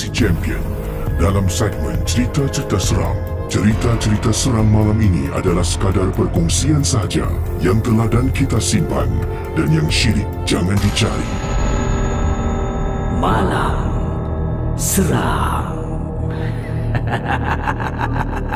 [0.00, 0.64] Casey Champion.
[1.20, 3.12] Dalam segmen cerita-cerita seram,
[3.52, 7.28] cerita-cerita seram malam ini adalah sekadar perkongsian sahaja
[7.60, 9.12] yang telah dan kita simpan
[9.52, 11.28] dan yang syirik jangan dicari.
[13.20, 13.76] Malam
[14.80, 15.68] Seram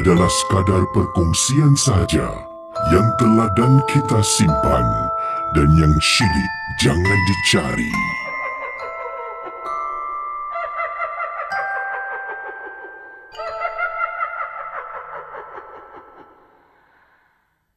[0.00, 2.32] adalah sekadar perkongsian sahaja
[2.88, 4.86] yang telah dan kita simpan
[5.52, 7.92] dan yang syirik jangan dicari.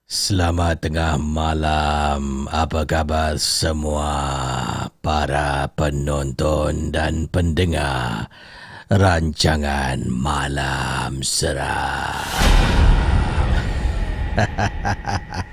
[0.08, 2.48] Selamat tengah malam.
[2.48, 4.16] Apa khabar semua
[5.04, 8.32] para penonton dan pendengar
[8.92, 12.24] rancangan Malam Seram?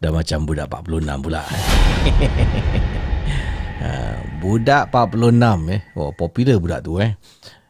[0.00, 1.42] Dah macam budak 46 pula.
[3.80, 5.80] Ha, budak 46 eh.
[5.96, 7.16] Oh, popular budak tu eh.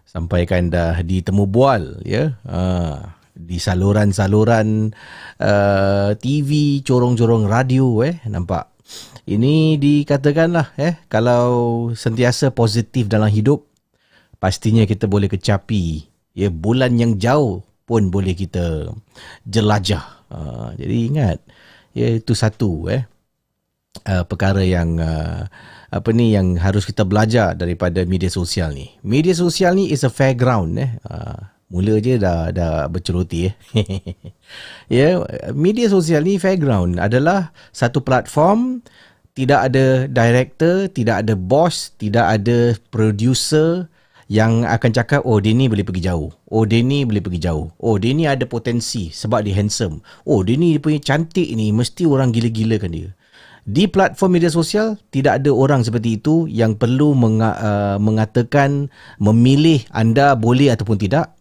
[0.02, 2.34] Sampai kan dah ditemu bual ya.
[2.50, 4.90] Ha, di saluran-saluran
[5.38, 8.18] uh, TV, corong-corong radio eh.
[8.26, 8.69] Nampak.
[9.30, 10.98] Ini dikatakanlah eh.
[11.06, 11.46] Kalau
[11.94, 13.62] sentiasa positif dalam hidup,
[14.42, 16.02] pastinya kita boleh kecapi
[16.34, 18.90] ya bulan yang jauh pun boleh kita
[19.46, 20.26] jelajah.
[20.30, 21.38] Uh, jadi ingat,
[21.94, 23.06] ya itu satu eh.
[24.06, 25.46] Uh, perkara yang uh,
[25.90, 28.90] apa ni yang harus kita belajar daripada media sosial ni.
[29.06, 30.90] Media sosial ni is a fairground eh.
[31.06, 31.38] Uh,
[31.70, 33.54] mula je dah dah berceroti eh.
[34.90, 38.82] ya, yeah, media sosial ni fairground adalah satu platform
[39.34, 43.86] tidak ada director, tidak ada boss, tidak ada producer
[44.30, 46.30] yang akan cakap oh dia ni boleh pergi jauh.
[46.54, 47.74] Oh dia ni boleh pergi jauh.
[47.82, 50.06] Oh dia ni ada potensi sebab dia handsome.
[50.22, 53.10] Oh dia ni dia punya cantik ni mesti orang gila-gilakan dia.
[53.66, 58.86] Di platform media sosial tidak ada orang seperti itu yang perlu menga- uh, mengatakan
[59.18, 61.34] memilih anda boleh ataupun tidak.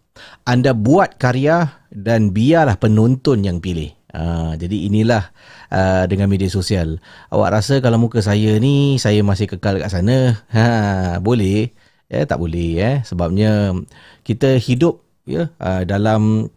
[0.44, 3.99] Anda buat karya dan biarlah penonton yang pilih.
[4.10, 5.30] Uh, jadi inilah
[5.70, 6.98] uh, dengan media sosial.
[7.30, 10.42] Awak rasa kalau muka saya ni saya masih kekal kat sana?
[10.50, 11.70] Ha, boleh.
[12.10, 13.78] Eh tak boleh eh sebabnya
[14.26, 16.50] kita hidup ya uh, dalam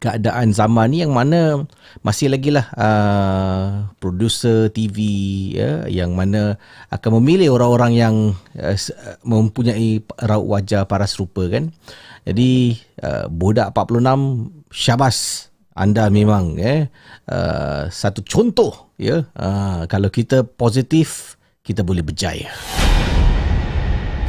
[0.00, 1.68] keadaan zaman ni yang mana
[2.00, 4.96] masih lagi lah uh, producer TV
[5.52, 6.56] ya yang mana
[6.88, 8.14] akan memilih orang-orang yang
[8.56, 8.76] uh,
[9.28, 11.68] mempunyai raut wajah paras rupa kan
[12.24, 16.86] jadi uh, budak 46 syabas anda memang eh
[17.30, 19.26] uh, satu contoh ya.
[19.34, 21.34] Uh, kalau kita positif
[21.66, 22.50] kita boleh berjaya.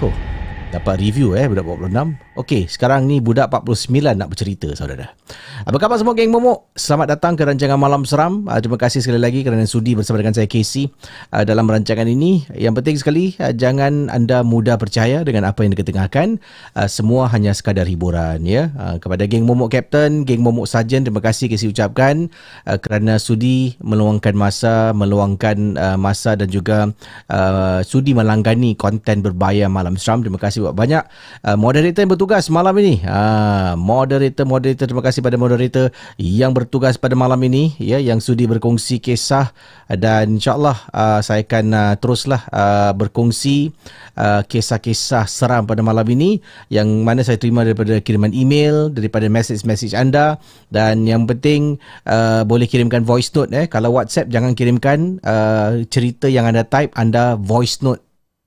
[0.03, 0.34] Oh
[0.75, 5.15] dapat review eh budak 46 Okey, sekarang ni budak 49 nak bercerita saudara.
[5.63, 6.67] Apa khabar semua geng momok?
[6.75, 8.43] Selamat datang ke rancangan Malam Seram.
[8.43, 10.91] Uh, terima kasih sekali lagi kerana sudi bersama dengan saya Casey
[11.31, 12.43] uh, dalam rancangan ini.
[12.51, 16.43] Yang penting sekali uh, jangan anda mudah percaya dengan apa yang diketengahkan.
[16.75, 18.67] Uh, semua hanya sekadar hiburan ya.
[18.75, 22.27] Uh, kepada geng momok captain, geng momok sarjan terima kasih Casey ucapkan
[22.67, 26.91] uh, kerana sudi meluangkan masa, meluangkan uh, masa dan juga
[27.31, 30.19] uh, sudi melanggani konten berbayar Malam Seram.
[30.19, 31.05] Terima kasih buat banyak.
[31.45, 33.05] Uh, moderator yang bertugas malam ini.
[33.05, 37.77] Ha, moderator, moderator, terima kasih pada moderator yang bertugas pada malam ini.
[37.77, 39.53] ya Yang sudi berkongsi kisah
[39.85, 43.69] dan insyaAllah uh, saya akan uh, teruslah uh, berkongsi
[44.17, 46.41] uh, kisah-kisah seram pada malam ini.
[46.73, 50.41] Yang mana saya terima daripada kiriman email, daripada message-message anda.
[50.73, 51.77] Dan yang penting
[52.09, 53.53] uh, boleh kirimkan voice note.
[53.53, 53.69] Eh.
[53.69, 58.01] Kalau WhatsApp jangan kirimkan uh, cerita yang anda type, anda voice note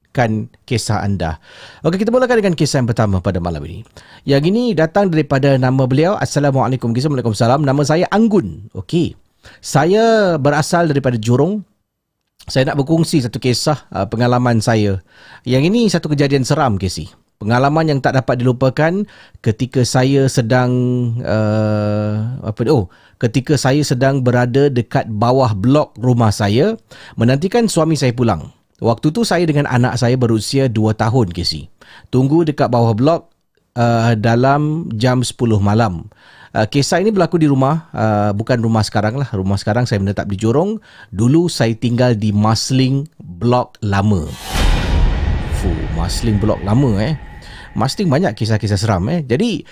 [0.09, 1.39] mulakan kisah anda.
[1.85, 3.85] Okey, kita mulakan dengan kisah yang pertama pada malam ini.
[4.27, 6.19] Yang ini datang daripada nama beliau.
[6.19, 6.91] Assalamualaikum.
[6.91, 7.63] Waalaikumsalam.
[7.63, 8.73] Nama saya Anggun.
[8.75, 9.15] Okey.
[9.63, 11.63] Saya berasal daripada Jurong.
[12.49, 14.99] Saya nak berkongsi satu kisah uh, pengalaman saya.
[15.45, 17.13] Yang ini satu kejadian seram, Casey.
[17.39, 19.07] Pengalaman yang tak dapat dilupakan
[19.47, 20.71] ketika saya sedang
[21.23, 22.91] uh, apa oh
[23.23, 26.75] ketika saya sedang berada dekat bawah blok rumah saya
[27.15, 28.58] menantikan suami saya pulang.
[28.79, 31.67] Waktu tu saya dengan anak saya berusia 2 tahun, Casey.
[32.15, 33.35] Tunggu dekat bawah blok
[33.75, 36.07] uh, dalam jam 10 malam.
[36.55, 39.27] Uh, kisah ini berlaku di rumah, uh, bukan rumah sekarang lah.
[39.35, 40.79] Rumah sekarang saya menetap di Jorong.
[41.11, 44.31] Dulu saya tinggal di Masling Blok Lama.
[45.59, 47.19] Fuh, Masling Blok Lama eh.
[47.75, 49.27] Masling banyak kisah-kisah seram eh.
[49.27, 49.67] Jadi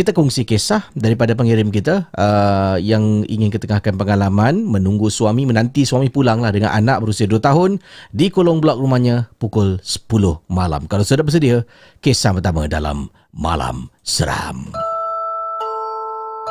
[0.00, 6.08] kita kongsi kisah daripada pengirim kita uh, yang ingin ketengahkan pengalaman menunggu suami menanti suami
[6.08, 10.08] pulanglah dengan anak berusia 2 tahun di kolong blok rumahnya pukul 10
[10.48, 10.88] malam.
[10.88, 11.68] Kalau sudah bersedia,
[12.00, 14.72] kisah pertama dalam Malam Seram.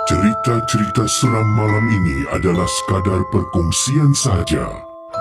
[0.06, 4.70] Cerita-cerita seram malam ini adalah sekadar perkongsian saja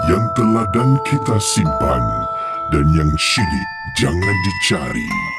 [0.04, 2.04] yang telah dan kita simpan
[2.76, 5.37] dan yang syilid jangan dicari.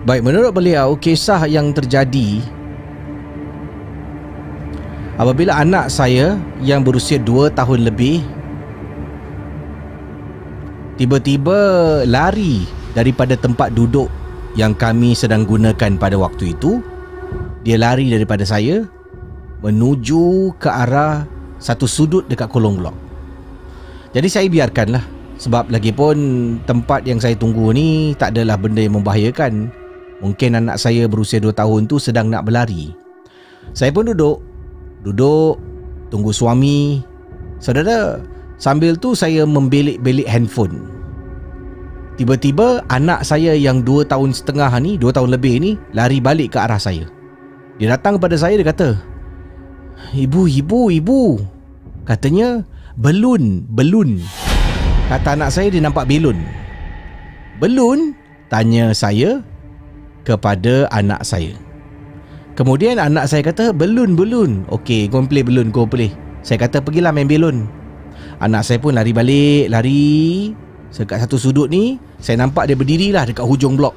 [0.00, 2.40] Baik, menurut beliau, kisah yang terjadi
[5.20, 8.24] apabila anak saya yang berusia 2 tahun lebih
[10.96, 11.60] tiba-tiba
[12.08, 12.64] lari
[12.96, 14.08] daripada tempat duduk
[14.56, 16.80] yang kami sedang gunakan pada waktu itu.
[17.60, 18.88] Dia lari daripada saya
[19.60, 21.28] menuju ke arah
[21.60, 22.96] satu sudut dekat kolong blok.
[24.16, 25.04] Jadi saya biarkanlah
[25.36, 26.16] sebab lagi pun
[26.64, 29.76] tempat yang saya tunggu ni tak adalah benda yang membahayakan.
[30.20, 32.92] Mungkin anak saya berusia 2 tahun tu sedang nak berlari.
[33.72, 34.44] Saya pun duduk,
[35.04, 35.56] duduk
[36.12, 37.00] tunggu suami.
[37.60, 38.20] Saudara,
[38.60, 40.84] sambil tu saya membelik-belik handphone.
[42.20, 46.58] Tiba-tiba anak saya yang 2 tahun setengah ni, 2 tahun lebih ni lari balik ke
[46.60, 47.08] arah saya.
[47.80, 49.00] Dia datang kepada saya dia kata,
[50.12, 51.40] "Ibu, ibu, ibu."
[52.04, 52.60] Katanya,
[53.00, 54.20] "Belun, belun."
[55.08, 56.36] Kata anak saya dia nampak belun.
[57.56, 58.12] Belun?
[58.52, 59.42] Tanya saya
[60.24, 61.56] kepada anak saya.
[62.58, 66.12] Kemudian anak saya kata, "Belun, belun." Okey, kau play belun, kau play.
[66.44, 67.64] Saya kata, "Pergilah main belun."
[68.40, 70.52] Anak saya pun lari balik, lari.
[70.90, 73.94] Dekat satu sudut ni, saya nampak dia berdiri lah dekat hujung blok.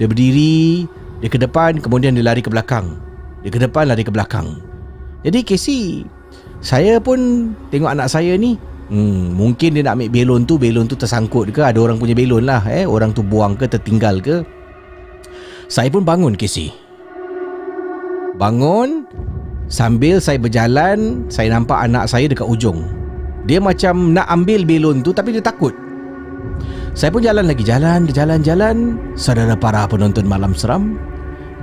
[0.00, 0.88] Dia berdiri,
[1.20, 2.96] dia ke depan, kemudian dia lari ke belakang.
[3.44, 4.58] Dia ke depan, lari ke belakang.
[5.22, 6.02] Jadi Casey,
[6.58, 8.58] saya pun tengok anak saya ni,
[8.90, 12.46] hmm, mungkin dia nak ambil belon tu, belon tu tersangkut ke, ada orang punya belon
[12.46, 12.66] lah.
[12.66, 14.42] Eh, orang tu buang ke, tertinggal ke.
[15.68, 16.72] Saya pun bangun Casey.
[18.40, 19.04] Bangun,
[19.68, 22.88] sambil saya berjalan, saya nampak anak saya dekat ujung.
[23.44, 25.76] Dia macam nak ambil belon tu tapi dia takut.
[26.96, 28.76] Saya pun jalan lagi jalan, jalan, jalan.
[29.12, 30.96] Saudara para penonton malam seram,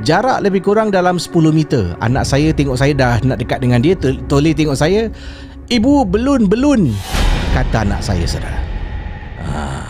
[0.06, 1.98] jarak lebih kurang dalam 10 meter.
[1.98, 3.98] Anak saya tengok saya dah nak dekat dengan dia,
[4.30, 5.10] toleh tengok saya.
[5.66, 6.94] Ibu, belun, belun.
[7.58, 8.62] Kata anak saya, saudara.
[9.42, 9.82] Ah.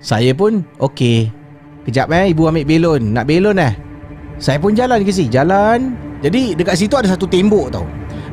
[0.00, 1.39] Saya pun, okey.
[1.88, 3.02] Kejap eh, ibu ambil belon.
[3.14, 3.74] Nak belon eh?
[4.40, 5.96] Saya pun jalan ke sini, jalan.
[6.20, 7.84] Jadi dekat situ ada satu tembok tau.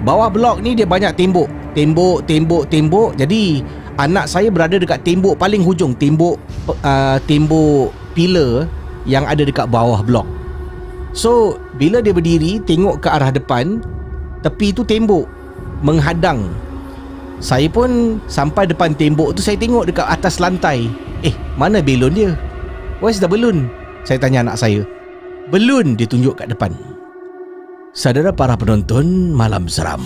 [0.03, 1.47] Bawah blok ni dia banyak tembok.
[1.71, 3.09] Tembok, tembok, tembok.
[3.15, 3.63] Jadi
[3.97, 6.37] anak saya berada dekat tembok paling hujung tembok
[6.85, 8.69] uh, tembok pillar
[9.09, 10.25] yang ada dekat bawah blok
[11.11, 13.81] so bila dia berdiri tengok ke arah depan
[14.45, 15.25] tepi tu tembok
[15.81, 16.45] menghadang
[17.41, 20.89] saya pun sampai depan tembok tu saya tengok dekat atas lantai
[21.25, 22.31] eh mana belon dia
[23.01, 23.69] where's the balloon?
[24.07, 24.81] Saya tanya anak saya.
[25.51, 26.75] Belun dia tunjuk kat depan.
[27.95, 30.03] Saudara para penonton malam seram.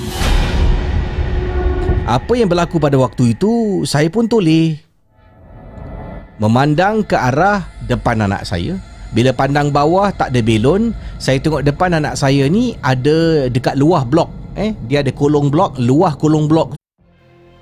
[2.07, 4.81] Apa yang berlaku pada waktu itu Saya pun toleh.
[6.41, 8.81] Memandang ke arah Depan anak saya.
[9.13, 10.97] Bila pandang bawah Tak ada belon.
[11.21, 14.41] Saya tengok depan anak saya ni Ada dekat luar blok.
[14.59, 16.75] Eh, dia ada kolong blok, luah kolong blok.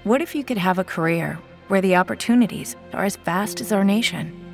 [0.10, 1.38] What if you could have a career
[1.70, 4.34] where the opportunities are as vast as our nation,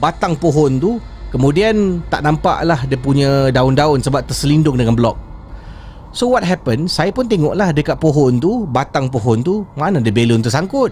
[0.00, 5.16] batang pohon tu Kemudian tak nampak lah dia punya daun-daun sebab terselindung dengan blok.
[6.16, 6.88] So what happened?
[6.88, 10.88] Saya pun tengoklah dekat pohon tu, batang pohon tu, mana ada belon tersangkut.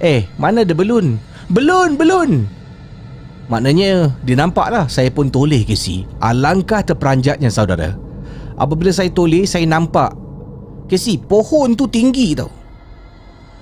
[0.00, 1.20] Eh, mana ada belun?
[1.52, 2.48] Belun, belun!
[3.52, 6.08] Maknanya, dia nampak lah saya pun toleh ke si.
[6.20, 7.92] Alangkah terperanjatnya saudara.
[8.56, 10.16] Apabila saya toleh, saya nampak.
[10.88, 12.48] Si, pohon tu tinggi tau.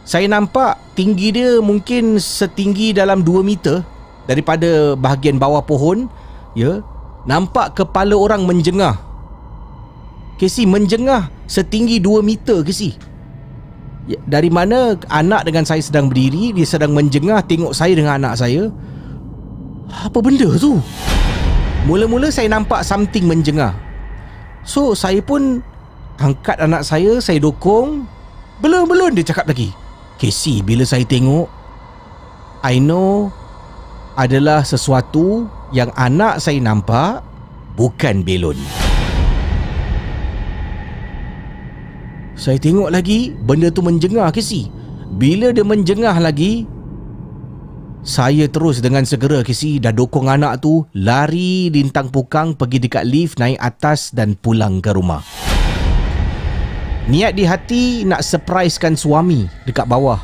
[0.07, 3.83] Saya nampak tinggi dia mungkin setinggi dalam 2 meter
[4.27, 6.11] daripada bahagian bawah pohon
[6.53, 6.83] ya
[7.27, 8.99] nampak kepala orang menjengah.
[10.37, 12.93] Casey menjengah setinggi 2 meter Casey
[14.05, 18.37] ya, dari mana anak dengan saya sedang berdiri dia sedang menjengah tengok saya dengan anak
[18.37, 18.69] saya.
[19.89, 20.77] Apa benda tu?
[21.87, 23.73] Mula-mula saya nampak something menjengah.
[24.67, 25.63] So saya pun
[26.19, 28.05] angkat anak saya saya dokong.
[28.61, 29.73] Belum-belum dia cakap lagi
[30.17, 31.45] Casey bila saya tengok
[32.65, 33.29] I know
[34.17, 37.21] adalah sesuatu yang anak saya nampak
[37.77, 38.57] bukan belon.
[42.37, 44.73] Saya tengok lagi benda tu menjengah ke si.
[45.17, 46.69] Bila dia menjengah lagi
[48.07, 53.05] saya terus dengan segera ke si dah dokong anak tu lari lintang pukang pergi dekat
[53.05, 55.25] lift naik atas dan pulang ke rumah.
[57.07, 60.19] Niat di hati nak surprisekan suami dekat bawah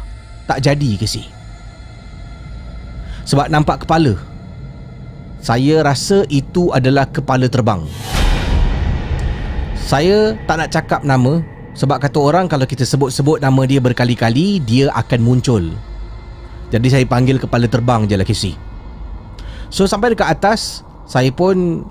[0.51, 1.42] tak jadi ke si
[3.27, 4.19] sebab nampak kepala.
[5.43, 7.83] Saya rasa itu adalah kepala terbang.
[9.75, 11.43] Saya tak nak cakap nama
[11.75, 15.65] sebab kata orang kalau kita sebut-sebut nama dia berkali-kali dia akan muncul.
[16.71, 18.55] Jadi saya panggil kepala terbang je lah Casey.
[19.73, 21.83] So sampai dekat atas saya pun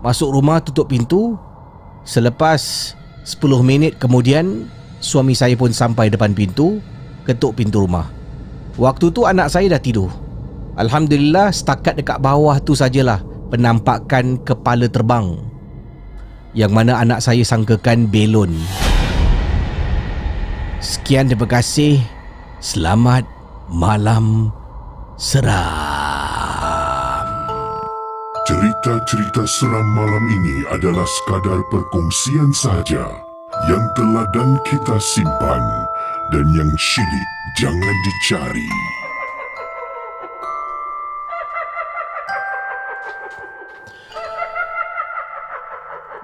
[0.00, 1.36] masuk rumah tutup pintu
[2.04, 2.92] Selepas
[3.24, 4.68] 10 minit kemudian
[5.00, 6.80] Suami saya pun sampai depan pintu
[7.24, 8.08] Ketuk pintu rumah
[8.76, 10.12] Waktu tu anak saya dah tidur
[10.74, 15.38] Alhamdulillah setakat dekat bawah tu sajalah Penampakan kepala terbang
[16.54, 18.54] Yang mana anak saya sangkakan belon.
[20.84, 21.96] Sekian terima kasih.
[22.60, 23.24] Selamat
[23.72, 24.52] malam
[25.16, 25.54] seram.
[28.44, 33.08] Cerita-cerita seram malam ini adalah sekadar perkongsian sahaja
[33.72, 35.64] yang telah dan kita simpan
[36.28, 39.03] dan yang syilid jangan dicari.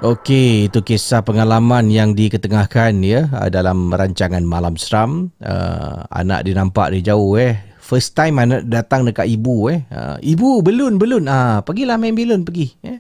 [0.00, 5.28] Okey, itu kisah pengalaman yang diketengahkan ya uh, dalam rancangan Malam Seram.
[5.44, 7.60] Uh, anak dia nampak dia jauh eh.
[7.76, 9.84] First time anak datang dekat ibu eh.
[9.92, 11.28] Uh, ibu, belun, belun.
[11.28, 12.72] Ah, pergilah main belun, pergi.
[12.80, 12.96] Eh.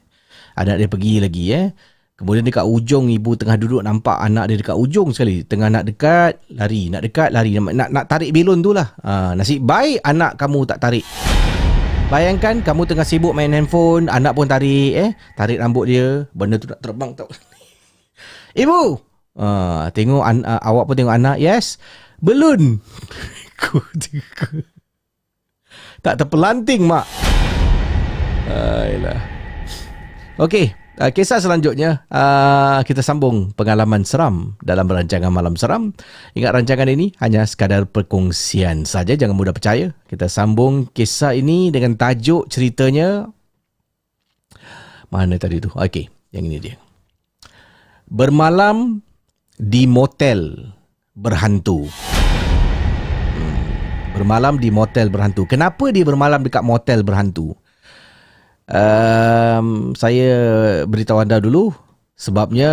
[0.60, 1.72] Anak dia pergi lagi eh.
[2.20, 5.40] Kemudian dekat ujung ibu tengah duduk nampak anak dia dekat ujung sekali.
[5.40, 6.92] Tengah nak dekat, lari.
[6.92, 7.56] Nak dekat, lari.
[7.56, 8.92] Nak, nak tarik belon tu lah.
[9.00, 11.08] Uh, nasib baik anak kamu tak tarik.
[12.10, 16.66] Bayangkan kamu tengah sibuk main handphone, anak pun tarik eh, tarik rambut dia, benda tu
[16.66, 17.30] nak terbang tau.
[18.66, 18.98] Ibu,
[19.38, 21.78] uh, tengok an- uh, awak pun tengok anak, yes.
[22.18, 22.82] Belun.
[26.04, 27.06] tak terpelanting mak.
[28.50, 29.22] Ayolah.
[30.42, 35.96] Okey, Uh, kisah selanjutnya uh, kita sambung pengalaman seram dalam rancangan malam seram.
[36.36, 39.96] Ingat rancangan ini hanya sekadar perkongsian saja jangan mudah percaya.
[40.12, 43.32] Kita sambung kisah ini dengan tajuk ceritanya
[45.08, 45.72] mana tadi tu?
[45.72, 46.76] Okey, yang ini dia.
[48.04, 49.00] Bermalam
[49.56, 50.68] di motel
[51.16, 51.88] berhantu.
[53.34, 53.56] Hmm.
[54.20, 55.48] Bermalam di motel berhantu.
[55.48, 57.56] Kenapa dia bermalam dekat motel berhantu?
[58.70, 60.30] Um, saya
[60.86, 61.74] beritahu anda dulu
[62.14, 62.72] sebabnya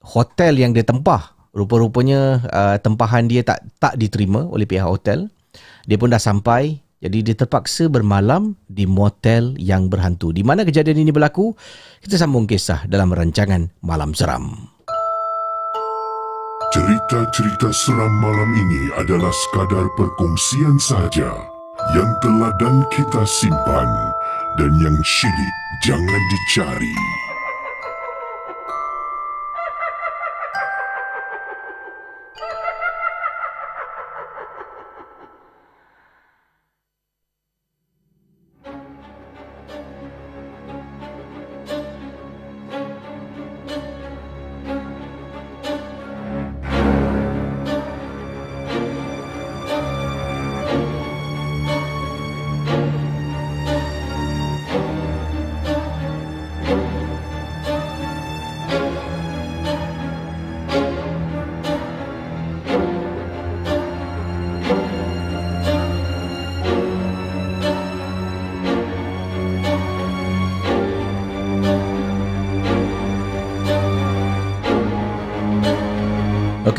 [0.00, 5.28] hotel yang dia tempah rupa-rupanya uh, tempahan dia tak tak diterima oleh pihak hotel.
[5.86, 10.36] Dia pun dah sampai jadi dia terpaksa bermalam di motel yang berhantu.
[10.36, 11.56] Di mana kejadian ini berlaku?
[12.04, 14.68] Kita sambung kisah dalam rancangan malam seram.
[16.70, 21.32] Cerita-cerita seram malam ini adalah sekadar perkongsian sahaja
[21.96, 23.88] yang telah dan kita simpan
[24.58, 25.54] dan yang syilid
[25.86, 26.94] jangan dicari.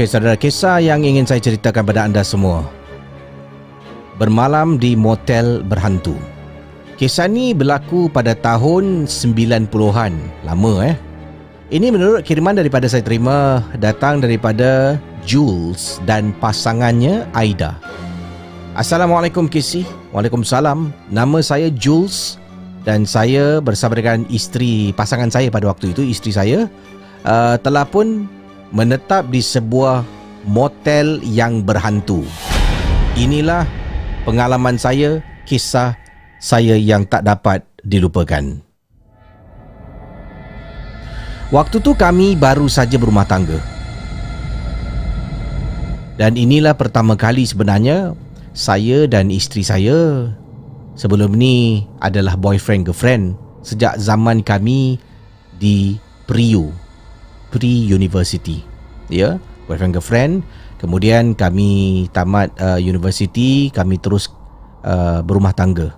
[0.02, 2.66] Okey, saudara, kisah yang ingin saya ceritakan pada anda semua.
[4.18, 6.18] Bermalam di motel berhantu.
[6.98, 10.18] Kisah ni berlaku pada tahun 90-an.
[10.42, 10.98] Lama eh.
[11.70, 17.78] Ini menurut kiriman daripada saya terima datang daripada Jules dan pasangannya Aida.
[18.74, 19.86] Assalamualaikum Kisi.
[20.18, 20.90] Waalaikumsalam.
[21.14, 22.42] Nama saya Jules
[22.90, 26.60] dan saya bersama dengan isteri pasangan saya pada waktu itu, isteri saya
[27.22, 28.41] uh, telah pun
[28.72, 30.08] menetap di sebuah
[30.48, 32.24] motel yang berhantu.
[33.20, 33.68] Inilah
[34.24, 36.00] pengalaman saya, kisah
[36.40, 38.64] saya yang tak dapat dilupakan.
[41.52, 43.60] Waktu tu kami baru saja berumah tangga.
[46.16, 48.16] Dan inilah pertama kali sebenarnya
[48.56, 50.32] saya dan isteri saya
[50.96, 53.36] sebelum ni adalah boyfriend girlfriend
[53.68, 54.96] sejak zaman kami
[55.60, 55.98] di
[56.30, 56.72] Priu
[57.52, 58.64] pre-university.
[59.12, 59.38] Ya,
[59.68, 60.34] boyfriend girlfriend.
[60.80, 64.32] Kemudian kami tamat uh, university, kami terus
[64.82, 65.94] uh, berumah tangga.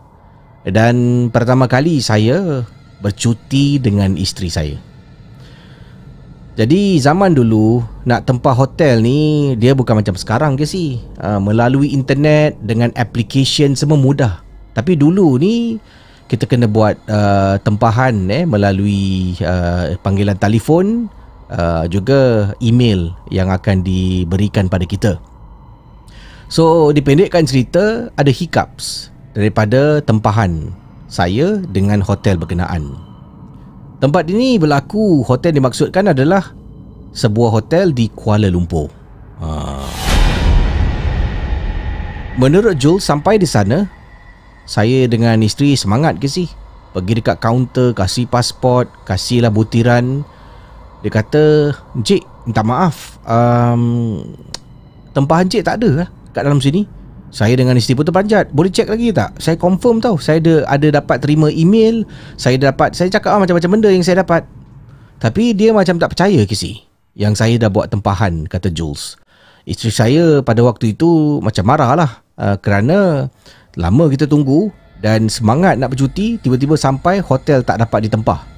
[0.68, 2.68] Dan pertama kali saya
[3.00, 4.78] bercuti dengan isteri saya.
[6.54, 11.02] Jadi zaman dulu nak tempah hotel ni dia bukan macam sekarang ke sih.
[11.18, 14.46] Uh, melalui internet dengan application semua mudah.
[14.78, 15.82] Tapi dulu ni
[16.30, 21.10] kita kena buat uh, tempahan eh melalui uh, panggilan telefon
[21.54, 25.22] uh, juga email yang akan diberikan pada kita.
[26.50, 30.74] So dipendekkan cerita ada hiccups daripada tempahan
[31.10, 32.94] saya dengan hotel berkenaan.
[34.02, 36.52] Tempat ini berlaku hotel dimaksudkan adalah
[37.16, 38.92] sebuah hotel di Kuala Lumpur.
[39.40, 39.80] Ha.
[42.36, 43.86] Menurut Jules sampai di sana,
[44.66, 46.50] saya dengan isteri semangat ke sih.
[46.94, 50.26] Pergi dekat kaunter, kasih pasport, kasihlah butiran.
[51.04, 53.20] Dia kata, Encik, minta maaf.
[53.28, 54.24] Um,
[55.12, 56.88] tempahan encik tak ada lah kat dalam sini.
[57.34, 58.54] Saya dengan isteri pun terpanjat.
[58.54, 59.34] Boleh cek lagi tak?
[59.42, 60.22] Saya confirm tau.
[60.22, 62.06] Saya ada, ada dapat terima email.
[62.38, 64.46] Saya dapat Saya cakap ah, macam-macam benda yang saya dapat.
[65.18, 66.86] Tapi dia macam tak percaya kisi.
[67.18, 69.18] Yang saya dah buat tempahan Kata Jules.
[69.66, 72.12] Isteri saya pada waktu itu Macam marah lah.
[72.38, 73.30] Uh, Kerana
[73.78, 78.53] Lama kita tunggu Dan semangat nak bercuti Tiba-tiba sampai Hotel tak dapat ditempah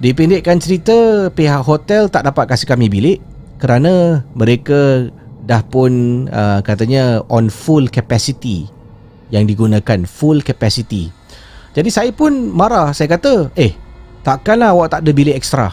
[0.00, 3.20] Dipendekkan cerita Pihak hotel tak dapat kasih kami bilik
[3.60, 5.12] Kerana Mereka
[5.44, 8.68] dah pun uh, katanya on full capacity
[9.30, 11.08] yang digunakan full capacity.
[11.72, 12.90] Jadi saya pun marah.
[12.90, 13.72] Saya kata, "Eh,
[14.26, 15.70] takkanlah awak tak ada bilik ekstra?"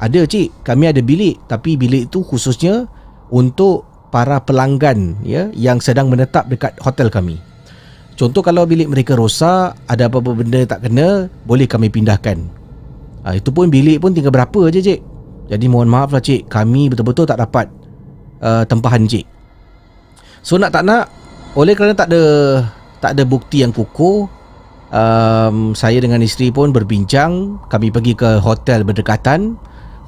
[0.00, 0.64] "Ada, cik.
[0.64, 2.88] Kami ada bilik, tapi bilik itu khususnya
[3.32, 7.40] untuk para pelanggan ya yang sedang menetap dekat hotel kami."
[8.20, 12.59] Contoh kalau bilik mereka rosak, ada apa-apa benda tak kena, boleh kami pindahkan.
[13.20, 15.00] Ha, itu pun bilik pun tinggal berapa je cik.
[15.50, 17.66] Jadi mohon maaf lah cik, kami betul-betul tak dapat
[18.40, 19.26] uh, tempahan cik.
[20.40, 21.10] So nak tak nak
[21.52, 22.22] oleh kerana tak ada
[23.02, 24.30] tak ada bukti yang kukuh
[24.94, 27.60] um, saya dengan isteri pun berbincang.
[27.68, 29.58] Kami pergi ke hotel berdekatan.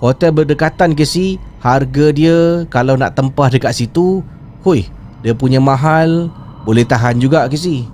[0.02, 4.24] Hotel berdekatan ke si harga dia kalau nak tempah dekat situ
[4.64, 4.88] hui
[5.20, 6.30] dia punya mahal.
[6.62, 7.86] Boleh tahan juga ke si?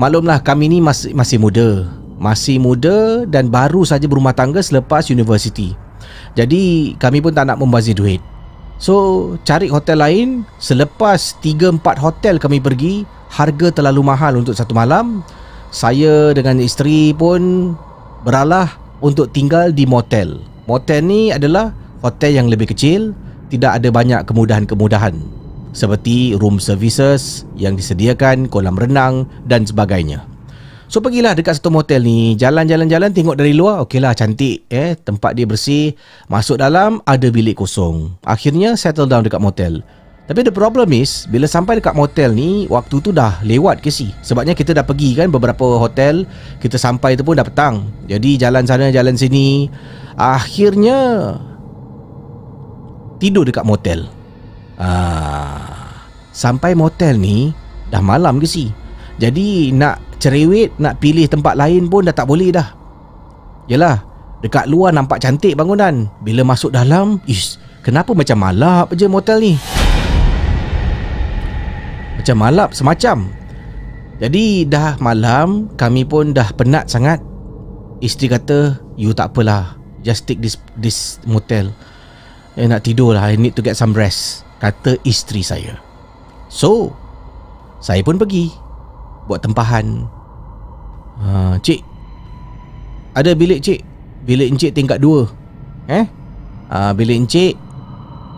[0.00, 5.72] Maklumlah kami ni masih masih muda masih muda dan baru saja berumah tangga selepas universiti.
[6.36, 8.20] Jadi kami pun tak nak membazir duit.
[8.76, 10.28] So cari hotel lain.
[10.60, 15.24] Selepas 3-4 hotel kami pergi Harga terlalu mahal untuk satu malam.
[15.72, 17.72] Saya dengan isteri pun
[18.20, 20.44] Beralah untuk tinggal di motel.
[20.68, 21.72] Motel ni adalah
[22.04, 23.16] hotel yang lebih kecil.
[23.48, 25.16] Tidak ada banyak kemudahan-kemudahan.
[25.72, 30.29] Seperti room services yang disediakan Kolam renang dan sebagainya
[30.90, 32.34] So pergilah dekat satu motel ni.
[32.34, 34.98] Jalan-jalan-jalan tengok dari luar Okeylah cantik eh.
[34.98, 35.94] Tempat dia bersih.
[36.26, 38.18] Masuk dalam Ada bilik kosong.
[38.26, 39.86] Akhirnya settle down dekat motel.
[40.26, 44.10] Tapi the problem is Bila sampai dekat motel ni Waktu tu dah lewat ke si?
[44.26, 46.26] Sebabnya kita dah pergi kan Beberapa hotel.
[46.58, 47.86] Kita sampai tu pun dah petang.
[48.10, 49.70] Jadi jalan sana jalan sini.
[50.18, 50.98] Akhirnya
[53.22, 54.10] Tidur dekat motel.
[54.74, 56.02] Ah,
[56.34, 57.54] Sampai motel ni
[57.94, 58.74] Dah malam ke si?
[59.22, 62.68] Jadi nak cerewet nak pilih tempat lain pun dah tak boleh dah.
[63.66, 64.04] Yalah,
[64.44, 66.06] dekat luar nampak cantik bangunan.
[66.20, 69.54] Bila masuk dalam, ish, kenapa macam malap je motel ni?
[72.20, 73.32] Macam malap semacam.
[74.20, 77.24] Jadi dah malam, kami pun dah penat sangat.
[78.04, 78.58] Isteri kata,
[79.00, 79.80] you tak apalah.
[80.04, 81.72] Just take this this motel.
[82.60, 83.32] Eh, nak tidur lah.
[83.32, 84.44] I need to get some rest.
[84.60, 85.80] Kata isteri saya.
[86.52, 86.92] So,
[87.80, 88.52] saya pun pergi
[89.30, 90.10] buat tempahan.
[91.22, 91.86] Ha, cik.
[93.14, 93.80] Ada bilik cik.
[94.26, 95.30] Bilik encik tingkat dua.
[95.86, 96.02] Eh?
[96.74, 97.54] Ha, bilik encik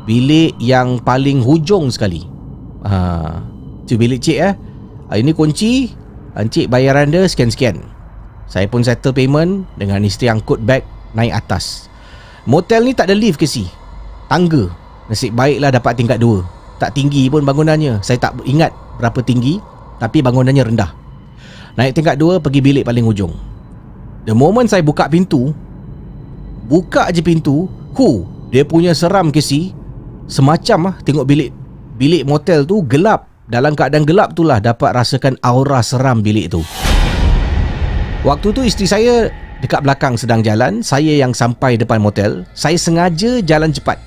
[0.04, 2.26] bilik yang paling hujung sekali.
[2.82, 3.38] Ha,
[3.86, 4.54] tu bilik cik eh.
[5.08, 5.94] Ha, ini kunci.
[6.32, 7.84] Encik bayaran dia sekian-sekian.
[8.48, 11.88] Saya pun settle payment dengan isteri angkut beg naik atas.
[12.48, 13.68] Motel ni tak ada lift ke si?
[14.32, 14.72] Tangga.
[15.12, 16.40] Nasib baiklah dapat tingkat dua.
[16.80, 18.00] Tak tinggi pun bangunannya.
[18.00, 19.60] Saya tak ingat berapa tinggi
[20.02, 20.90] tapi bangunannya rendah.
[21.78, 23.30] Naik tingkat dua pergi bilik paling hujung.
[24.26, 25.54] The moment saya buka pintu,
[26.66, 29.70] buka je pintu, hu, dia punya seram ke si.
[30.26, 31.54] Semacam ah tengok bilik
[31.94, 33.30] bilik motel tu gelap.
[33.46, 36.66] Dalam keadaan gelap tu lah dapat rasakan aura seram bilik tu.
[38.26, 39.14] Waktu tu isteri saya
[39.62, 43.98] dekat belakang sedang jalan, saya yang sampai depan motel, saya sengaja jalan cepat.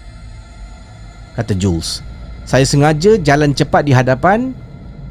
[1.35, 1.99] Kata Jules.
[2.47, 4.55] Saya sengaja jalan cepat di hadapan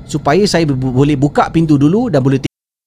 [0.04, 2.40] supaya saya boleh buka pintu dulu dan boleh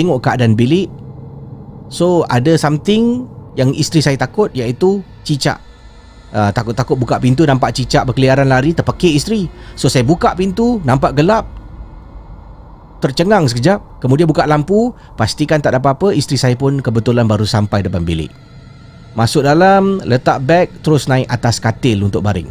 [0.00, 0.88] Tengok keadaan bilik
[1.92, 5.60] So ada something Yang isteri saya takut Iaitu cicak.
[6.32, 9.44] Uh, Takut-takut buka pintu Nampak cicak berkeliaran lari Terpekik isteri.
[9.76, 11.44] So saya buka pintu Nampak gelap
[13.04, 14.00] Tercengang sekejap.
[14.00, 18.32] Kemudian buka lampu Pastikan tak ada apa-apa Isteri saya pun kebetulan baru sampai depan bilik.
[19.12, 22.48] Masuk dalam Letak beg Terus naik atas katil untuk baring.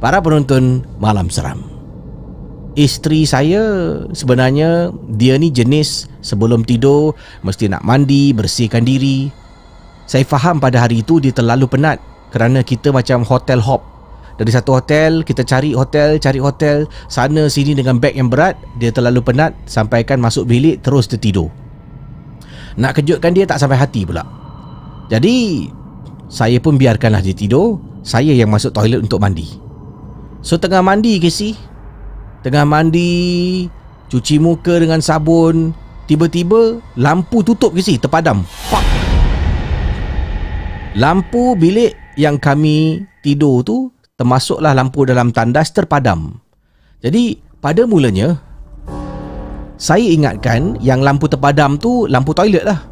[0.00, 1.73] Para penonton Malam Seram
[2.74, 3.62] Isteri saya
[4.10, 7.14] sebenarnya dia ni jenis sebelum tidur
[7.46, 9.30] mesti nak mandi, bersihkan diri.
[10.10, 12.02] Saya faham pada hari itu dia terlalu penat
[12.34, 13.78] kerana kita macam hotel hop.
[14.34, 18.90] Dari satu hotel, kita cari hotel, cari hotel, sana sini dengan beg yang berat, dia
[18.90, 21.54] terlalu penat sampaikan masuk bilik terus tertidur.
[22.74, 24.26] Nak kejutkan dia tak sampai hati pula.
[25.06, 25.70] Jadi,
[26.26, 29.46] saya pun biarkanlah dia tidur, saya yang masuk toilet untuk mandi.
[30.42, 31.54] So tengah mandi ke si?
[32.44, 33.64] Tengah mandi
[34.12, 35.72] Cuci muka dengan sabun
[36.04, 38.44] Tiba-tiba Lampu tutup ke si Terpadam.
[38.68, 38.84] Pak
[41.00, 46.38] Lampu bilik yang kami tidur tu Termasuklah lampu dalam tandas terpadam.
[47.00, 48.36] Jadi pada mulanya
[49.80, 52.84] Saya ingatkan Yang lampu terpadam tu Lampu toilet lah.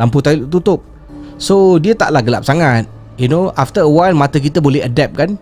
[0.00, 0.80] Lampu toilet tutup.
[1.36, 2.88] So dia taklah gelap sangat.
[3.20, 5.36] You know After a while Mata kita boleh adapt kan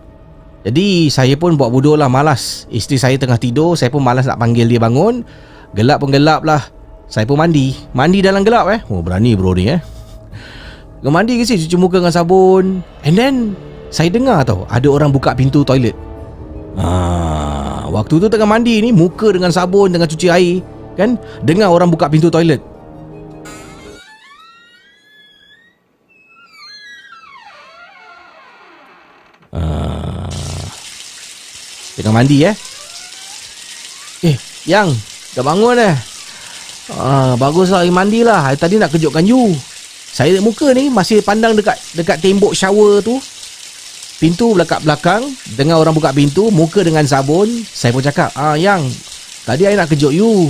[0.59, 2.67] jadi saya pun buat bodoh lah malas.
[2.67, 5.23] Isteri saya tengah tidur Saya pun malas nak panggil dia bangun.
[5.71, 6.67] Gelap pun gelap lah.
[7.07, 7.79] Saya pun mandi.
[7.95, 8.79] Mandi dalam gelap eh.
[8.91, 9.79] Oh berani bro ni eh.
[10.99, 12.83] Kau mandi ke sih Cuci muka dengan sabun.
[13.07, 13.35] And then
[13.87, 15.95] Saya dengar tau Ada orang buka pintu toilet.
[16.75, 20.59] Ah, Waktu tu tengah mandi ni Muka dengan sabun Dengan cuci air.
[20.99, 21.15] Kan?
[21.47, 22.59] Dengar orang buka pintu toilet
[31.99, 32.55] Tengah mandi eh?
[34.23, 34.95] Eh Yang
[35.35, 35.95] Dah bangun eh?
[36.95, 38.55] Ah, Baguslah air mandi lah.
[38.55, 39.51] Tadi nak kejutkan you.
[40.09, 43.19] Saya muka ni Masih pandang dekat Dekat tembok shower tu.
[44.19, 45.27] Pintu belakang-belakang
[45.59, 47.51] Dengar orang buka pintu Muka dengan sabun.
[47.67, 48.95] Saya pun cakap ah, Yang
[49.43, 50.47] Tadi saya nak kejut you.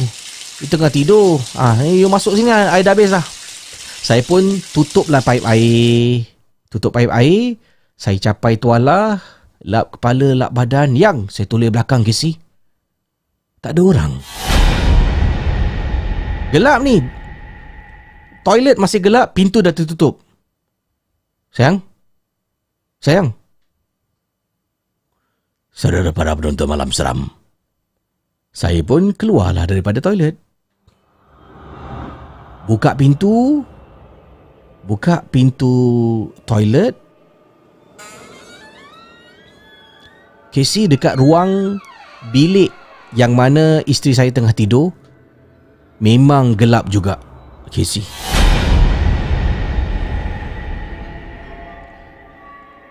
[0.62, 1.42] You tengah tidur.
[1.58, 3.26] Ah, You masuk sini Air dah habis lah
[4.06, 6.30] Saya pun tutuplah paip air.
[6.70, 7.58] Tutup paip air
[8.00, 9.20] saya capai tuala,
[9.66, 10.96] lap kepala, lap badan.
[10.96, 12.36] Yang saya tulis belakang kesi.
[13.60, 14.12] Tak ada orang.
[16.56, 17.04] Gelap ni.
[18.42, 20.24] Toilet masih gelap, pintu dah tertutup.
[21.52, 21.84] Sayang?
[23.04, 23.36] Sayang?
[25.76, 27.32] Saudara para penonton malam seram.
[28.52, 30.36] Saya pun keluarlah daripada toilet.
[32.68, 33.64] Buka pintu.
[34.84, 35.74] Buka pintu
[36.44, 37.09] toilet.
[40.50, 41.78] Casey dekat ruang
[42.34, 42.74] bilik
[43.14, 44.90] yang mana isteri saya tengah tidur
[46.02, 47.22] memang gelap juga
[47.70, 48.02] Casey.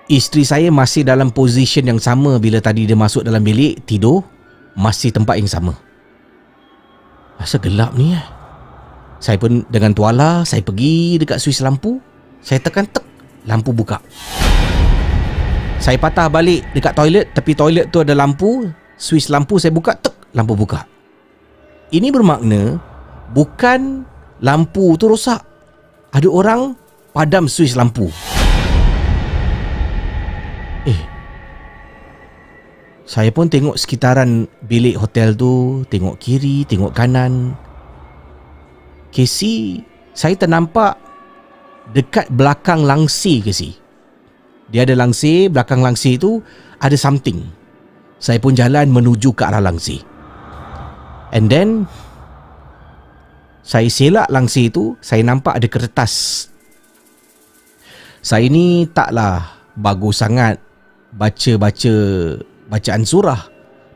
[0.09, 4.23] Isteri saya masih dalam position yang sama bila tadi dia masuk dalam bilik tidur
[4.79, 5.75] masih tempat yang sama.
[7.43, 8.27] Rasa gelap ni eh.
[9.19, 11.99] Saya pun dengan tuala saya pergi dekat suis lampu,
[12.39, 13.03] saya tekan tek
[13.51, 13.99] lampu buka.
[15.89, 18.69] Saya patah balik dekat toilet Tepi toilet tu ada lampu
[19.01, 20.85] Switch lampu saya buka tek Lampu buka.
[21.89, 22.77] Ini bermakna
[23.33, 24.05] Bukan
[24.45, 25.41] lampu tu rosak.
[26.13, 26.77] Ada orang
[27.17, 28.13] Padam switch lampu.
[30.85, 31.01] Eh.
[33.09, 37.57] Saya pun tengok sekitaran Bilik hotel tu Tengok kiri Tengok kanan.
[39.09, 39.81] Casey
[40.13, 41.01] Saya ternampak
[41.97, 43.88] Dekat belakang langsi Casey
[44.69, 46.45] dia ada langsir, belakang langsir tu
[46.79, 47.45] ada something.
[48.19, 50.03] Saya pun jalan menuju ke arah langsir.
[51.33, 51.89] And then
[53.65, 56.47] saya selak langsir tu, saya nampak ada kertas.
[58.21, 60.61] Saya ni taklah bagus sangat
[61.15, 61.95] baca-baca
[62.69, 63.41] bacaan surah.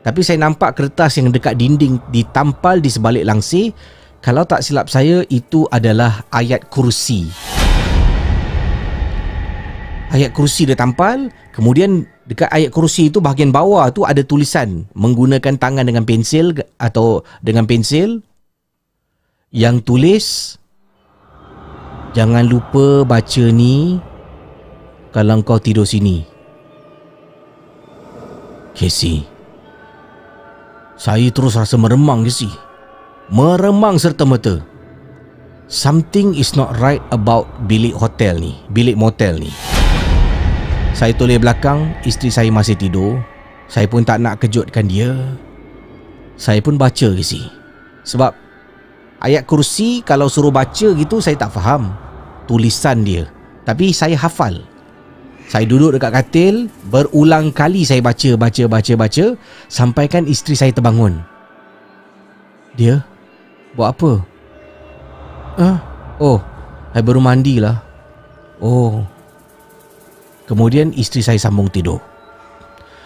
[0.03, 3.71] Tapi saya nampak kertas yang dekat dinding ditampal di sebalik langsir
[4.23, 7.27] Kalau tak silap saya itu adalah ayat kursi.
[10.13, 15.57] Ayat kursi dia tampal, kemudian dekat ayat kursi itu bahagian bawah tu ada tulisan menggunakan
[15.57, 18.21] tangan dengan pensil atau dengan pensil
[19.49, 20.57] yang tulis
[22.13, 23.97] jangan lupa baca ni
[25.09, 26.25] kalau kau tidur sini.
[28.73, 29.25] Casey.
[30.97, 32.49] Saya terus rasa meremang Casey.
[33.29, 34.61] Meremang serta merta.
[35.69, 39.53] Something is not right about bilik hotel ni, bilik motel ni.
[41.03, 43.19] Saya toleh belakang, isteri saya masih tidur.
[43.67, 45.11] Saya pun tak nak kejutkan dia.
[46.39, 47.43] Saya pun baca Casey.
[48.07, 48.31] Sebab
[49.19, 51.91] ayat kursi kalau suruh baca gitu saya tak faham
[52.47, 53.27] tulisan dia.
[53.67, 54.63] Tapi saya hafal.
[55.51, 59.25] Saya duduk dekat katil, berulang kali saya baca, baca, baca, baca
[59.67, 61.19] sampaikan isteri saya terbangun.
[62.79, 63.03] Dia
[63.75, 64.23] buat apa?
[65.59, 65.83] Ah,
[66.23, 66.39] oh,
[66.95, 67.83] saya baru mandilah.
[68.63, 69.12] Oh.
[70.45, 71.99] Kemudian isteri saya sambung tidur.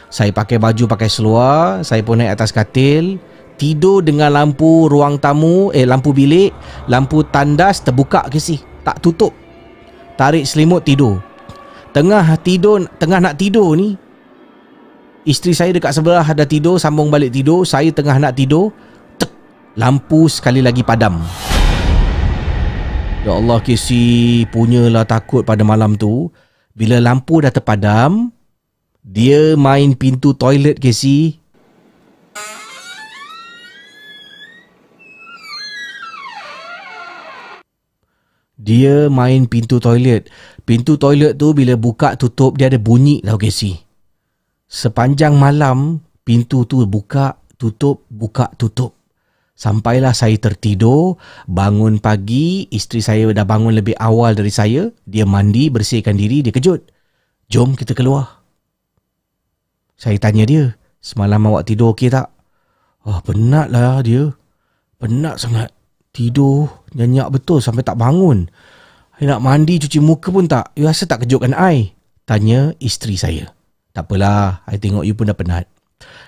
[0.08, 3.20] Saya pakai baju pakai seluar, saya pun naik atas katil,
[3.60, 6.56] tidur dengan lampu ruang tamu, eh lampu bilik,
[6.88, 9.36] lampu tandas terbuka ke sih, tak tutup.
[10.16, 11.22] Tarik selimut tidur.
[11.98, 13.98] Tengah tidur Tengah nak tidur ni
[15.26, 18.70] Isteri saya dekat sebelah Ada tidur Sambung balik tidur Saya tengah nak tidur
[19.18, 19.34] tek,
[19.74, 21.18] Lampu sekali lagi padam
[23.26, 26.30] Ya Allah Casey Punyalah takut pada malam tu
[26.78, 28.30] Bila lampu dah terpadam
[29.02, 31.42] Dia main pintu toilet Casey
[38.58, 40.28] Dia main pintu toilet.
[40.68, 43.80] Pintu toilet tu bila buka tutup dia ada bunyi tau Casey.
[44.68, 48.97] Sepanjang malam pintu tu buka tutup buka tutup.
[49.58, 51.18] Sampailah saya tertidur,
[51.50, 56.54] bangun pagi, isteri saya dah bangun lebih awal dari saya, dia mandi, bersihkan diri, dia
[56.54, 56.86] kejut.
[57.50, 58.46] Jom kita keluar.
[59.98, 62.30] Saya tanya dia, semalam awak tidur okey tak?
[63.02, 64.30] Oh, penatlah dia.
[65.02, 65.74] Penat sangat.
[66.14, 68.46] Tidur, nyenyak betul sampai tak bangun.
[69.18, 70.70] I nak mandi, cuci muka pun tak.
[70.78, 71.98] You rasa tak kejutkan I?
[72.30, 73.50] Tanya isteri saya.
[73.90, 75.66] Tak apalah, I tengok you pun dah penat.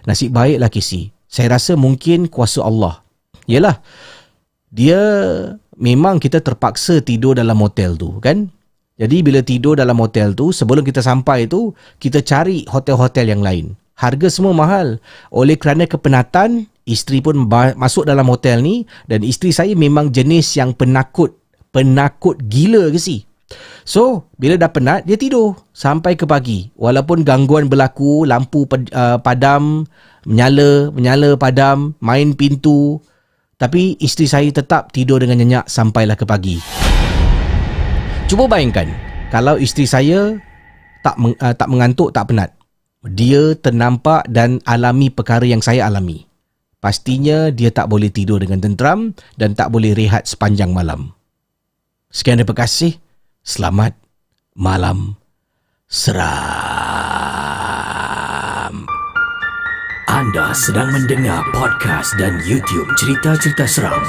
[0.10, 1.13] Nasib baiklah Casey.
[1.30, 3.06] Saya rasa mungkin kuasa Allah.
[3.50, 3.82] Yelah,
[4.70, 5.02] dia
[5.74, 8.46] memang kita terpaksa tidur dalam hotel tu, kan?
[9.02, 13.74] Jadi bila tidur dalam hotel tu, sebelum kita sampai tu, kita cari hotel-hotel yang lain.
[13.98, 15.02] Harga semua mahal.
[15.34, 17.46] Oleh kerana kepenatan, isteri pun
[17.78, 21.38] masuk dalam hotel ni dan isteri saya memang jenis yang penakut
[21.70, 23.30] penakut gila ke si
[23.86, 29.86] so bila dah penat dia tidur sampai ke pagi walaupun gangguan berlaku lampu uh, padam
[30.26, 32.98] menyala menyala padam main pintu
[33.60, 36.58] tapi isteri saya tetap tidur dengan nyenyak sampailah ke pagi
[38.32, 38.88] cuba bayangkan
[39.30, 40.39] kalau isteri saya
[41.04, 42.56] tak uh, tak mengantuk tak penat
[43.04, 46.30] dia ternampak dan alami perkara yang saya alami
[46.80, 51.12] pastinya dia tak boleh tidur dengan tenteram dan tak boleh rehat sepanjang malam.
[52.10, 52.98] Sekian terima kasih.
[53.43, 53.93] Selamat
[54.56, 55.19] malam
[55.86, 57.49] seram.
[60.20, 64.04] Anda sedang mendengar podcast dan YouTube cerita-cerita seram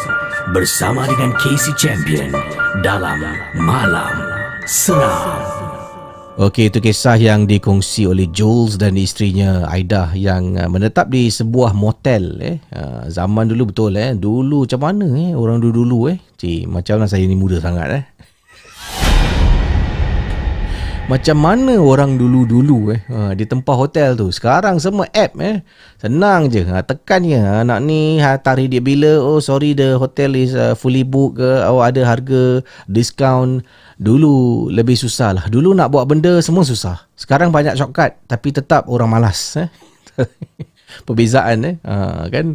[0.50, 2.34] bersama dengan Casey Champion
[2.82, 3.22] dalam
[3.54, 4.18] Malam
[4.66, 5.38] Seram.
[6.34, 11.78] Okey, itu kisah yang dikongsi oleh Jules dan isterinya Aida yang uh, menetap di sebuah
[11.78, 12.58] motel eh.
[12.74, 14.10] Uh, zaman dulu betul eh.
[14.10, 16.18] Dulu macam mana eh orang dulu-dulu eh.
[16.42, 18.04] Cik, macam mana saya ni muda sangat eh.
[21.10, 24.30] Macam mana orang dulu-dulu eh ha, di tempat hotel tu.
[24.30, 25.58] Sekarang semua app eh.
[25.98, 26.62] Senang je.
[26.62, 27.34] Ha, tekan je.
[27.34, 29.18] Ha, nak ni ha, tarik dia bila.
[29.18, 31.50] Oh sorry the hotel is uh, fully book ke.
[31.66, 33.66] Oh ada harga discount.
[33.98, 35.44] Dulu lebih susah lah.
[35.50, 37.02] Dulu nak buat benda semua susah.
[37.18, 38.14] Sekarang banyak shortcut.
[38.30, 39.58] Tapi tetap orang malas.
[39.58, 39.66] Eh.
[41.10, 41.74] Perbezaan eh.
[41.90, 42.54] Ha, kan.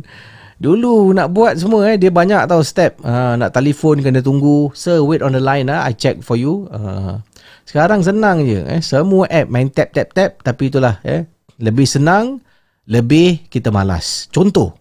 [0.63, 2.00] Dulu nak buat semua eh.
[2.00, 3.04] Dia banyak tau step.
[3.04, 4.72] Ha, nak telefon kena tunggu.
[4.72, 5.68] Sir wait on the line.
[5.68, 5.84] Ha.
[5.84, 6.72] I check for you.
[6.72, 7.20] Ha.
[7.66, 8.82] Sekarang senang je eh.
[8.86, 11.26] Semua app main tap tap tap tapi itulah eh.
[11.57, 12.39] Lebih senang,
[12.86, 14.30] lebih kita malas.
[14.30, 14.78] Contoh.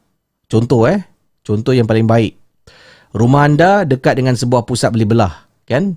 [0.47, 1.01] Contoh eh.
[1.41, 2.37] Contoh yang paling baik.
[3.14, 5.95] Rumah anda dekat dengan sebuah pusat beli belah, kan?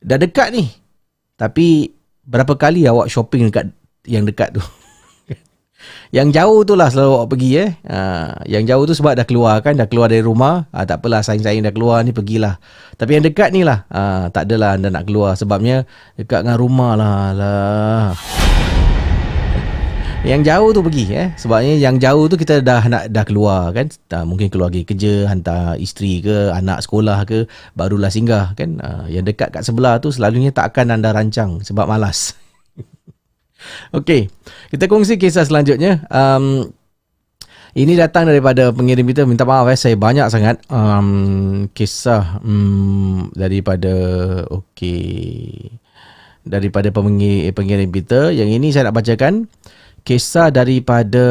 [0.00, 0.72] Dah dekat ni.
[1.36, 1.92] Tapi
[2.24, 3.68] berapa kali awak shopping dekat
[4.08, 4.62] yang dekat tu?
[6.10, 7.70] Yang jauh tu lah selalu awak pergi eh.
[7.86, 7.98] Ha,
[8.50, 9.78] yang jauh tu sebab dah keluar kan.
[9.78, 10.66] Dah keluar dari rumah.
[10.74, 12.58] Ha, tak apalah sayang-sayang dah keluar ni pergilah.
[12.98, 13.86] Tapi yang dekat ni lah.
[13.88, 15.38] Ha, tak adalah anda nak keluar.
[15.38, 15.86] Sebabnya
[16.18, 17.32] dekat dengan rumah lah.
[17.32, 18.06] lah.
[20.20, 21.28] Yang jauh tu pergi eh.
[21.40, 23.88] Sebabnya yang jauh tu kita dah nak dah keluar kan.
[24.04, 28.76] Dah, mungkin keluar pergi kerja, hantar isteri ke, anak sekolah ke, barulah singgah kan.
[28.84, 32.36] Uh, yang dekat kat sebelah tu selalunya tak akan anda rancang sebab malas.
[33.92, 34.30] Okey,
[34.70, 36.04] kita kongsi kisah selanjutnya.
[36.08, 36.70] Um,
[37.78, 39.22] ini datang daripada pengirim kita.
[39.26, 43.94] Minta maaf eh, saya banyak sangat um, kisah um, daripada
[44.50, 45.70] okey
[46.42, 48.34] daripada pengirim, pengirim kita.
[48.34, 49.46] Yang ini saya nak bacakan
[50.02, 51.26] kisah daripada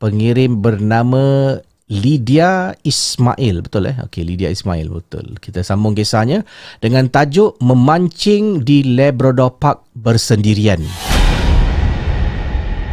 [0.00, 6.42] pengirim bernama Lydia Ismail betul eh okey Lydia Ismail betul kita sambung kisahnya
[6.82, 10.82] dengan tajuk memancing di Labrador Park bersendirian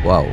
[0.03, 0.27] wow.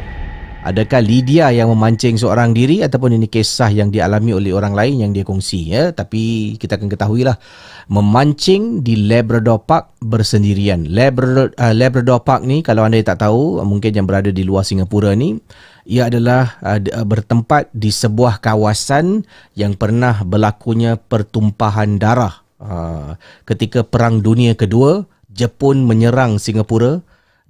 [0.60, 5.10] Adakah Lydia yang memancing seorang diri ataupun ini kisah yang dialami oleh orang lain yang
[5.16, 5.88] dia kongsi ya?
[5.88, 7.40] Tapi kita akan ketahuilah
[7.88, 10.84] memancing di Labrador Park bersendirian.
[10.84, 15.16] Labrador, uh, Labrador Park ni kalau anda tak tahu mungkin yang berada di luar Singapura
[15.16, 15.40] ni
[15.88, 16.76] ia adalah uh,
[17.08, 19.24] bertempat di sebuah kawasan
[19.56, 22.44] yang pernah berlakunya pertumpahan darah.
[22.60, 23.16] Uh,
[23.48, 27.00] ketika perang dunia kedua Jepun menyerang Singapura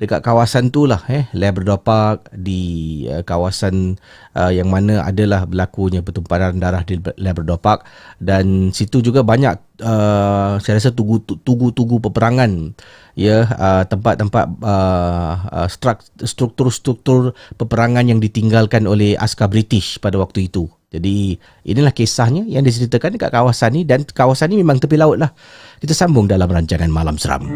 [0.00, 1.28] dekat kawasan tu lah eh.
[1.36, 4.00] Labrador Park di uh, kawasan
[4.32, 7.84] uh, yang mana adalah berlakunya pertumpahan darah di Labrador Park.
[8.16, 12.72] Dan situ juga banyak uh, saya rasa tugu-tugu peperangan
[13.12, 15.34] ya uh, tempat-tempat uh,
[15.68, 15.68] uh,
[16.24, 20.64] struktur-struktur peperangan yang ditinggalkan oleh askar British pada waktu itu.
[20.90, 21.38] Jadi
[21.68, 25.30] inilah kisahnya yang diceritakan dekat kawasan ni dan kawasan ni memang tepi laut lah.
[25.78, 27.46] Kita sambung dalam rancangan Malam Seram.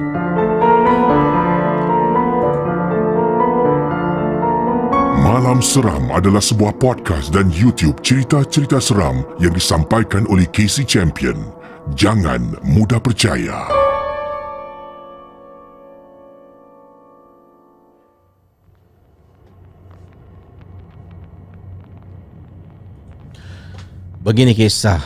[5.24, 11.48] Malam Seram adalah sebuah podcast dan YouTube cerita-cerita seram yang disampaikan oleh Casey Champion.
[11.96, 13.64] Jangan mudah percaya.
[24.20, 25.00] Begini kisah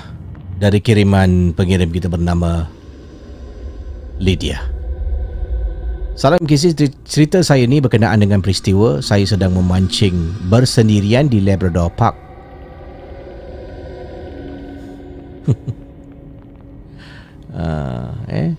[0.59, 2.67] dari kiriman pengirim kita bernama
[4.19, 4.78] Lydia.
[6.19, 6.75] Salam kisah
[7.07, 12.19] cerita saya ni berkenaan dengan peristiwa saya sedang memancing bersendirian di Labrador Park.
[17.55, 18.51] uh, eh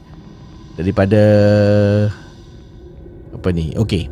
[0.79, 1.19] daripada
[3.35, 3.75] apa ni?
[3.75, 4.07] Okey.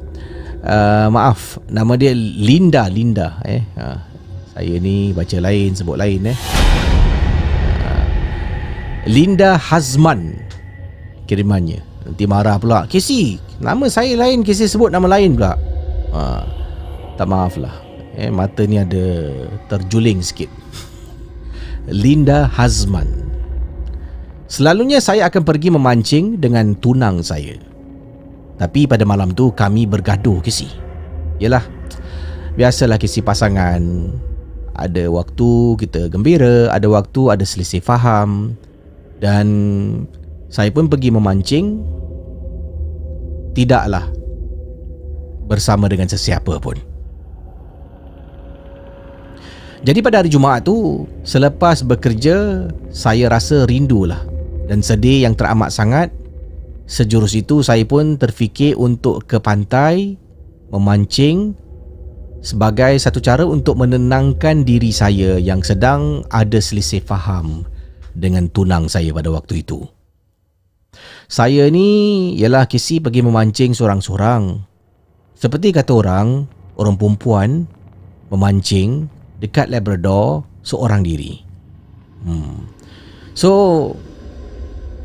[0.67, 3.63] Uh, maaf, nama dia Linda Linda eh.
[3.79, 3.95] Uh,
[4.59, 6.37] saya ni baca lain sebut lain eh.
[7.79, 8.05] Uh,
[9.07, 10.35] Linda Hazman
[11.31, 12.87] kirimannya Nanti marah pula.
[12.87, 15.59] Casey Nama saya lain Casey sebut nama lain pula.
[16.15, 16.21] Ha,
[17.19, 17.75] Tak maaf lah.
[18.15, 19.35] Eh, Mata ni ada
[19.67, 20.47] Terjuling sikit.
[21.91, 23.27] Linda Hazman.
[24.47, 27.59] Selalunya saya akan pergi memancing Dengan tunang saya.
[28.55, 30.71] Tapi pada malam tu Kami bergaduh Casey
[31.43, 31.61] Yelah
[32.55, 33.83] Biasalah Casey pasangan.
[34.79, 38.55] Ada waktu kita gembira Ada waktu ada selisih faham.
[39.19, 39.47] Dan
[40.47, 41.96] saya pun pergi memancing
[43.57, 44.05] tidaklah
[45.49, 46.77] bersama dengan sesiapa pun.
[49.81, 54.21] Jadi pada hari Jumaat tu, selepas bekerja, saya rasa rindulah
[54.69, 56.13] dan sedih yang teramat sangat.
[56.87, 60.15] Sejurus itu saya pun terfikir untuk ke pantai
[60.71, 61.51] memancing
[62.39, 67.67] sebagai satu cara untuk menenangkan diri saya yang sedang ada selisih faham
[68.15, 69.96] dengan tunang saya pada waktu itu.
[71.27, 74.63] Saya ni ialah kisi pergi memancing seorang-seorang.
[75.35, 76.47] Seperti kata orang,
[76.79, 77.67] orang perempuan
[78.31, 79.11] memancing
[79.43, 81.43] dekat Labrador seorang diri.
[82.23, 82.71] Hmm.
[83.35, 83.51] So,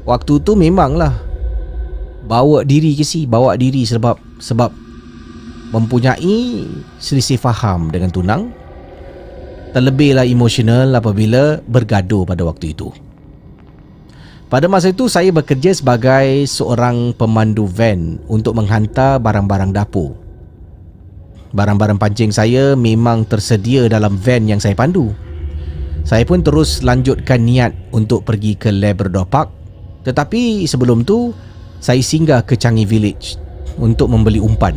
[0.07, 1.11] waktu tu memanglah
[2.23, 4.71] bawa diri kisi, bawa diri sebab sebab
[5.75, 6.71] mempunyai
[7.03, 8.55] selisih faham dengan tunang.
[9.75, 12.95] Terlebihlah emosional apabila bergaduh pada waktu itu.
[14.53, 20.13] Pada masa itu saya bekerja sebagai seorang pemandu van untuk menghantar barang-barang dapur.
[21.57, 25.17] Barang-barang pancing saya memang tersedia dalam van yang saya pandu.
[26.05, 29.49] Saya pun terus lanjutkan niat untuk pergi ke Labrador Park.
[30.05, 31.33] Tetapi sebelum tu
[31.81, 33.41] saya singgah ke Changi Village
[33.81, 34.77] untuk membeli umpan.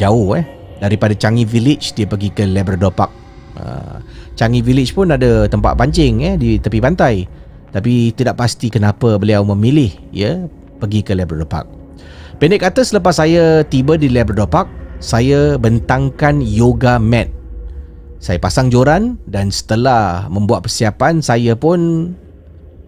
[0.00, 0.48] Jauh eh
[0.80, 3.12] daripada Changi Village dia pergi ke Labrador Park.
[3.52, 4.00] Uh,
[4.32, 7.28] Changi Village pun ada tempat pancing eh di tepi pantai.
[7.68, 10.48] Tapi tidak pasti kenapa beliau memilih ya
[10.80, 11.66] pergi ke Labrador Park.
[12.38, 14.68] Pendek kata selepas saya tiba di Labrador Park,
[15.02, 17.28] saya bentangkan yoga mat.
[18.18, 22.10] Saya pasang joran dan setelah membuat persiapan, saya pun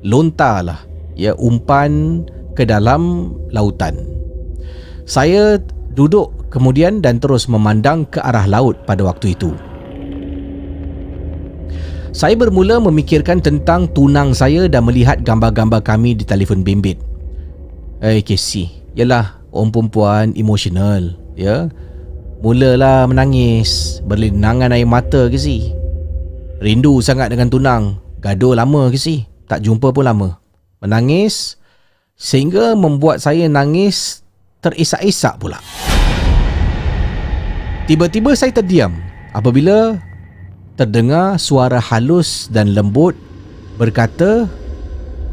[0.02, 0.80] lontarlah
[1.14, 2.22] ya umpan
[2.54, 3.94] ke dalam lautan.
[5.06, 5.58] Saya
[5.94, 9.54] duduk kemudian dan terus memandang ke arah laut pada waktu itu.
[12.10, 16.98] Saya bermula memikirkan tentang tunang saya dan melihat gambar-gambar kami di telefon bimbit.
[18.02, 18.66] Eh, hey, Casey,
[18.98, 21.70] yalah orang perempuan emosional, ya.
[22.42, 25.70] Mulalah menangis, berlinangan air mata Casey.
[26.58, 30.42] Rindu sangat dengan tunang, gaduh lama Casey, tak jumpa pun lama.
[30.82, 31.62] Menangis
[32.18, 34.26] sehingga membuat saya nangis
[34.66, 35.62] terisak-isak pula.
[37.86, 38.98] Tiba-tiba saya terdiam
[39.30, 39.94] apabila
[40.80, 43.12] terdengar suara halus dan lembut
[43.76, 44.48] berkata,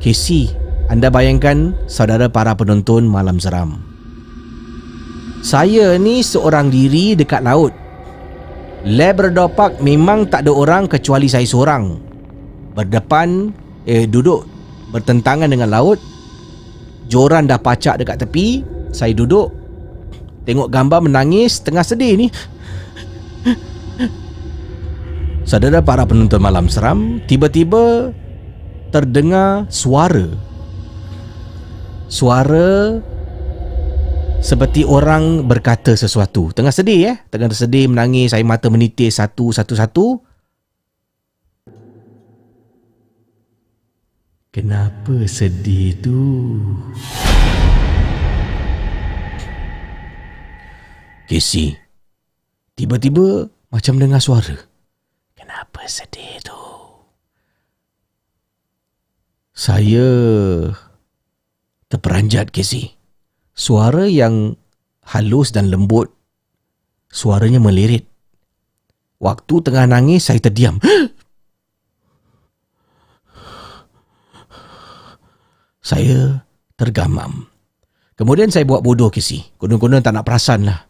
[0.03, 0.51] Casey,
[0.91, 3.79] anda bayangkan saudara para penonton malam seram.
[5.39, 7.71] Saya ni seorang diri dekat laut.
[8.83, 11.95] Labrador Park memang tak ada orang kecuali saya seorang.
[12.75, 13.55] Berdepan,
[13.87, 14.43] eh duduk
[14.91, 15.95] bertentangan dengan laut.
[17.07, 18.67] Joran dah pacak dekat tepi.
[18.91, 19.47] Saya duduk.
[20.43, 22.27] Tengok gambar menangis tengah sedih ni.
[25.47, 28.11] Saudara para penonton malam seram Tiba-tiba
[28.91, 30.27] Terdengar suara.
[32.11, 32.99] Suara
[34.43, 36.51] Seperti orang berkata sesuatu.
[36.51, 37.17] Tengah sedih eh?
[37.31, 40.19] Tengah sedih menangis Air mata menitis satu-satu-satu
[44.51, 46.19] Kenapa sedih tu?
[51.31, 51.79] Casey
[52.75, 54.76] Tiba-tiba Macam dengar suara
[55.58, 56.53] Kenapa sedih tu?
[59.58, 60.05] Saya
[61.89, 62.93] terperanjat Casey.
[63.58, 64.53] Suara yang
[65.01, 66.14] halus dan lembut.
[67.10, 68.05] Suaranya melirit.
[69.18, 70.78] Waktu tengah nangis saya terdiam.
[75.82, 76.45] saya
[76.78, 77.49] tergamam.
[78.14, 79.41] Kemudian saya buat bodoh Casey.
[79.58, 80.86] Kuno-kuno tak nak perasan lah.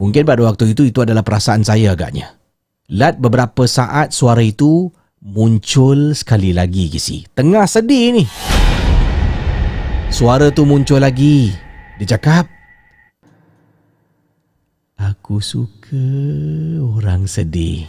[0.00, 2.37] Mungkin pada waktu itu itu adalah perasaan saya agaknya.
[2.88, 4.88] Lat beberapa saat suara itu
[5.20, 7.20] muncul sekali lagi Kisi.
[7.36, 8.24] Tengah sedih ni.
[10.08, 11.52] Suara tu muncul lagi.
[12.00, 12.48] Dia cakap,
[14.96, 16.00] Aku suka
[16.80, 17.84] orang sedih.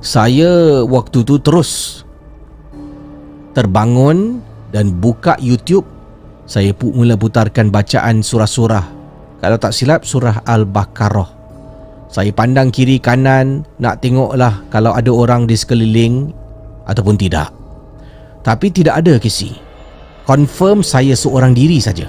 [0.00, 2.02] Saya waktu tu terus
[3.52, 4.40] terbangun
[4.72, 5.97] dan buka YouTube
[6.48, 8.96] saya pun mula putarkan bacaan surah-surah.
[9.44, 11.28] Kalau tak silap surah Al-Baqarah.
[12.08, 16.32] Saya pandang kiri kanan nak tengoklah kalau ada orang di sekeliling
[16.88, 17.52] ataupun tidak.
[18.40, 19.52] Tapi tidak ada kisi.
[20.24, 22.08] Confirm saya seorang diri saja.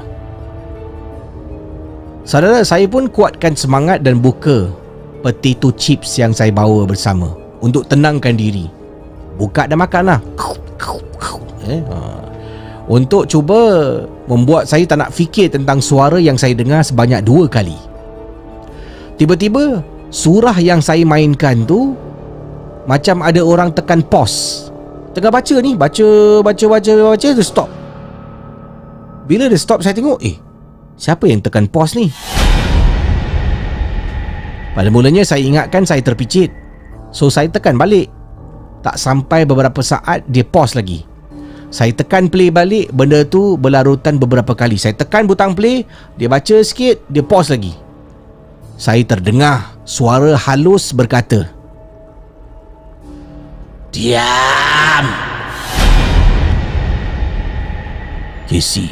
[2.23, 4.71] Saudara saya pun kuatkan semangat dan buka
[5.19, 8.71] potato chips yang saya bawa bersama untuk tenangkan diri.
[9.35, 10.23] Buka dan makanlah.
[11.67, 12.19] Eh, ha
[12.89, 13.61] untuk cuba
[14.29, 17.75] membuat saya tak nak fikir tentang suara yang saya dengar sebanyak dua kali.
[19.17, 19.81] Tiba-tiba
[20.13, 21.97] surah yang saya mainkan tu
[22.85, 24.69] macam ada orang tekan pause.
[25.17, 26.07] Tengah baca ni, baca
[26.45, 27.69] baca baca baca tu stop.
[29.25, 30.37] Bila dia stop saya tengok, eh
[30.93, 32.13] siapa yang tekan pause ni?
[34.77, 36.53] Pada mulanya saya ingatkan saya terpicit.
[37.09, 38.13] So saya tekan balik.
[38.79, 41.08] Tak sampai beberapa saat dia pause lagi.
[41.69, 44.75] Saya tekan play balik Benda tu berlarutan beberapa kali.
[44.81, 45.85] Saya tekan butang play
[46.17, 47.73] Dia baca sikit Dia pause lagi.
[48.75, 51.49] Saya terdengar Suara halus berkata
[53.89, 55.05] Diam!
[58.49, 58.89] Casey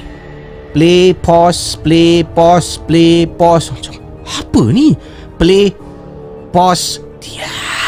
[0.74, 3.74] Play pause Play pause Play pause.
[4.26, 4.94] Apa ni?
[5.42, 5.74] Play
[6.54, 7.87] Pause Diam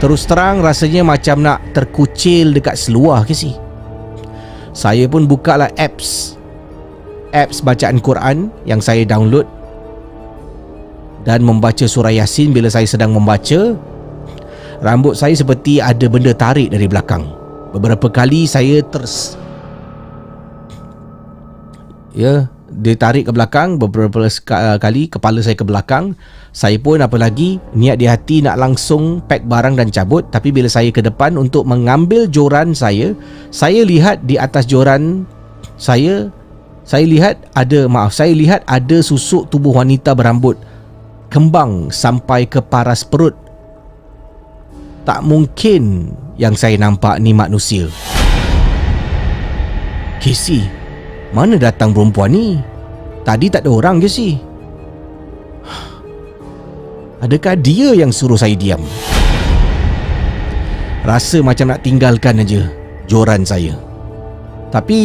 [0.00, 3.52] Terus terang rasanya macam nak terkucil dekat seluar ke si
[4.72, 6.40] Saya pun buka lah apps.
[7.36, 9.44] Apps bacaan Quran yang saya download.
[11.20, 13.76] Dan membaca surah Yasin bila saya sedang membaca.
[14.80, 17.28] Rambut saya seperti ada benda tarik dari belakang.
[17.76, 19.36] Beberapa kali saya ters
[22.10, 24.30] Ya, dia tarik ke belakang beberapa
[24.78, 26.14] kali kepala saya ke belakang.
[26.54, 30.30] Saya pun apa lagi niat di hati nak langsung pack barang dan cabut.
[30.30, 33.12] Tapi bila saya ke depan untuk mengambil joran saya
[33.50, 35.26] saya lihat di atas joran
[35.74, 36.30] saya
[36.86, 40.54] saya lihat ada maaf saya lihat ada susuk tubuh wanita berambut
[41.30, 43.34] kembang sampai ke paras perut.
[45.02, 47.90] Tak mungkin yang saya nampak ni manusia.
[50.20, 50.79] Casey
[51.30, 52.58] mana datang perempuan ni
[53.22, 54.50] tadi tak ada orang Casey
[57.20, 58.80] Adakah dia yang suruh saya diam?
[61.04, 62.64] Rasa macam nak tinggalkan aja
[63.04, 63.76] joran saya.
[64.72, 64.98] Tapi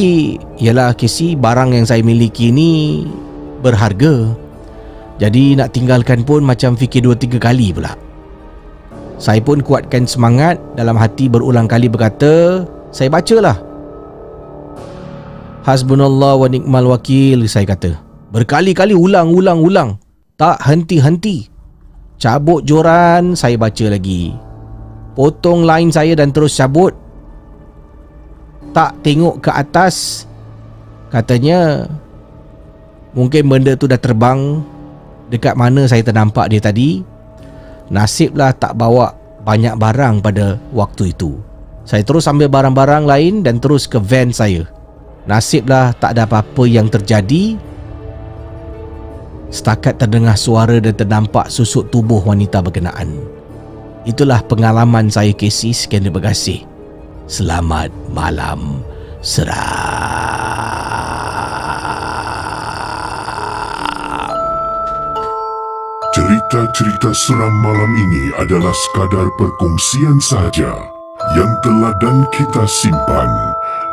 [0.55, 3.03] ialah Casey barang yang saya miliki ni
[3.59, 4.31] berharga.
[5.19, 7.99] Jadi nak tinggalkan pun macam fikir dua tiga kali pula.
[9.19, 12.63] Saya pun kuatkan semangat dalam hati berulang kali berkata,
[12.95, 13.59] saya bacalah.
[15.65, 17.97] Hasbunallah wa ni'mal wakil saya kata.
[18.29, 19.89] Berkali-kali ulang ulang ulang.
[20.37, 21.49] Tak henti-henti.
[22.21, 24.37] Cabut joran, saya baca lagi.
[25.17, 26.93] Potong line saya dan terus cabut
[28.75, 30.27] tak tengok ke atas
[31.07, 31.87] Katanya
[33.15, 34.59] Mungkin benda tu dah terbang
[35.31, 36.99] Dekat mana saya ternampak dia tadi
[37.87, 39.15] Nasiblah tak bawa
[39.47, 41.39] banyak barang pada waktu itu
[41.87, 44.67] Saya terus ambil barang-barang lain dan terus ke van saya
[45.25, 47.57] Nasiblah tak ada apa-apa yang terjadi.
[49.49, 53.17] Setakat terdengar suara dan ternampak susuk tubuh wanita berkenaan.
[54.05, 55.73] Itulah pengalaman saya Casey.
[55.73, 56.61] Sekian terima kasih.
[57.25, 58.85] Selamat malam.
[59.25, 60.45] Seram.
[66.13, 70.71] Cerita-cerita seram malam ini adalah sekadar perkongsian sahaja
[71.33, 73.27] yang telah dan kita simpan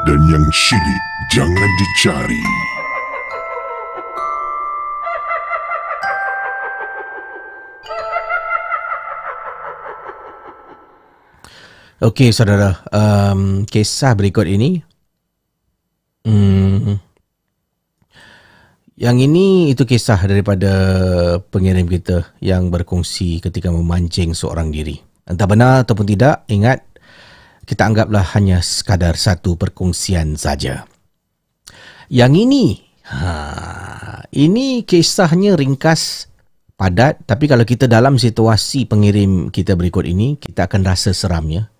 [0.02, 2.42] dan yang syilid jangan dicari.
[12.02, 14.82] Okey saudara, um, kisah berikut ini.
[16.26, 16.98] Hmm,
[18.98, 20.70] yang ini itu kisah daripada
[21.50, 24.98] pengirim kita yang berkongsi ketika memancing seorang diri.
[25.26, 26.91] Entah benar ataupun tidak, ingat
[27.72, 30.84] kita anggaplah hanya sekadar satu perkongsian saja.
[32.12, 32.64] Yang ini,
[33.08, 36.28] ha, ini kisahnya ringkas
[36.76, 41.72] padat tapi kalau kita dalam situasi pengirim kita berikut ini, kita akan rasa seramnya.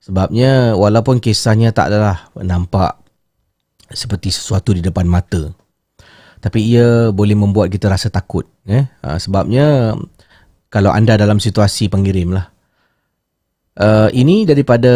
[0.00, 2.96] Sebabnya walaupun kisahnya tak adalah nampak
[3.92, 5.52] seperti sesuatu di depan mata.
[6.40, 8.48] Tapi ia boleh membuat kita rasa takut.
[8.64, 8.88] Eh?
[9.04, 9.92] Ha, sebabnya
[10.72, 12.55] kalau anda dalam situasi pengirim lah.
[13.76, 14.92] Uh, ini daripada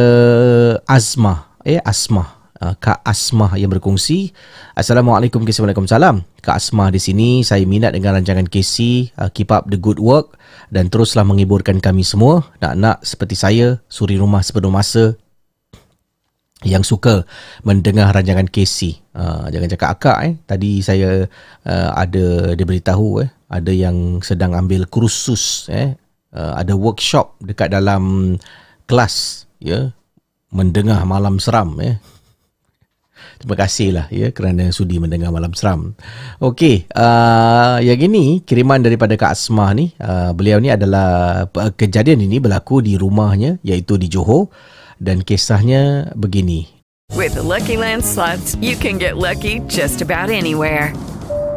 [0.88, 1.52] Azmah.
[1.68, 2.40] Eh, Asmah.
[2.60, 4.32] Uh, Kak Asmah yang berkongsi.
[4.72, 6.24] Assalamualaikum Waalaikumsalam.
[6.40, 7.44] Kak Asmah di sini.
[7.44, 9.08] Saya minat dengan rancangan KC.
[9.20, 10.40] Uh, keep up the good work
[10.72, 15.12] dan teruslah menghiburkan kami semua nak-nak seperti saya suri rumah sepenuh masa
[16.64, 17.28] yang suka
[17.64, 18.96] mendengar rancangan KC.
[19.12, 20.32] Uh, jangan cakap akak eh.
[20.48, 21.28] Tadi saya
[21.68, 26.00] uh, ada dia beritahu eh ada yang sedang ambil kursus eh
[26.32, 28.36] uh, ada workshop dekat dalam
[28.90, 29.94] kelas ya
[30.50, 32.02] mendengar malam seram eh
[33.40, 35.96] Terima kasihlah ya kerana sudi mendengar malam seram.
[36.44, 39.96] Okey, uh, yang ini kiriman daripada Kak Asmah ni.
[39.96, 44.52] Uh, beliau ni adalah kejadian ini berlaku di rumahnya iaitu di Johor
[45.00, 46.68] dan kisahnya begini.
[47.16, 50.92] With the Lucky Land slots, you can get lucky just about anywhere.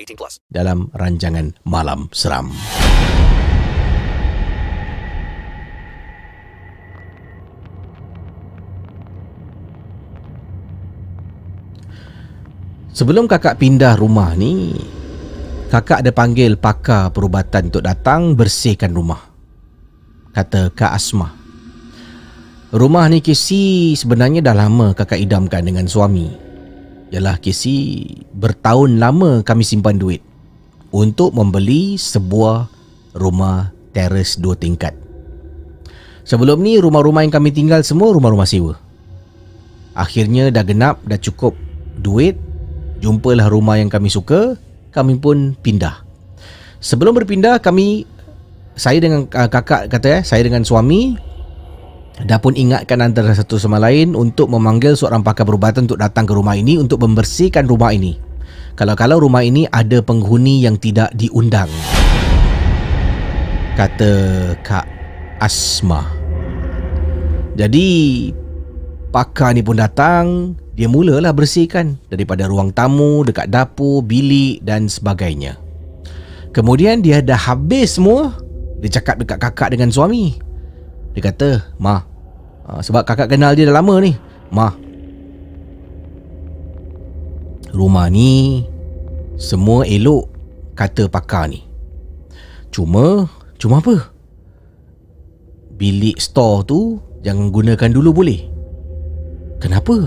[0.00, 0.40] 18 plus.
[0.48, 2.48] Dalam rancangan Malam Seram.
[12.96, 14.76] Sebelum kakak pindah rumah ni,
[15.72, 19.20] kakak ada panggil pakar perubatan untuk datang bersihkan rumah
[20.32, 21.28] kata Kak Asma.
[22.70, 26.49] Rumah ni Kisi sebenarnya dah lama kakak idamkan dengan suami.
[27.10, 30.22] Yalah Kisi bertahun lama kami simpan duit
[30.94, 32.70] untuk membeli sebuah
[33.18, 34.94] rumah teres dua tingkat.
[36.22, 38.78] Sebelum ni rumah-rumah yang kami tinggal semua rumah-rumah sewa.
[39.98, 41.58] Akhirnya dah genap, dah cukup
[41.98, 42.38] duit,
[43.02, 44.54] jumpalah rumah yang kami suka,
[44.94, 46.06] kami pun pindah.
[46.78, 48.06] Sebelum berpindah kami
[48.78, 51.18] saya dengan uh, kakak kata eh saya dengan suami
[52.20, 56.36] Dah pun ingatkan antara satu sama lain untuk memanggil seorang pakar perubatan untuk datang ke
[56.36, 58.20] rumah ini untuk membersihkan rumah ini.
[58.76, 61.68] Kalau-kalau rumah ini ada penghuni yang tidak diundang.
[63.76, 64.12] Kata
[64.60, 64.86] Kak
[65.40, 66.04] Asma.
[67.56, 67.88] Jadi
[69.12, 75.60] pakar ni pun datang, dia mulalah bersihkan daripada ruang tamu, dekat dapur, bilik dan sebagainya.
[76.56, 78.36] Kemudian dia dah habis semua,
[78.80, 80.40] dia cakap dekat kakak dengan suami.
[81.12, 82.09] Dia kata, "Ma,
[82.70, 84.14] ha, sebab kakak kenal dia dah lama ni.
[84.54, 84.70] Ma,
[87.74, 88.62] rumah ni
[89.34, 90.30] semua elok
[90.78, 91.66] kata pakar ni.
[92.70, 93.26] Cuma,
[93.58, 94.14] cuma apa?
[95.74, 96.80] Bilik store tu
[97.26, 98.40] jangan gunakan dulu boleh?
[99.58, 100.06] Kenapa?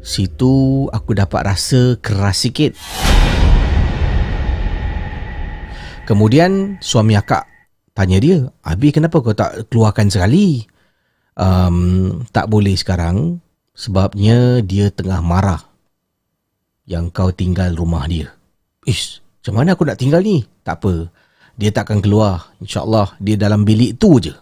[0.00, 2.72] Situ aku dapat rasa keras sikit.
[6.08, 7.46] Kemudian suami akak
[7.94, 10.64] tanya dia, Abi kenapa kau tak keluarkan sekali?
[11.40, 13.40] Um, tak boleh sekarang
[13.72, 15.64] sebabnya dia tengah marah
[16.84, 18.28] yang kau tinggal rumah dia.
[18.84, 20.44] Ish, macam mana aku nak tinggal ni?
[20.60, 21.08] Tak apa,
[21.56, 22.52] dia takkan keluar.
[22.60, 24.36] InsyaAllah dia dalam bilik tu je.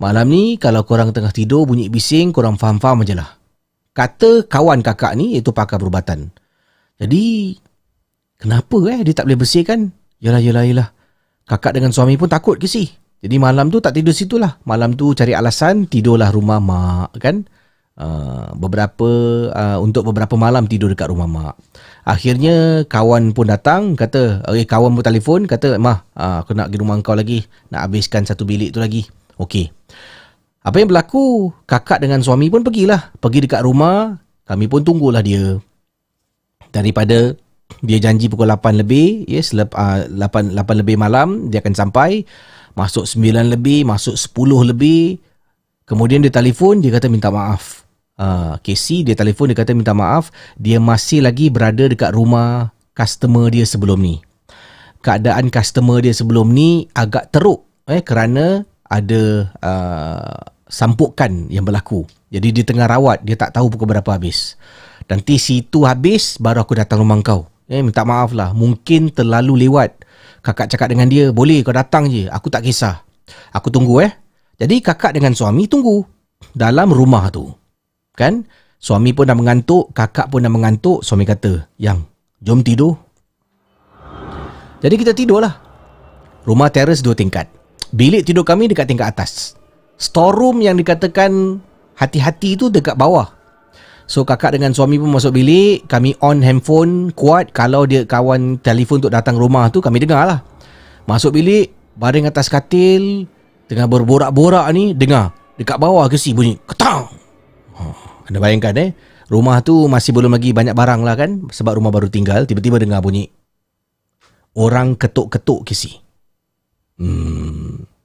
[0.00, 3.28] Malam ni kalau korang tengah tidur bunyi bising, korang faham-faham je lah.
[3.92, 6.30] Kata kawan kakak ni iaitu pakar perubatan.
[6.96, 7.52] Jadi,
[8.38, 9.90] kenapa eh dia tak boleh bersihkan?
[10.24, 10.88] Yalah, yalah, yalah.
[11.44, 12.86] Kakak dengan suami pun takut ke sih?
[13.18, 14.62] Jadi malam tu tak tidur situ lah.
[14.62, 17.42] Malam tu cari alasan tidurlah rumah mak kan.
[17.98, 19.10] Uh, beberapa
[19.50, 21.54] uh, untuk beberapa malam tidur dekat rumah mak.
[22.06, 26.78] Akhirnya kawan pun datang kata, okay, kawan pun telefon kata, "Mah, uh, aku nak pergi
[26.78, 27.42] rumah kau lagi,
[27.74, 29.02] nak habiskan satu bilik tu lagi."
[29.42, 29.74] Okey.
[30.62, 31.50] Apa yang berlaku?
[31.66, 33.10] Kakak dengan suami pun pergilah.
[33.18, 34.14] Pergi dekat rumah,
[34.46, 35.58] kami pun tunggulah dia.
[36.70, 37.34] Daripada
[37.82, 42.24] dia janji pukul 8 lebih ya selep, uh, 8 8 lebih malam dia akan sampai
[42.78, 45.18] masuk 9 lebih masuk 10 lebih.
[45.82, 47.82] Kemudian dia telefon dia kata minta maaf.
[48.14, 50.30] Uh, Casey dia telefon dia kata minta maaf.
[50.54, 54.22] Dia masih lagi berada dekat rumah customer dia sebelum ni.
[55.02, 60.38] Keadaan customer dia sebelum ni agak teruk eh kerana ada uh,
[60.70, 62.06] sampukan yang berlaku.
[62.30, 64.54] Jadi dia tengah rawat dia tak tahu pukul berapa habis.
[65.08, 67.48] Nanti situ habis baru aku datang rumah kau.
[67.68, 68.52] Eh, minta maaf lah.
[68.52, 70.07] Mungkin terlalu lewat.
[70.42, 72.30] Kakak cakap dengan dia, boleh kau datang je.
[72.30, 73.02] Aku tak kisah.
[73.52, 74.12] Aku tunggu eh.
[74.58, 76.02] Jadi kakak dengan suami tunggu.
[76.54, 77.50] Dalam rumah tu.
[78.14, 78.46] Kan?
[78.78, 79.90] Suami pun dah mengantuk.
[79.94, 81.02] Kakak pun dah mengantuk.
[81.02, 82.06] Suami kata, Yang,
[82.42, 82.98] jom tidur.
[84.78, 85.58] Jadi kita tidur lah.
[86.46, 87.50] Rumah teres dua tingkat.
[87.94, 89.58] Bilik tidur kami dekat tingkat atas.
[89.98, 91.58] Storeroom yang dikatakan
[91.98, 93.37] hati-hati tu dekat bawah.
[94.08, 97.52] So kakak dengan suami pun masuk bilik Kami on handphone kuat.
[97.52, 100.40] Kalau dia kawan telefon untuk datang rumah tu Kami dengar lah.
[101.04, 103.28] Masuk bilik Baring atas katil
[103.68, 105.36] Tengah berborak-borak ni Dengar.
[105.60, 107.12] Dekat bawah ke si bunyi Ketang.
[107.76, 107.94] Oh,
[108.24, 108.96] Anda bayangkan eh.
[109.28, 113.04] Rumah tu masih belum lagi banyak barang lah kan Sebab rumah baru tinggal Tiba-tiba dengar
[113.04, 113.28] bunyi.
[114.56, 116.00] Orang ketuk-ketuk ke si
[116.96, 117.97] Hmm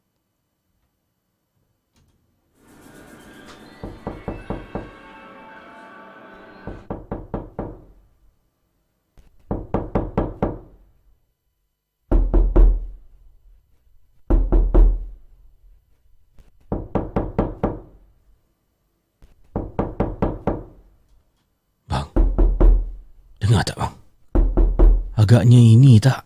[25.23, 26.19] Agaknya ini tak?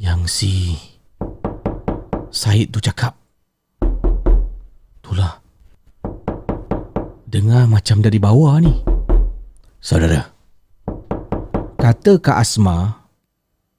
[0.00, 0.52] Yang si
[2.32, 3.12] Syed tu cakap.
[5.04, 5.36] Itulah.
[7.28, 8.72] Dengar macam dari bawah ni.
[9.84, 10.32] Saudara
[11.76, 13.04] Kata Kak Asma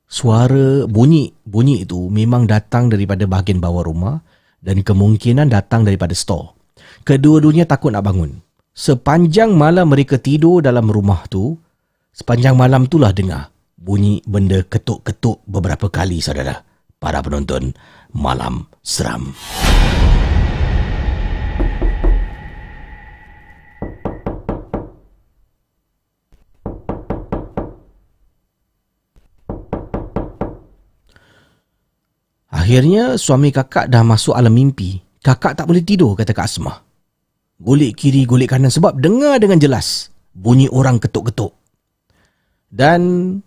[0.06, 4.22] Suara bunyi Bunyi itu memang datang daripada bahagian bawah rumah
[4.62, 6.54] Dan kemungkinan datang daripada store.
[7.10, 8.38] Kedua-duanya takut nak bangun.
[8.70, 11.58] Sepanjang malam mereka tidur dalam rumah tu
[12.14, 13.50] Sepanjang malam itulah dengar
[13.80, 16.68] bunyi benda ketuk-ketuk beberapa kali saudara.
[17.00, 17.72] Para penonton
[18.12, 19.32] Malam Seram.
[32.52, 35.00] Akhirnya suami kakak dah masuk alam mimpi.
[35.24, 36.76] Kakak tak boleh tidur kata Kak Asma.
[37.58, 41.56] Golek kiri, golek kanan sebab dengar dengan jelas bunyi orang ketuk-ketuk.
[42.70, 43.40] Dan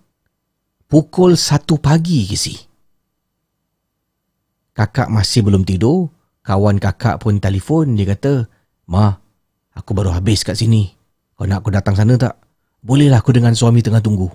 [0.92, 2.52] pukul satu pagi ke si.
[4.76, 6.12] Kakak masih belum tidur.
[6.44, 7.96] Kawan kakak pun telefon.
[7.96, 8.44] Dia kata,
[8.92, 9.08] Ma,
[9.72, 10.92] aku baru habis kat sini.
[11.32, 12.36] Kau nak aku datang sana tak?
[12.84, 14.28] Bolehlah aku dengan suami tengah tunggu.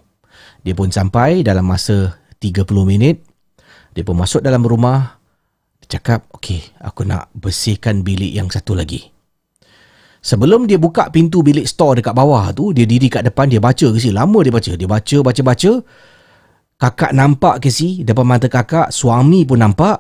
[0.66, 3.22] Dia pun sampai dalam masa 30 minit.
[3.94, 5.22] Dia pun masuk dalam rumah.
[5.84, 9.14] Dia cakap, okey, aku nak bersihkan bilik yang satu lagi.
[10.26, 13.94] Sebelum dia buka pintu bilik store dekat bawah tu, dia diri kat depan, dia baca
[13.94, 14.10] ke si.
[14.10, 14.72] Lama dia baca.
[14.74, 15.72] Dia baca, baca, baca.
[16.78, 18.06] Kakak nampak ke si.
[18.06, 19.98] Depan mata kakak, suami pun nampak.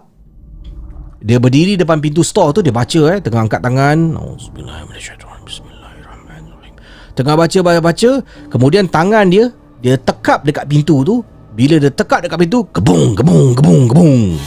[1.25, 3.17] Dia berdiri depan pintu store tu, dia baca eh.
[3.17, 4.13] Tengah angkat tangan.
[4.13, 5.41] Bismillahirrahmanirrahim.
[5.41, 6.73] Bismillahirrahmanirrahim.
[7.17, 8.11] Tengah baca, baca, baca.
[8.53, 9.49] Kemudian tangan dia,
[9.81, 11.25] dia tekap dekat pintu tu.
[11.57, 14.37] Bila dia tekap dekat pintu, kebung, kebung, kebung, kebung.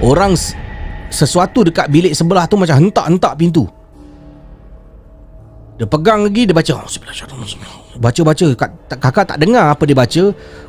[0.00, 0.32] Orang
[1.12, 3.68] sesuatu dekat bilik sebelah tu macam hentak-hentak pintu.
[5.76, 6.88] Dia pegang lagi, dia baca.
[7.98, 8.46] Baca-baca.
[8.54, 10.22] Kak- Kakak tak dengar apa dia baca.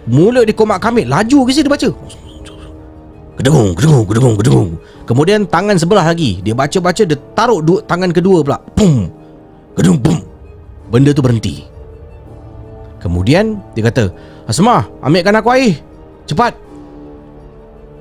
[0.05, 1.09] Mulut dia komak kamit.
[1.09, 1.89] Laju ke dia baca.
[3.35, 4.71] Kedengung, kedengung, kedengung, kedengung.
[5.03, 6.39] Kemudian tangan sebelah lagi.
[6.39, 8.57] Dia baca-baca, dia taruh dua, tangan kedua pula.
[8.73, 9.11] Pum.
[9.75, 10.23] Kedung, pum.
[10.87, 11.67] Benda tu berhenti.
[13.03, 14.09] Kemudian dia kata,
[14.47, 15.77] Asma, ambilkan aku air.
[16.25, 16.57] Cepat.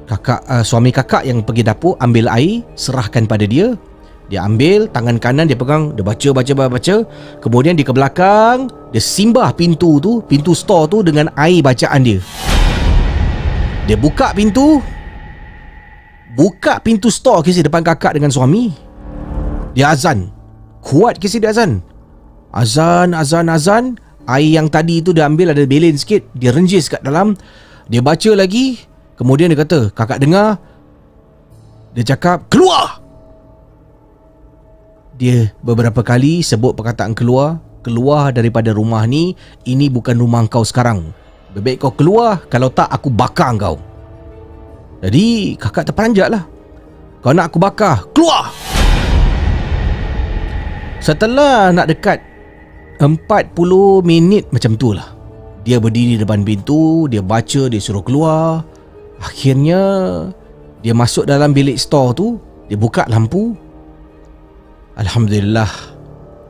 [0.05, 3.73] Kakak uh, suami kakak yang pergi dapur ambil air, serahkan pada dia.
[4.35, 6.97] Dia ambil tangan kanan dia pegang, dia baca baca baca baca.
[7.39, 12.19] Kemudian dia ke belakang, dia simbah pintu tu, pintu store tu dengan air bacaan dia.
[13.87, 14.83] Dia buka pintu.
[16.35, 18.75] Buka pintu store kisah depan kakak dengan suami.
[19.71, 20.35] Dia azan.
[20.83, 21.79] Kuat kisah dia azan.
[22.51, 23.85] Azan, azan, azan.
[24.27, 26.27] Air yang tadi tu dia ambil ada belen sikit.
[26.35, 27.39] Dia renjis kat dalam.
[27.87, 28.83] Dia baca lagi.
[29.15, 30.59] Kemudian dia kata, kakak dengar.
[31.95, 33.04] Dia cakap, keluar!
[35.15, 37.63] Dia beberapa kali sebut perkataan keluar.
[37.87, 39.39] Keluar daripada rumah ni.
[39.63, 41.15] Ini bukan rumah kau sekarang.
[41.55, 42.43] Baik kau keluar.
[42.51, 43.79] Kalau tak, aku bakar kau.
[45.05, 46.43] Jadi, kakak terperanjat lah.
[47.23, 48.11] Kau nak aku bakar?
[48.11, 48.51] Keluar!
[51.05, 52.19] Setelah nak dekat
[52.99, 53.13] 40
[54.01, 55.13] minit macam tu lah.
[55.65, 58.65] Dia berdiri depan pintu, dia baca, dia suruh keluar.
[59.21, 59.81] Akhirnya
[60.81, 63.57] dia masuk dalam bilik store tu, dia buka lampu.
[64.95, 65.71] Alhamdulillah,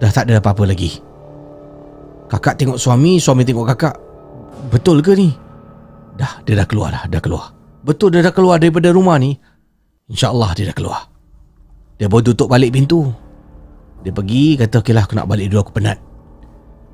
[0.00, 1.00] dah tak ada apa-apa lagi.
[2.28, 3.96] Kakak tengok suami, suami tengok kakak.
[4.68, 5.32] Betul ke ni?
[6.14, 7.56] Dah, dia dah keluar dah, dah keluar.
[7.84, 9.36] Betul dia dah keluar daripada rumah ni?
[10.12, 11.08] InsyaAllah dia dah keluar.
[11.96, 13.08] Dia baru tutup balik pintu.
[14.04, 15.96] Dia pergi, kata okey lah aku nak balik dulu, aku penat.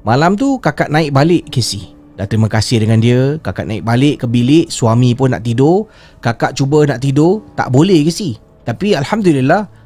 [0.07, 1.99] Malam tu kakak naik balik Casey.
[2.21, 5.89] Dah terima kasih dengan dia Kakak naik balik ke bilik Suami pun nak tidur
[6.21, 9.80] Kakak cuba nak tidur Tak boleh si Tapi Alhamdulillah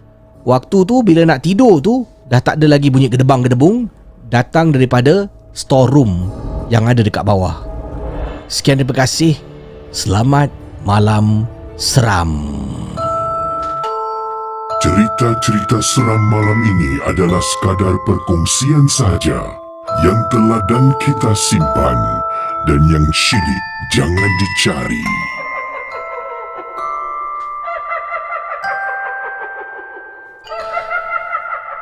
[0.44, 3.88] Waktu tu bila nak tidur tu Dah tak ada lagi bunyi gedebang-gedebung
[4.28, 6.28] Datang daripada storeroom
[6.68, 7.74] Yang ada dekat bawah.
[8.48, 9.40] Sekian terima kasih.
[9.88, 10.52] Selamat
[10.84, 11.48] malam
[11.80, 12.60] seram.
[14.84, 19.40] Cerita-cerita seram malam ini adalah sekadar perkongsian sahaja
[20.04, 21.98] yang telah dan kita simpan
[22.68, 23.64] dan yang syilid
[23.96, 25.33] jangan dicari.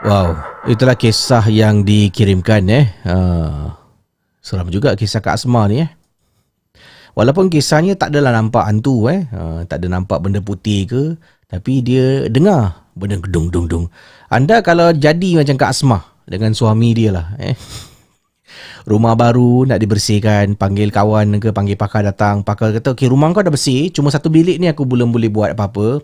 [0.02, 0.34] Wow,
[0.66, 2.90] itulah kisah yang dikirimkan eh.
[3.06, 3.70] Uh,
[4.42, 5.90] seram juga kisah Kak Asma ni eh.
[7.14, 9.30] Walaupun kisahnya tak adalah nampak hantu eh.
[9.30, 11.02] Uh, tak ada nampak benda putih ke.
[11.46, 13.84] Tapi dia dengar benda gedung dung dung.
[14.26, 17.54] Anda kalau jadi macam Kak Asma dengan suami dia lah eh.
[18.82, 22.42] Rumah baru nak dibersihkan, panggil kawan ke, panggil pakar datang.
[22.42, 25.54] Pakar kata, okay rumah kau dah bersih, cuma satu bilik ni aku belum boleh buat
[25.54, 26.02] apa-apa.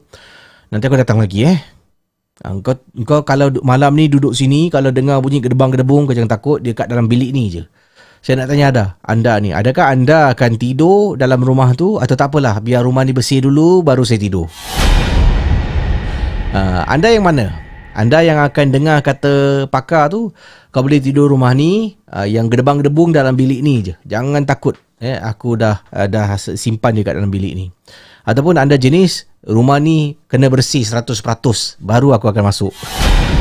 [0.70, 1.58] Nanti aku datang lagi eh.
[2.38, 6.62] Ah, Kau, kau kalau malam ni duduk sini Kalau dengar bunyi gedebang-gedebung Kau jangan takut
[6.62, 7.62] Dia kat dalam bilik ni je.
[8.22, 12.30] Saya nak tanya ada Anda ni Adakah anda akan tidur Dalam rumah tu Atau tak
[12.30, 14.46] apalah Biar rumah ni bersih dulu Baru saya tidur?
[16.54, 17.58] Uh, Anda yang mana?
[17.98, 20.30] Anda yang akan dengar kata pakar tu
[20.70, 23.94] Kau boleh tidur rumah ni uh, Yang gedebang-gedebung dalam bilik ni je.
[24.06, 27.66] Jangan takut eh, Aku dah uh, dah simpan je kat dalam bilik ni
[28.28, 32.76] Ataupun anda jenis Rumah ni kena bersih 100% Baru aku akan masuk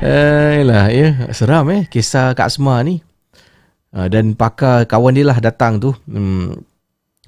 [0.00, 3.04] Eh lah ya seram eh kisah Kak Asma ni.
[3.92, 5.92] Uh, dan pakar kawan dia lah datang tu.
[6.08, 6.56] Hmm,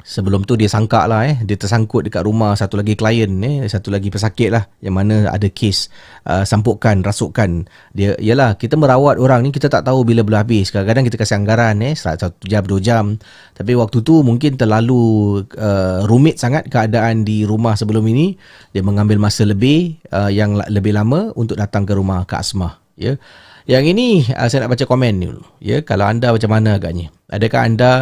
[0.03, 1.41] sebelum tu dia sangka lah eh.
[1.43, 3.67] Dia tersangkut dekat rumah satu lagi klien eh.
[3.67, 5.89] Satu lagi pesakit lah yang mana ada kes
[6.27, 10.73] uh, sampukan rasukan dia ialah kita merawat orang ni kita tak tahu bila boleh habis.
[10.73, 13.17] Kadang-kadang kita kasih anggaran eh satu jam dua jam.
[13.55, 18.35] Tapi waktu tu mungkin terlalu uh, rumit sangat keadaan di rumah sebelum ini.
[18.73, 23.15] Dia mengambil masa lebih uh, yang lebih lama untuk datang ke rumah Kak Asmah ya.
[23.63, 25.85] Yang ini uh, saya nak baca komen ni dulu ya.
[25.87, 27.15] Kalau anda macam mana agaknya?
[27.31, 27.93] Adakah anda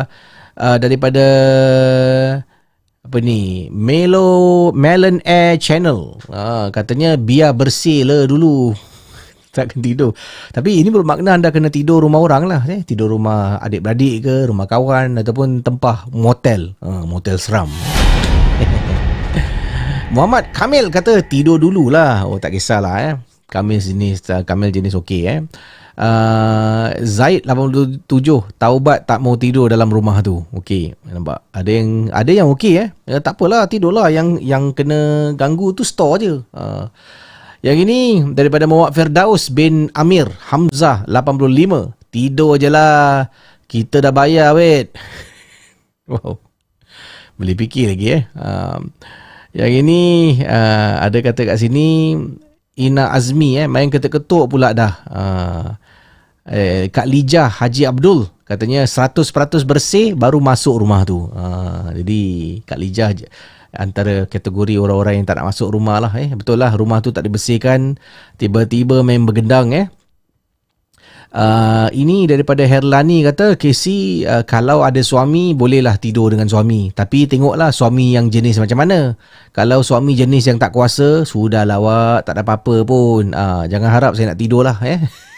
[0.61, 1.26] uh, daripada
[3.00, 8.76] apa ni Melo Melon Air Channel uh, katanya biar bersih lah dulu
[9.56, 10.12] tak kena tidur
[10.52, 12.84] tapi ini bermakna anda kena tidur rumah orang lah eh?
[12.84, 17.72] tidur rumah adik-beradik ke rumah kawan ataupun tempah motel uh, motel seram
[20.11, 22.26] Muhammad Kamil kata tidur dululah.
[22.26, 23.14] Oh tak kisahlah eh.
[23.46, 25.38] Kamil jenis Kamil jenis okey eh.
[26.01, 28.09] Uh, Zaid 87
[28.57, 30.40] taubat tak mau tidur dalam rumah tu.
[30.57, 31.44] Okey, nampak.
[31.53, 32.88] Ada yang ada yang okey eh.
[33.05, 36.40] Ya, tak apalah tidurlah yang yang kena ganggu tu store je.
[36.57, 36.88] Uh,
[37.61, 41.92] yang ini daripada Muhammad Firdaus bin Amir Hamzah 85.
[42.09, 43.28] Tidur je lah.
[43.68, 44.96] Kita dah bayar wait.
[46.09, 46.40] wow.
[47.36, 48.24] Boleh fikir lagi eh.
[48.32, 48.88] Uh,
[49.53, 50.01] yang ini
[50.48, 52.16] uh, ada kata kat sini
[52.80, 54.92] Ina Azmi eh main ketuk-ketuk pula dah.
[55.05, 55.68] Uh,
[56.51, 59.22] eh, Kak Lijah Haji Abdul katanya 100%
[59.62, 61.30] bersih baru masuk rumah tu.
[61.30, 62.22] Uh, jadi
[62.66, 63.14] Kak Lijah
[63.70, 66.34] antara kategori orang-orang yang tak nak masuk rumah lah eh.
[66.34, 67.94] Betul lah rumah tu tak dibersihkan
[68.34, 69.86] tiba-tiba main bergendang eh.
[71.30, 77.30] Uh, ini daripada Herlani kata Casey uh, kalau ada suami bolehlah tidur dengan suami tapi
[77.30, 79.14] tengoklah suami yang jenis macam mana
[79.55, 84.18] kalau suami jenis yang tak kuasa sudahlah awak tak ada apa-apa pun uh, jangan harap
[84.18, 84.98] saya nak tidur lah eh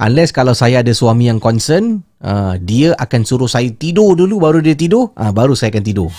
[0.00, 4.58] unless kalau saya ada suami yang concern uh, dia akan suruh saya tidur dulu baru
[4.64, 6.10] dia tidur uh, baru saya akan tidur.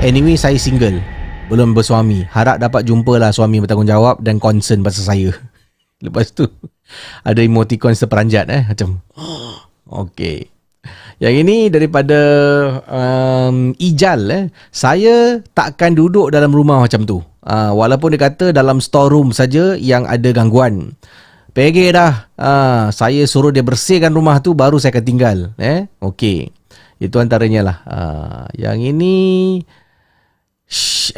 [0.00, 1.02] Anyway saya single
[1.50, 2.24] belum bersuami.
[2.30, 5.30] Harap dapat jumpalah suami bertanggungjawab dan concern pasal saya.
[6.04, 6.46] Lepas tu
[7.26, 9.02] ada emoticon seperanjat eh macam
[10.06, 10.48] okey.
[11.20, 12.20] Yang ini daripada
[12.88, 14.44] um, Ijal eh.
[14.72, 17.20] Saya takkan duduk dalam rumah macam tu.
[17.44, 20.96] Uh, walaupun dia kata dalam storeroom saja yang ada gangguan
[21.50, 22.30] Pegi dah.
[22.38, 25.38] Uh, saya suruh dia bersihkan rumah tu baru saya akan tinggal.
[25.58, 25.90] Eh?
[25.98, 26.54] Okey.
[27.02, 27.76] Itu antaranya lah.
[27.88, 29.58] Uh, yang ini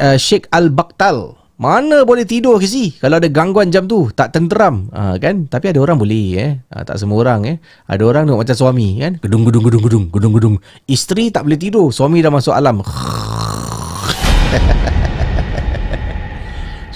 [0.01, 4.89] uh, Sheikh Al-Baktal mana boleh tidur ke si kalau ada gangguan jam tu tak tenteram.
[4.89, 5.45] Ha, kan?
[5.45, 6.51] Tapi ada orang boleh eh?
[6.73, 7.57] Ha, tak semua orang eh?
[7.85, 9.21] Ada orang tengok macam suami kan?
[9.21, 10.55] Gedung gedung gedung gedung gedung gedung.
[10.89, 11.93] Isteri tak boleh tidur.
[11.93, 12.81] Suami dah masuk alam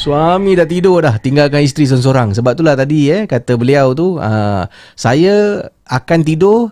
[0.07, 4.63] suami dah tidur dah tinggalkan isteri seorang-seorang sebab itulah tadi eh kata beliau tu ha,
[4.95, 6.71] saya akan tidur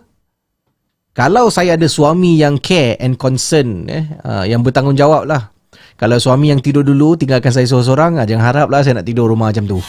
[1.12, 5.52] kalau saya ada suami yang care and concern eh ha, yang bertanggungjawab lah
[5.96, 9.48] kalau suami yang tidur dulu tinggalkan saya seorang-seorang, ah, jangan haraplah saya nak tidur rumah
[9.48, 9.80] macam tu.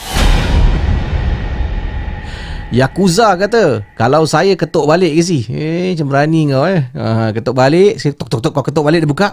[2.71, 5.43] Yakuza kata, kalau saya ketuk balik ke si?
[5.51, 6.83] Eh, macam berani kau eh.
[6.95, 9.29] Ha, ketuk balik, saya tok tok tok kau ketuk balik dia buka.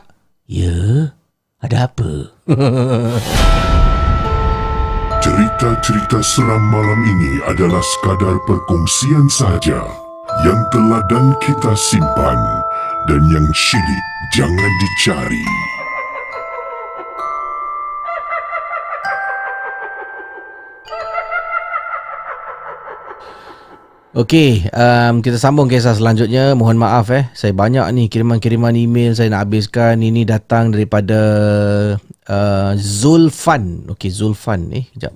[0.51, 1.15] Ya,
[1.63, 2.11] ada apa?
[5.25, 9.81] Cerita-cerita seram malam ini adalah sekadar perkongsian sahaja
[10.45, 12.37] yang telah dan kita simpan
[13.09, 14.05] dan yang syilid
[14.37, 15.45] jangan dicari.
[24.13, 26.53] Okey, um, kita sambung kisah selanjutnya.
[26.53, 30.05] Mohon maaf eh, saya banyak ni kiriman-kiriman email saya nak habiskan.
[30.05, 31.17] Ini datang daripada
[32.29, 33.89] uh, Zulfan.
[33.91, 34.83] Okey, Zulfan ni.
[34.83, 35.15] Eh, kejap.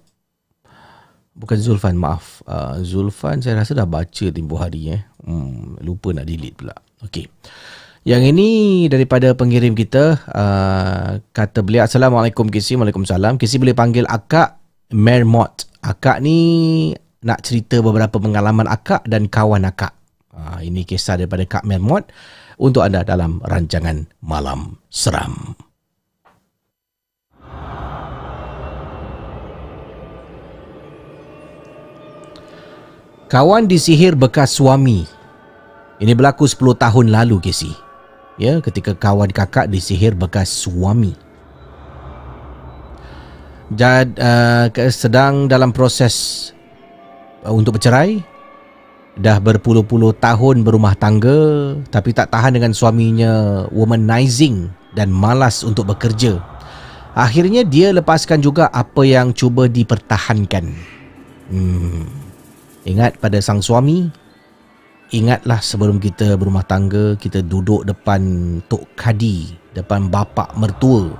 [1.38, 2.42] Bukan Zulfan, maaf.
[2.48, 5.02] Uh, Zulfan saya rasa dah baca tempoh hari eh.
[5.22, 6.74] Hmm, lupa nak delete pula.
[7.04, 7.30] Okey.
[8.06, 8.48] Yang ini
[8.88, 14.56] daripada pengirim kita uh, kata beliau Assalamualaikum Kisi Waalaikumsalam Kisi boleh panggil akak
[14.94, 16.38] Mermot Akak ni
[17.22, 19.94] nak cerita beberapa pengalaman akak dan kawan akak.
[20.34, 22.06] Ha, ini kisah daripada Kak Mermot
[22.62, 25.58] untuk anda dalam rancangan Malam Seram.
[33.28, 35.04] Kawan disihir bekas suami.
[36.00, 37.76] Ini berlaku 10 tahun lalu, Casey.
[38.40, 41.12] Ya, ketika kawan kakak disihir bekas suami.
[43.76, 46.48] Jad, uh, sedang dalam proses
[47.46, 48.18] Uh, untuk bercerai
[49.14, 54.66] dah berpuluh-puluh tahun berumah tangga tapi tak tahan dengan suaminya womanizing
[54.98, 56.42] dan malas untuk bekerja
[57.14, 60.74] akhirnya dia lepaskan juga apa yang cuba dipertahankan
[61.54, 62.27] hmm.
[62.88, 64.08] Ingat pada sang suami?
[65.08, 68.20] Ingatlah sebelum kita berumah tangga kita duduk depan
[68.68, 71.12] tok kadi depan bapa mertua.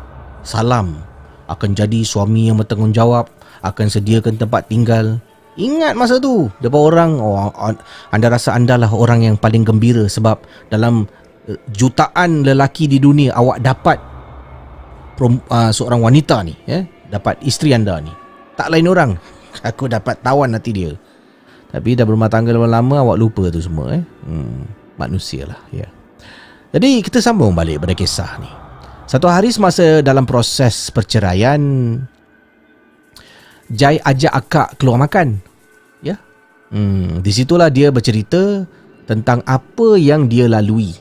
[0.45, 1.01] Salam
[1.49, 3.29] akan jadi suami yang bertanggungjawab
[3.65, 5.21] akan sediakan tempat tinggal.
[5.59, 7.51] Ingat masa tu Depan orang oh,
[8.15, 10.39] Anda rasa anda lah orang yang paling gembira Sebab
[10.71, 11.03] dalam
[11.51, 13.99] uh, jutaan lelaki di dunia Awak dapat
[15.19, 16.87] uh, seorang wanita ni eh?
[17.11, 18.15] Dapat isteri anda ni.
[18.55, 19.11] Tak lain orang.
[19.75, 20.95] Aku dapat tawan hati dia
[21.69, 24.03] Tapi dah berumah tangga lama-lama Awak lupa tu semua eh?
[24.25, 25.85] hmm, Manusia lah ya.
[26.73, 28.49] Jadi kita sambung balik pada kisah ni
[29.05, 31.61] Satu hari semasa dalam proses perceraian
[33.69, 35.45] Jai ajak akak keluar makan
[36.69, 38.69] Hmm, di situlah dia bercerita
[39.09, 40.93] tentang apa yang dia lalui.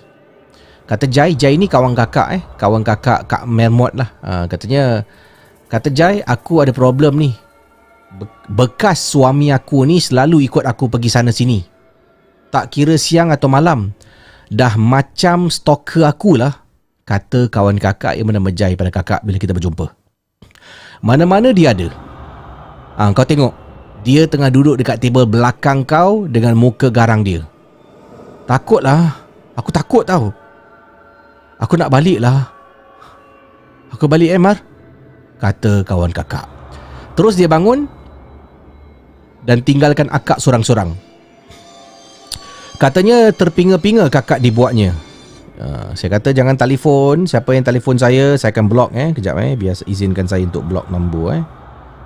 [0.88, 2.41] Kata Jai, Jai ni kawan kakak eh.
[2.55, 4.07] Kawan kakak Kak Mermot lah.
[4.24, 5.03] Ha, katanya,
[5.68, 7.36] kata Jai, aku ada problem ni.
[8.16, 11.60] Be- bekas suami aku ni selalu ikut aku pergi sana sini.
[12.47, 13.91] Tak kira siang atau malam.
[14.47, 16.64] Dah macam stalker aku lah.
[17.03, 19.91] Kata kawan kakak yang bernama Jai pada kakak bila kita berjumpa.
[21.03, 21.91] Mana-mana dia ada.
[22.95, 23.51] Ha, kau tengok.
[24.08, 27.43] Dia tengah duduk dekat tebel belakang kau dengan muka garang dia.
[28.47, 29.20] Takutlah.
[29.60, 30.32] Aku takut tau.
[31.60, 32.47] Aku nak balik lah.
[33.91, 34.62] Aku balik eh Mar?
[35.41, 36.47] Kata kawan kakak.
[37.18, 37.89] Terus dia bangun
[39.48, 40.91] dan tinggalkan akak sorang-sorang.
[42.78, 44.93] Katanya terpinga-pinga kakak dibuatnya.
[45.58, 47.26] Uh, saya kata jangan telefon.
[47.26, 49.16] Siapa yang telefon saya, saya akan block eh.
[49.16, 49.58] Kejap eh.
[49.58, 51.43] Biar izinkan saya untuk block nombor eh.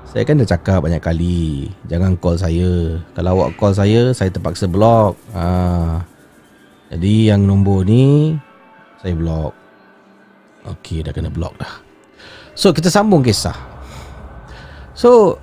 [0.07, 1.67] Saya kan dah cakap banyak kali.
[1.91, 3.01] Jangan call saya.
[3.11, 5.19] Kalau awak call saya, saya terpaksa block.
[5.35, 6.07] Ah.
[6.87, 8.39] Jadi yang nombor ni
[9.03, 9.51] saya block.
[10.61, 11.73] Okey, dah kena block dah.
[12.53, 13.55] So, kita sambung kisah.
[14.93, 15.41] So,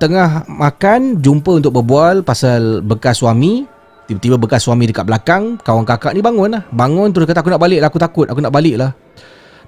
[0.00, 3.68] tengah makan, jumpa untuk berbual pasal bekas suami.
[4.08, 6.62] Tiba-tiba bekas suami dekat belakang, kawan kakak ni bangun lah.
[6.74, 8.90] Bangun terus kata, aku nak balik lah, aku takut, aku nak balik lah.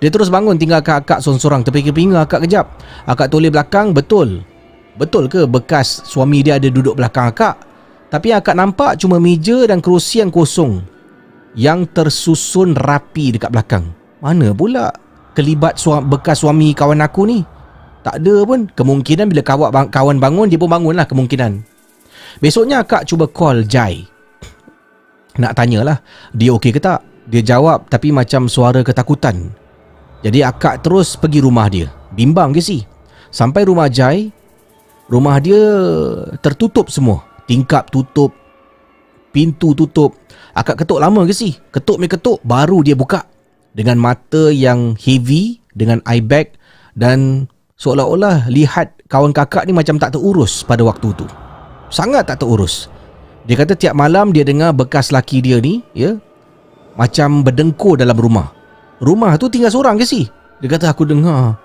[0.02, 1.62] Dia terus bangun tinggalkan akak sorang-sorang.
[1.62, 2.66] Terpinga-pinga akak kejap.
[3.06, 4.42] Akak toleh belakang, betul.
[4.98, 7.54] Betul ke bekas suami dia ada duduk belakang akak?
[8.10, 10.84] Tapi yang akak nampak cuma meja dan kerusi yang kosong
[11.54, 13.92] yang tersusun rapi dekat belakang.
[14.20, 14.92] Mana pula
[15.32, 17.38] kelibat suami, bekas suami kawan aku ni?
[18.02, 18.66] Tak ada pun.
[18.70, 21.62] Kemungkinan bila kawan, kawan bangun, dia pun bangun lah kemungkinan.
[22.42, 24.02] Besoknya akak cuba call Jai.
[25.38, 26.02] Nak tanyalah,
[26.36, 27.00] dia okey ke tak?
[27.24, 29.54] Dia jawab tapi macam suara ketakutan.
[30.22, 31.88] Jadi akak terus pergi rumah dia.
[32.12, 32.84] Bimbang ke si?
[33.32, 34.28] Sampai rumah Jai,
[35.08, 35.60] rumah dia
[36.44, 37.24] tertutup semua.
[37.48, 38.34] Tingkap tutup,
[39.32, 40.14] pintu tutup.
[40.52, 41.56] Akak ketuk lama ke si?
[41.72, 43.24] Ketuk me ketuk baru dia buka
[43.72, 46.52] dengan mata yang heavy dengan eye bag
[46.92, 47.48] dan
[47.82, 51.26] seolah-olah lihat kawan kakak ni macam tak terurus pada waktu tu.
[51.90, 52.86] Sangat tak terurus.
[53.42, 56.14] Dia kata tiap malam dia dengar bekas laki dia ni, ya,
[56.94, 58.54] macam berdengkur dalam rumah.
[59.02, 60.30] Rumah tu tinggal seorang ke si?
[60.62, 61.58] Dia kata aku dengar.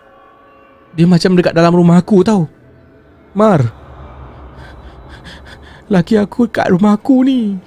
[0.97, 2.49] Dia macam dekat dalam rumah aku tau.
[3.37, 3.61] Mar.
[5.93, 7.61] Laki aku kat rumah aku ni.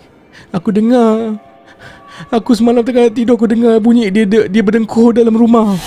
[0.50, 1.38] Aku dengar
[2.34, 5.78] Aku semalam tengah tidur Aku dengar bunyi dia dia, berdengkur dalam rumah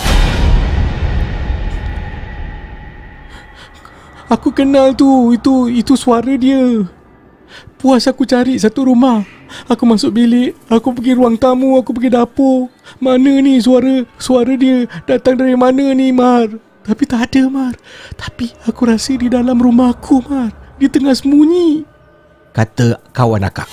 [4.33, 6.89] Aku kenal tu Itu itu suara dia.
[7.77, 9.21] Puas aku cari satu rumah.
[9.69, 12.73] Aku masuk bilik Aku pergi ruang tamu Aku pergi dapur.
[12.97, 16.49] Mana ni suara Suara dia Datang dari mana ni Mar?
[16.81, 17.77] Tapi tak ada Mar.
[18.17, 20.51] Tapi aku rasa di dalam rumah aku Mar.
[20.81, 21.87] Dia tengah sembunyi.
[22.51, 23.69] Kata kawan akak.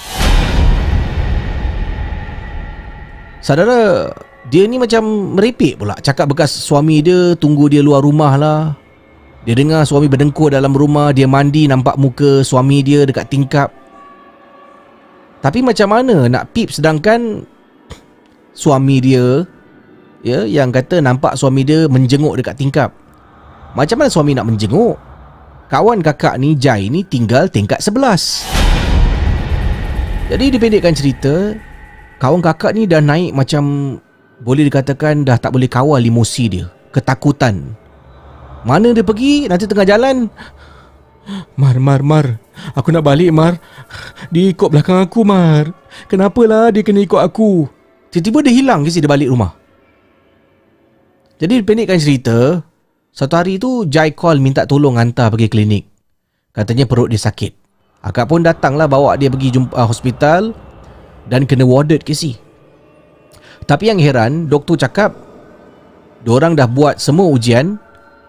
[3.42, 4.12] Saudara,
[4.46, 5.98] dia ni macam merepek pula.
[5.98, 8.79] Cakap bekas suami dia tunggu dia luar rumah lah.
[9.48, 13.72] Dia dengar suami berdengkur dalam rumah, dia mandi nampak muka suami dia dekat tingkap.
[15.40, 17.48] Tapi macam mana nak pip sedangkan
[18.52, 19.48] suami dia
[20.20, 22.92] ya yang kata nampak suami dia menjenguk dekat tingkap.
[23.72, 25.00] Macam mana suami nak menjenguk?
[25.72, 28.44] Kawan kakak ni Jai ni tinggal tingkat 11.
[30.28, 31.54] Jadi dipendekkan cerita,
[32.20, 33.96] Kawan kakak ni dah naik macam
[34.44, 36.68] boleh dikatakan dah tak boleh kawal emosi dia.
[36.92, 37.79] Ketakutan.
[38.64, 40.28] Mana dia pergi nanti tengah jalan.
[41.56, 42.26] Mar, Mar, Mar.
[42.76, 43.56] Aku nak balik, Mar.
[44.28, 45.72] Dia ikut belakang aku, Mar.
[46.10, 47.68] Kenapalah dia kena ikut aku?
[48.10, 49.54] Tiba-tiba dia hilang ke si dia balik rumah.
[51.40, 52.60] Jadi pendekkan cerita,
[53.14, 55.84] satu hari tu Jai call minta tolong hantar pergi klinik.
[56.52, 57.56] Katanya perut dia sakit.
[58.04, 60.52] Akak pun datanglah bawa dia pergi jumpa uh, hospital
[61.28, 62.36] dan kena warded ke si.
[63.64, 65.14] Tapi yang heran, doktor cakap
[66.26, 67.78] diorang dah buat semua ujian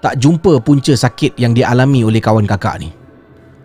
[0.01, 2.89] tak jumpa punca sakit yang dialami oleh kawan kakak ni.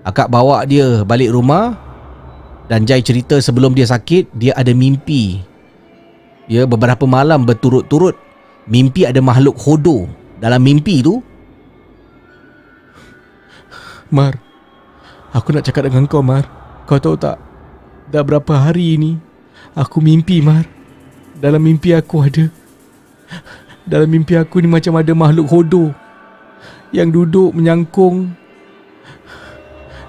[0.06, 1.74] Akak bawa dia balik rumah
[2.70, 5.42] dan Jai cerita sebelum dia sakit, dia ada mimpi.
[6.46, 8.14] Ya, beberapa malam berturut-turut
[8.70, 10.06] mimpi ada makhluk hodo
[10.38, 11.18] dalam mimpi tu.
[14.14, 14.38] Mar,
[15.34, 16.46] aku nak cakap dengan kau Mar.
[16.86, 17.42] Kau tahu tak,
[18.14, 19.18] dah berapa hari ni
[19.74, 20.62] Aku mimpi Mar
[21.34, 22.46] Dalam mimpi aku ada
[23.82, 25.90] Dalam mimpi aku ni macam ada makhluk hodo
[26.96, 28.32] Yang duduk menyangkung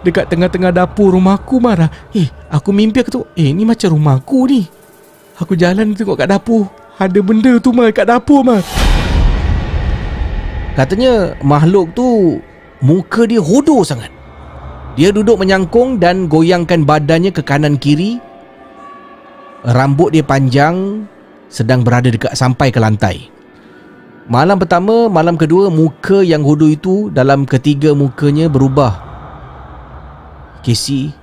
[0.07, 4.63] Dekat tengah-tengah dapur rumahku Mar Eh aku mimpi aku tu Eh ni macam rumahku ni.
[5.35, 6.71] Aku jalan tengok kat dapur.
[6.95, 8.63] Ada benda tu Mar kat dapur Mar.
[10.79, 12.39] Katanya makhluk tu
[12.77, 14.13] Muka dia hodo sangat.
[14.93, 18.21] Dia duduk menyangkung dan goyangkan badannya ke kanan kiri.
[19.65, 21.05] Rambut dia panjang
[21.49, 23.36] sedang berada dekat sampai ke lantai.
[24.27, 28.99] Malam pertama, malam kedua muka yang hodoh itu dalam ketiga mukanya berubah.
[30.59, 31.15] Casey,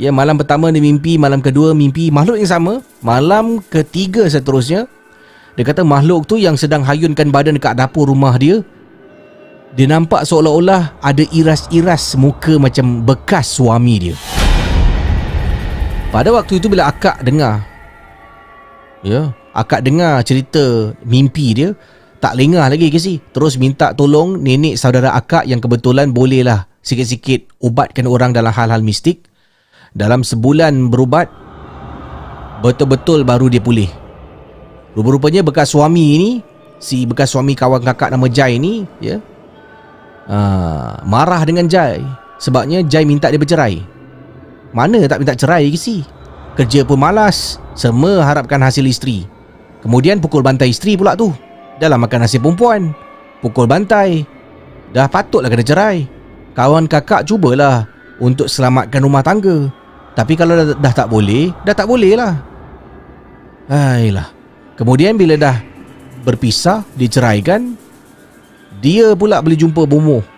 [0.00, 4.88] ya malam pertama dia mimpi, malam kedua mimpi makhluk yang sama, malam ketiga seterusnya
[5.60, 8.64] dia kata makhluk tu yang sedang hayunkan badan dekat dapur rumah dia
[9.76, 14.16] dia nampak seolah-olah ada iras-iras muka macam bekas suami dia.
[16.08, 17.60] Pada waktu itu bila akak dengar
[19.04, 21.76] Ya, akak dengar cerita mimpi dia
[22.18, 27.62] Tak lengah lagi ke si Terus minta tolong nenek saudara akak yang kebetulan bolehlah Sikit-sikit
[27.62, 29.30] ubatkan orang dalam hal-hal mistik.
[29.94, 31.30] Dalam sebulan berubat
[32.58, 33.86] Betul-betul baru dia pulih.
[34.98, 36.30] Rupa-rupanya bekas suami ni
[36.82, 39.22] Si bekas suami kawan kakak nama Jai ni Ya
[40.26, 42.02] uh, Marah dengan Jai.
[42.42, 43.78] Sebabnya Jai minta dia bercerai.
[44.74, 46.02] Mana tak minta cerai ke si
[46.58, 47.62] Kerja pun malas.
[47.78, 49.22] Semua harapkan hasil isteri.
[49.86, 51.30] Kemudian pukul bantai isteri pula tu
[51.78, 52.90] Dalam makan hasil perempuan.
[53.38, 54.26] Pukul bantai.
[54.90, 56.06] Dah patutlah kena cerai.
[56.58, 57.86] Kawan kakak cubalah
[58.18, 59.70] Untuk selamatkan rumah tangga.
[60.18, 62.42] Tapi kalau dah, dah tak boleh Dah tak boleh lah
[63.70, 64.34] Ayolah
[64.74, 65.62] Kemudian bila dah
[66.26, 67.78] Berpisah Diceraikan
[68.82, 70.37] Dia pula boleh jumpa bomoh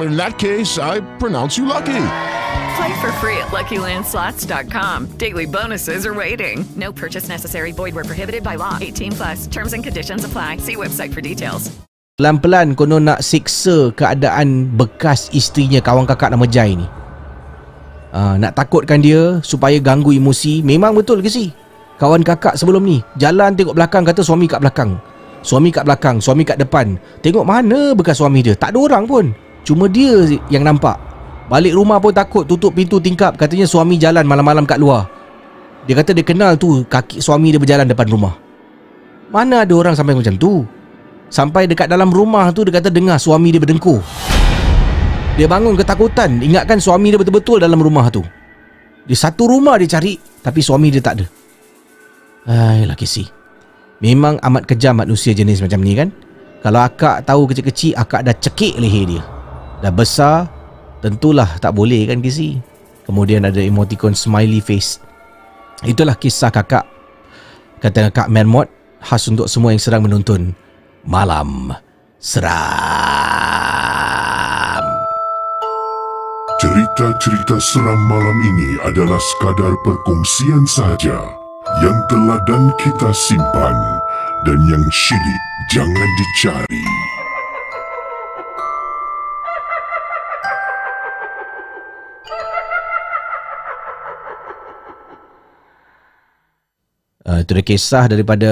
[0.00, 2.00] In that case, I pronounce you lucky.
[2.80, 5.20] Play for free at LuckyLandSlots.com.
[5.20, 6.64] Daily bonuses are waiting.
[6.72, 7.76] No purchase necessary.
[7.76, 8.80] Void were prohibited by law.
[8.80, 9.38] 18 plus.
[9.52, 10.56] Terms and conditions apply.
[10.64, 11.68] See website for details.
[12.16, 16.84] Pelan-pelan konon nak siksa keadaan bekas isterinya kawan kakak nama Jai ni.
[18.12, 20.64] Uh, nak takutkan dia supaya ganggu emosi.
[20.64, 21.52] Memang betul ke si?
[22.00, 24.96] Kawan kakak sebelum ni jalan tengok belakang kata suami kat belakang.
[25.40, 26.96] Suami kat belakang, suami kat depan.
[27.20, 28.56] Tengok mana bekas suami dia.
[28.56, 29.32] Tak ada orang pun.
[29.66, 30.96] Cuma dia yang nampak.
[31.50, 35.10] Balik rumah pun takut tutup pintu tingkap katanya suami jalan malam-malam kat luar.
[35.88, 38.38] Dia kata dia kenal tu kaki suami dia berjalan depan rumah.
[39.34, 40.62] Mana ada orang sampai macam tu?
[41.30, 43.98] Sampai dekat dalam rumah tu dia kata dengar suami dia berdengkur.
[45.34, 48.22] Dia bangun ketakutan ingatkan suami dia betul-betul dalam rumah tu.
[49.06, 51.26] Di satu rumah dia cari tapi suami dia tak ada.
[52.86, 53.26] Laki si.
[53.98, 56.14] Memang amat kejam manusia jenis macam ni kan?
[56.62, 59.22] Kalau akak tahu kecil-kecil akak dah cekik leher dia.
[59.80, 60.48] Dah besar
[61.00, 62.60] Tentulah tak boleh kan Kisi
[63.10, 65.02] Kemudian ada emoticon smiley face.
[65.82, 66.86] Itulah kisah kakak.
[67.82, 68.70] Kata Kak Mermot
[69.02, 70.54] Khas untuk semua yang sedang menonton
[71.02, 71.74] Malam
[72.22, 72.60] Seram.
[76.60, 81.16] Cerita-cerita seram malam ini adalah sekadar perkongsian sahaja
[81.80, 83.76] yang telah dan kita simpan
[84.44, 85.42] dan yang syilid
[85.72, 86.84] jangan dicari.
[97.30, 98.50] Uh, itu dia kisah daripada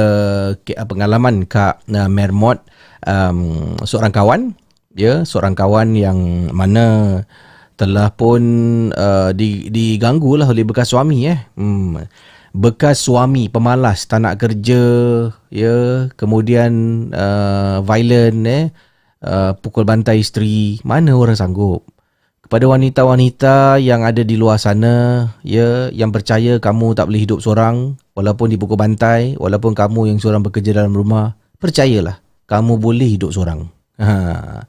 [0.55, 2.63] uh, pengalaman Kak uh, Mermot
[3.03, 4.41] um, seorang kawan.
[4.95, 7.27] Ya seorang kawan yang mana
[7.75, 8.43] telah pun
[8.95, 11.39] uh, diganggu lah oleh bekas suami eh.
[11.59, 12.07] Hmm.
[12.55, 14.83] bekas suami pemalas tak nak kerja
[15.51, 16.07] ya.
[16.15, 16.71] Kemudian
[17.11, 18.65] uh, violent eh.
[19.19, 20.79] Uh, pukul bantai isteri.
[20.87, 21.83] Mana orang sanggup?
[22.47, 27.99] Kepada wanita-wanita yang ada di luar sana ya yang percaya kamu tak boleh hidup seorang
[28.19, 32.19] Walaupun dipukul bantai, walaupun kamu yang seorang bekerja dalam rumah, percayalah,
[32.51, 33.71] kamu boleh hidup seorang.
[34.03, 34.67] Ha.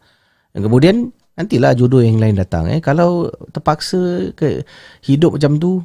[0.53, 2.69] Dan kemudian, nantilah jodoh yang lain datang.
[2.69, 2.77] Eh.
[2.77, 4.61] Kalau terpaksa ke
[5.01, 5.81] hidup macam tu,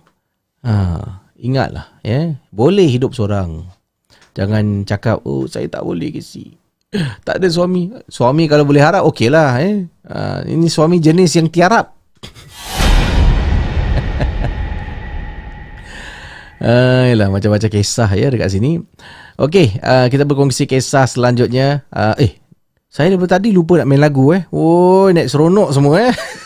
[0.60, 1.24] ha.
[1.40, 2.36] ingatlah, eh.
[2.52, 3.64] boleh hidup seorang.
[4.36, 6.52] Jangan cakap, oh saya tak boleh ke si.
[7.24, 7.96] Tak ada suami.
[8.12, 9.56] Suami kalau boleh harap, okeylah.
[9.64, 9.88] Eh.
[10.04, 10.44] Ha.
[10.44, 11.93] Ini suami jenis yang tiarap.
[16.64, 18.80] Uh, yalah, macam-macam kisah ya dekat sini.
[19.36, 21.84] Okey, uh, kita berkongsi kisah selanjutnya.
[21.92, 22.40] Uh, eh,
[22.88, 24.48] saya daripada tadi lupa nak main lagu eh.
[24.48, 26.14] Oh, naik seronok semua eh.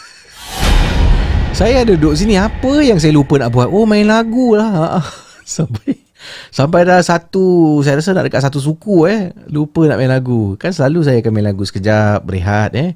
[1.58, 5.02] Saya ada duduk sini Apa yang saya lupa nak buat Oh main lagu lah
[5.42, 6.06] Sampai
[6.54, 10.70] Sampai dah satu Saya rasa nak dekat satu suku eh Lupa nak main lagu Kan
[10.70, 12.94] selalu saya akan main lagu sekejap Berehat eh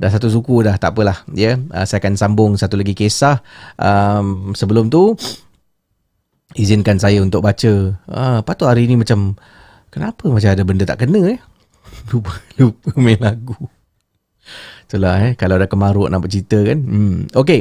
[0.00, 1.52] Dah satu suku dah Tak apalah ya.
[1.52, 1.56] Yeah.
[1.68, 3.44] Uh, saya akan sambung satu lagi kisah
[3.76, 5.12] um, Sebelum tu
[6.56, 7.98] Izinkan saya untuk baca.
[8.08, 9.36] Uh, Patut hari ni macam
[9.88, 11.40] Kenapa macam ada benda tak kena eh?
[12.12, 13.56] Lupa, lupa main lagu
[14.88, 15.32] Itulah eh.
[15.36, 16.80] Kalau ada kemaruk nak bercerita kan.
[16.80, 17.28] Hmm.
[17.28, 17.60] Okay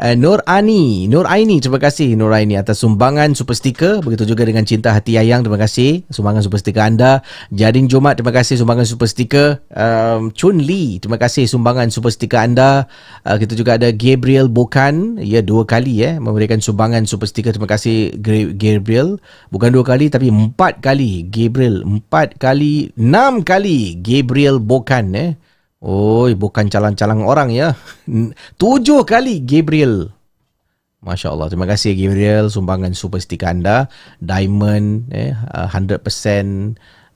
[0.00, 2.16] uh, Nur Ani Nur Aini Terima kasih.
[2.16, 6.08] Nur Aini Atas sumbangan super sticker Begitu juga dengan Cinta Hati Ayang Terima kasih.
[6.08, 7.20] Sumbangan super sticker anda.
[7.52, 8.56] Jading Jumat Terima kasih.
[8.56, 11.44] Sumbangan super sticker um, Chun Lee Terima kasih.
[11.44, 12.88] Sumbangan super sticker anda.
[13.20, 17.68] Uh, Kita juga ada Gabriel Bukan Ya dua kali eh Memberikan sumbangan super sticker Terima
[17.68, 18.16] kasih
[18.56, 19.20] Gabriel.
[19.52, 21.28] Bukan dua kali Tapi empat kali.
[21.28, 24.00] Gabriel Empat kali Enam kali.
[24.00, 25.36] Gabriel Bukan eh
[25.82, 27.74] Oi, bukan calang-calang orang ya.
[28.62, 30.14] Tujuh kali Gabriel.
[31.02, 31.50] Masya Allah.
[31.50, 32.46] Terima kasih Gabriel.
[32.46, 33.90] Sumbangan super sticker anda.
[34.22, 35.10] Diamond.
[35.10, 36.06] Eh, 100%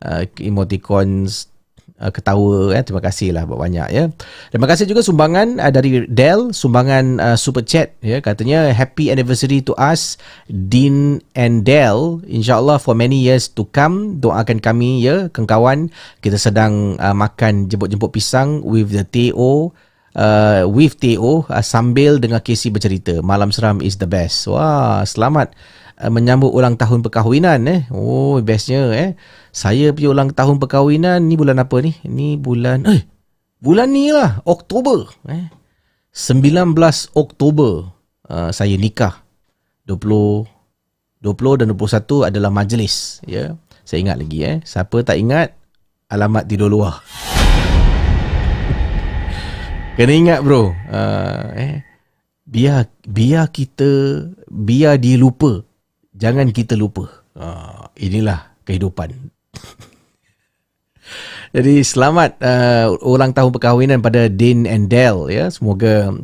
[0.03, 1.55] uh, emoticons
[2.01, 2.82] uh, ketawa eh.
[2.85, 4.05] Terima kasih lah buat banyak ya.
[4.52, 8.20] Terima kasih juga sumbangan uh, dari Dell sumbangan uh, super chat ya.
[8.20, 14.60] Katanya happy anniversary to us Dean and Dell insyaallah for many years to come doakan
[14.60, 19.73] kami ya kawan kita sedang uh, makan jemput-jemput pisang with the TO
[20.16, 23.20] Uh, with Teo uh, sambil dengan Casey bercerita.
[23.20, 24.48] Malam seram is the best.
[24.48, 25.52] Wah selamat
[26.01, 29.10] uh, menyambut ulang tahun perkahwinan eh oh bestnya eh
[29.52, 31.97] saya punya ulang tahun perkahwinan ni bulan apa ni?
[32.05, 33.05] Ni bulan eh
[33.60, 35.48] bulan ni lah Oktober eh
[36.16, 36.73] 19
[37.12, 37.93] Oktober
[38.28, 39.20] uh, saya nikah
[39.85, 40.56] 20
[41.24, 43.56] 20 dan 21 adalah majlis ya.
[43.86, 44.59] Saya ingat lagi eh.
[44.62, 45.55] Siapa tak ingat
[46.10, 47.02] alamat tidur luar.
[49.97, 50.74] Kena ingat bro.
[50.90, 51.82] Uh, eh
[52.47, 55.62] biar biar kita biar dia lupa.
[56.17, 57.07] Jangan kita lupa.
[57.37, 59.13] Uh, inilah kehidupan
[61.57, 65.53] jadi selamat uh, ulang tahun perkahwinan pada Dean and Dell ya.
[65.53, 66.17] Semoga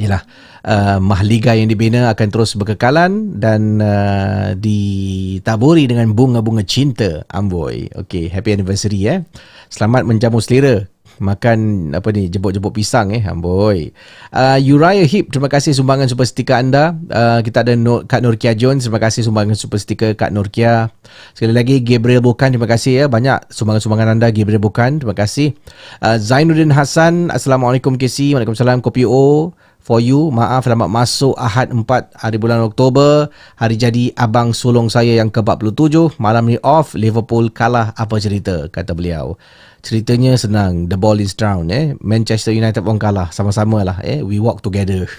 [0.00, 0.24] yalah
[0.64, 7.92] uh, mahliga yang dibina akan terus berkekalan dan uh, ditaburi dengan bunga-bunga cinta amboi.
[7.92, 9.20] Okey, happy anniversary ya.
[9.68, 10.88] Selamat menjamu selera
[11.20, 13.20] makan apa ni jemput-jemput pisang eh.
[13.20, 13.92] Amboi.
[14.32, 16.96] Uh, Uriah Hip terima kasih sumbangan super sticker anda.
[17.12, 20.88] Uh, kita ada Nur, Kak Nurkia Jones terima kasih sumbangan super sticker Kak Nurkia
[21.36, 23.04] sekali lagi Gabriel Bukan terima kasih ya.
[23.06, 25.52] Banyak sumbangan-sumbangan anda Gabriel Bukan terima kasih.
[26.00, 29.52] Uh, Zainuddin Hassan Assalamualaikum KC Waalaikumsalam Kopi O
[29.90, 30.30] for you.
[30.30, 31.84] Maaf selamat masuk Ahad 4
[32.14, 33.32] hari bulan Oktober.
[33.58, 38.68] Hari jadi abang sulung saya yang ke-47 malam ni off Liverpool kalah apa cerita?
[38.68, 39.34] Kata beliau
[39.80, 40.88] ceritanya senang.
[40.88, 41.96] The ball is down eh?
[42.00, 43.32] Manchester United pun kalah.
[43.32, 44.24] Sama-sama lah eh?
[44.24, 45.08] We walk together.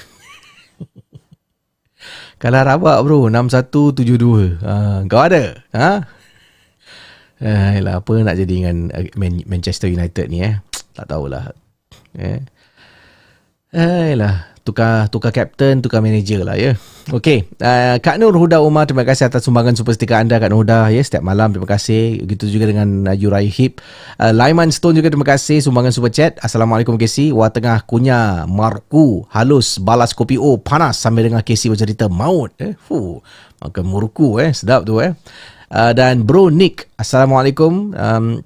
[2.41, 3.29] Kalah rabak bro.
[3.29, 5.61] 6-1-7-2 ha, kau ada?
[5.77, 6.01] Ha?
[7.41, 9.09] Eh, lah, apa nak jadi dengan eh,
[9.45, 10.61] Manchester United ni eh?
[10.93, 11.53] Tak tahulah.
[12.17, 12.41] Eh?
[13.71, 16.77] Eh lah tukar tukar captain, tukar manager lah ya.
[17.09, 20.61] Okey, uh, Kak Nur Huda Umar terima kasih atas sumbangan super stiker anda Kak Nur
[20.61, 22.21] Huda ya setiap malam terima kasih.
[22.21, 23.81] Begitu juga dengan uh, Yurai Hip.
[24.21, 26.37] Uh, Laiman Stone juga terima kasih sumbangan super chat.
[26.45, 27.33] Assalamualaikum KC.
[27.33, 32.77] Wah tengah kunyah marku halus balas kopi o panas sambil dengan KC bercerita maut eh.
[32.77, 33.17] Fu.
[33.65, 35.17] Makan murku eh sedap tu eh.
[35.71, 37.95] Uh, dan Bro Nick, Assalamualaikum.
[37.95, 38.43] Um,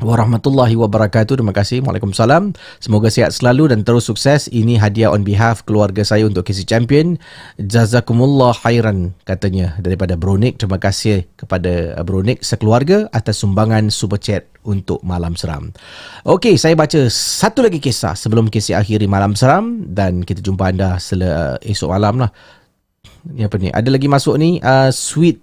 [0.00, 1.36] warahmatullahi wabarakatuh.
[1.36, 1.84] Terima kasih.
[1.84, 2.56] Waalaikumsalam.
[2.80, 4.48] Semoga sihat selalu dan terus sukses.
[4.48, 7.20] Ini hadiah on behalf keluarga saya untuk KC Champion.
[7.60, 10.56] Jazakumullah khairan katanya daripada Bronik.
[10.56, 15.76] Terima kasih kepada Bronik sekeluarga atas sumbangan super chat untuk malam seram.
[16.24, 20.96] Okey, saya baca satu lagi kisah sebelum KC akhiri malam seram dan kita jumpa anda
[20.96, 22.32] sel- esok malam lah.
[23.28, 23.68] Ni apa ni?
[23.68, 25.41] Ada lagi masuk ni uh, sweet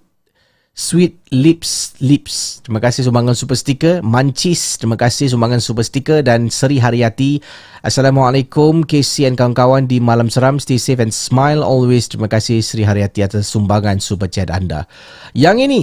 [0.80, 2.64] Sweet Lips Lips.
[2.64, 4.00] Terima kasih sumbangan super sticker.
[4.00, 4.80] Mancis.
[4.80, 6.24] Terima kasih sumbangan super sticker.
[6.24, 7.36] Dan Seri Haryati.
[7.84, 8.88] Assalamualaikum.
[8.88, 10.56] KC dan kawan-kawan di Malam Seram.
[10.56, 12.08] Stay safe and smile always.
[12.08, 14.88] Terima kasih Seri Haryati atas sumbangan super chat anda.
[15.36, 15.82] Yang ini.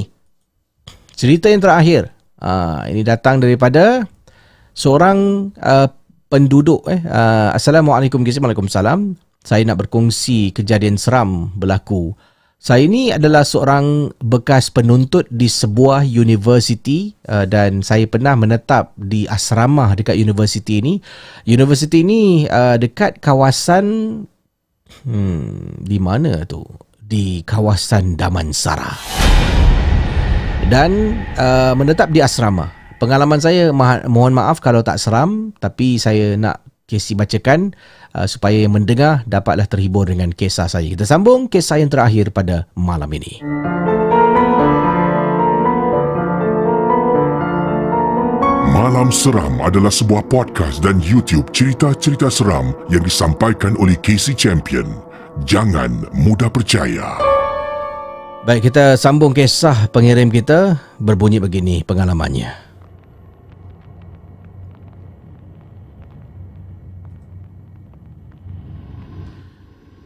[1.13, 2.09] Cerita yang terakhir.
[2.41, 4.01] Uh, ini datang daripada
[4.73, 5.93] seorang uh,
[6.25, 6.89] penduduk.
[6.89, 7.05] Eh.
[7.05, 8.41] Uh, Assalamualaikum KC.
[8.41, 9.13] Waalaikumsalam.
[9.45, 12.17] Saya nak berkongsi kejadian seram berlaku.
[12.57, 19.29] Saya ini adalah seorang bekas penuntut di sebuah universiti uh, dan saya pernah menetap di
[19.29, 20.97] asrama dekat universiti ini.
[21.45, 23.85] Universiti ini uh, dekat kawasan
[25.05, 26.65] hmm, di mana tu?
[26.97, 28.89] Di kawasan Damansara.
[30.65, 32.73] Dan uh, menetap di asrama.
[32.97, 37.75] Pengalaman saya ma- mohon maaf kalau tak seram tapi saya nak Casey bacakan
[38.15, 40.87] uh, supaya yang mendengar dapatlah terhibur dengan kisah saya.
[40.87, 43.43] Kita sambung kisah yang terakhir pada malam ini.
[48.71, 54.87] Malam Seram adalah sebuah podcast dan YouTube cerita-cerita seram yang disampaikan oleh Casey Champion.
[55.43, 57.19] Jangan mudah percaya.
[58.47, 62.66] Baik, kita sambung kisah pengirim kita berbunyi begini pengalamannya.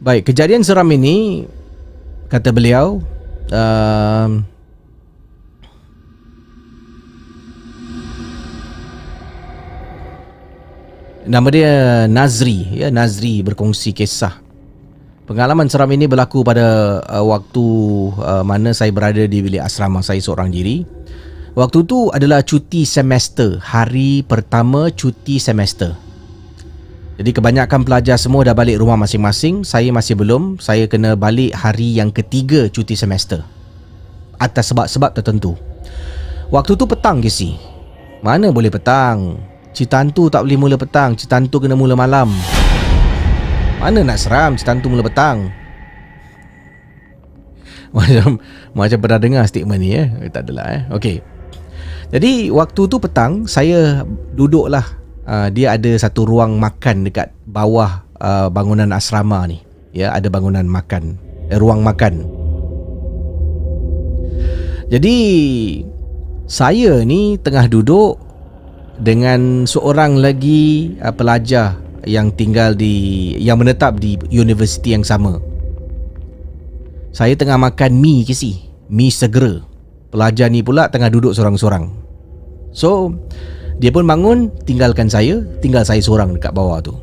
[0.02, 1.46] Baik, kejadian seram ini
[2.26, 2.98] kata beliau
[3.54, 4.28] uh,
[11.22, 11.74] Nama dia
[12.10, 14.42] Nazri ya Nazri berkongsi kisah
[15.22, 17.62] Pengalaman seram ini berlaku pada uh, waktu
[18.18, 20.82] uh, mana saya berada di bilik asrama saya seorang diri.
[21.54, 25.94] Waktu tu adalah cuti semester, hari pertama cuti semester.
[27.20, 30.56] Jadi kebanyakan pelajar semua dah balik rumah masing-masing, saya masih belum.
[30.56, 33.44] Saya kena balik hari yang ketiga cuti semester.
[34.40, 35.54] Atas sebab-sebab tertentu.
[36.48, 37.56] Waktu tu petang ke si?
[38.24, 39.40] Mana boleh petang?
[39.72, 42.32] Citantu tak boleh mula petang, Citantu kena mula malam.
[43.82, 45.50] Mana nak seram Cerita hantu mula petang
[47.98, 48.38] Macam
[48.78, 51.18] Macam pernah dengar statement ni eh Tak adalah eh Okay
[52.14, 54.06] Jadi waktu tu petang Saya
[54.38, 59.62] duduklah uh, Dia ada satu ruang makan Dekat bawah uh, Bangunan asrama ni
[59.92, 61.20] Ya ada bangunan makan
[61.52, 62.24] eh, Ruang makan
[64.88, 65.16] Jadi
[66.48, 68.16] Saya ni tengah duduk
[69.00, 75.38] Dengan seorang lagi uh, Pelajar yang tinggal di yang menetap di universiti yang sama.
[77.12, 78.66] Saya tengah makan mi ke si?
[78.88, 79.62] Mi segera.
[80.12, 81.88] Pelajar ni pula tengah duduk seorang-seorang.
[82.72, 83.16] So,
[83.82, 86.94] dia pun bangun tinggalkan saya, tinggal saya seorang dekat bawah tu.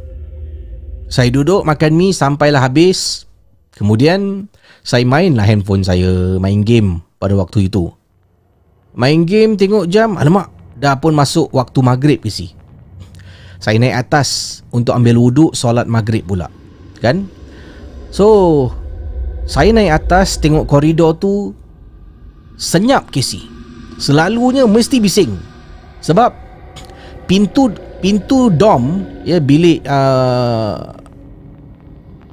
[1.12, 3.28] Saya duduk makan mi sampailah habis.
[3.76, 4.48] Kemudian
[4.80, 7.92] saya mainlah handphone saya, main game pada waktu itu.
[8.96, 10.48] Main game tengok jam, alamak,
[10.80, 12.56] dah pun masuk waktu maghrib ke si?
[13.60, 16.48] Saya naik atas untuk ambil wuduk solat maghrib pula.
[17.04, 17.28] Kan?
[18.08, 18.72] So,
[19.44, 21.52] saya naik atas tengok koridor tu
[22.56, 23.44] senyap kisi.
[24.00, 25.36] Selalunya mesti bising.
[26.00, 26.49] Sebab
[27.30, 27.70] pintu
[28.02, 30.98] pintu dom ya bilik uh,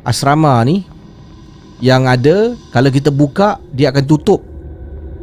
[0.08, 0.88] asrama ni
[1.84, 4.40] yang ada kalau kita buka dia akan tutup.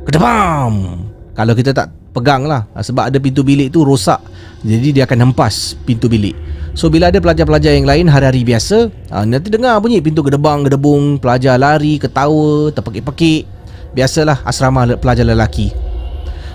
[0.06, 1.02] Kedebam.
[1.34, 4.22] Kalau kita tak pegang lah sebab ada pintu bilik tu rosak
[4.62, 6.38] jadi dia akan hempas pintu bilik
[6.74, 11.20] So bila ada pelajar-pelajar yang lain hari-hari biasa ha, Nanti dengar bunyi pintu gedebang, gedebung
[11.20, 13.46] Pelajar lari, ketawa, terpekik-pekik
[13.94, 15.70] Biasalah asrama pelajar lelaki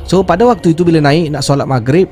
[0.09, 2.09] So pada waktu itu bila naik nak solat maghrib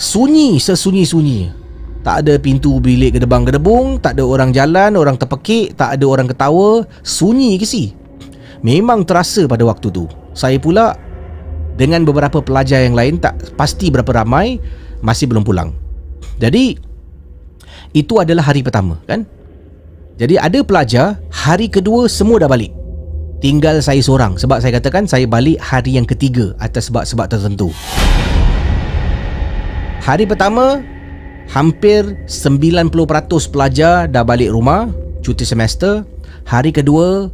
[0.00, 1.52] Sunyi sesunyi-sunyi
[2.00, 6.88] Tak ada pintu bilik gedebang-gedebung Tak ada orang jalan, orang terpekik Tak ada orang ketawa
[7.04, 7.92] Sunyi ke si?
[8.64, 10.96] Memang terasa pada waktu tu Saya pula
[11.76, 14.56] Dengan beberapa pelajar yang lain Tak pasti berapa ramai
[15.00, 15.72] masih belum pulang.
[16.40, 16.76] Jadi
[17.96, 19.26] itu adalah hari pertama kan?
[20.20, 22.72] Jadi ada pelajar hari kedua semua dah balik.
[23.40, 27.72] Tinggal saya seorang sebab saya katakan saya balik hari yang ketiga atas sebab-sebab tertentu.
[30.00, 30.80] Hari pertama
[31.52, 32.90] hampir 90%
[33.52, 34.88] pelajar dah balik rumah
[35.20, 36.02] cuti semester.
[36.48, 37.28] Hari kedua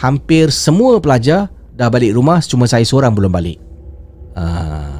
[0.00, 3.60] hampir semua pelajar dah balik rumah cuma saya seorang belum balik.
[4.36, 4.96] Ah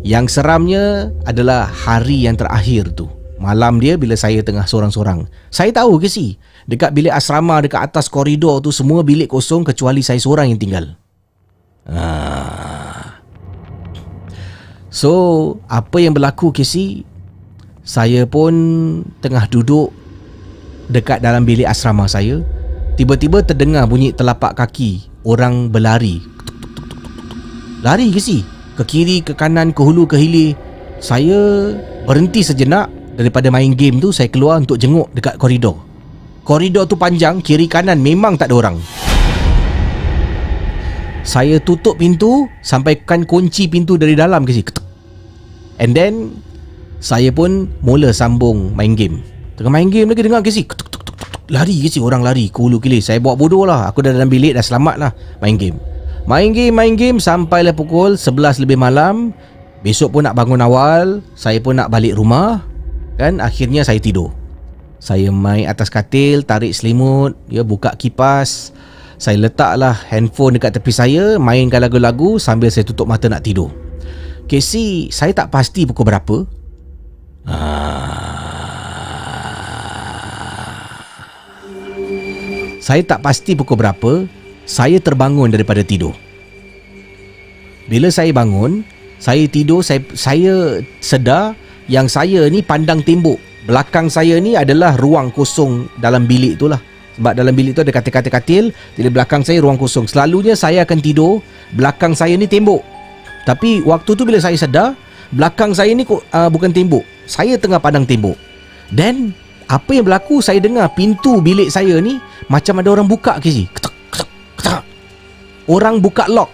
[0.00, 3.08] yang seramnya adalah hari yang terakhir tu.
[3.40, 5.24] Malam dia bila saya tengah seorang-seorang.
[5.48, 6.36] Saya tahu ke si,
[6.68, 10.84] dekat bilik asrama dekat atas koridor tu semua bilik kosong kecuali saya seorang yang tinggal.
[11.88, 12.69] Ah.
[14.90, 17.06] So, apa yang berlaku si?
[17.86, 18.52] Saya pun
[19.22, 19.94] tengah duduk
[20.90, 22.42] dekat dalam bilik asrama saya.
[22.98, 26.20] Tiba-tiba terdengar bunyi telapak kaki orang berlari.
[27.80, 28.44] Lari si?
[28.80, 30.56] ke kiri, ke kanan, ke hulu, ke hilir.
[31.00, 31.72] Saya
[32.08, 35.76] berhenti sejenak daripada main game tu saya keluar untuk jenguk dekat koridor.
[36.44, 38.76] Koridor tu panjang, kiri kanan memang tak ada orang.
[41.20, 44.72] Saya tutup pintu sampaikan kunci pintu dari dalam ke sini.
[45.80, 46.36] And then
[47.00, 49.20] saya pun mula sambung main game.
[49.56, 50.68] Tengah main game lagi dengar ke sini.
[51.52, 53.04] Lari ke sini orang lari ke hulu kilir.
[53.04, 53.92] Saya buat bodoh lah.
[53.92, 55.12] Aku dah dalam bilik dah selamat lah
[55.44, 55.76] main game.
[56.28, 59.32] Main game, main game sampailah pukul 11 lebih malam.
[59.80, 62.60] Besok pun nak bangun awal, saya pun nak balik rumah.
[63.16, 64.32] Kan akhirnya saya tidur.
[65.00, 68.76] Saya main atas katil, tarik selimut, ya buka kipas
[69.20, 73.68] saya letaklah handphone dekat tepi saya, mainkan lagu-lagu sambil saya tutup mata nak tidur.
[74.48, 76.48] Casey, saya tak pasti pukul berapa.
[77.44, 78.00] Ah.
[82.80, 84.24] Saya tak pasti pukul berapa,
[84.64, 86.16] saya terbangun daripada tidur.
[87.92, 88.80] Bila saya bangun,
[89.20, 91.52] saya tidur, saya, saya sedar
[91.92, 93.36] yang saya ni pandang tembok.
[93.68, 96.80] Belakang saya ni adalah ruang kosong dalam bilik tu lah.
[97.20, 101.44] Sebab dalam bilik tu ada katil-katil Jadi belakang saya ruang kosong Selalunya saya akan tidur
[101.76, 102.80] Belakang saya ni tembok
[103.44, 104.96] Tapi waktu tu bila saya sedar
[105.28, 108.40] Belakang saya ni uh, bukan tembok Saya tengah pandang tembok
[108.88, 109.36] Then
[109.70, 112.18] apa yang berlaku saya dengar pintu bilik saya ni
[112.50, 113.70] macam ada orang buka ke si.
[113.70, 114.82] Ketak, ketak, ketak.
[115.70, 116.50] Orang buka lock.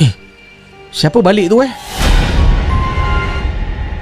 [0.00, 0.08] Eh,
[0.88, 1.68] siapa balik tu eh?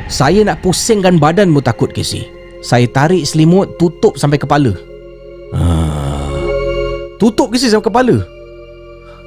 [0.07, 2.23] Saya nak pusingkan badan mu takut ke si.
[2.63, 4.92] Saya tarik selimut tutup sampai kepala.
[7.23, 8.17] Tutup ke sampai kepala?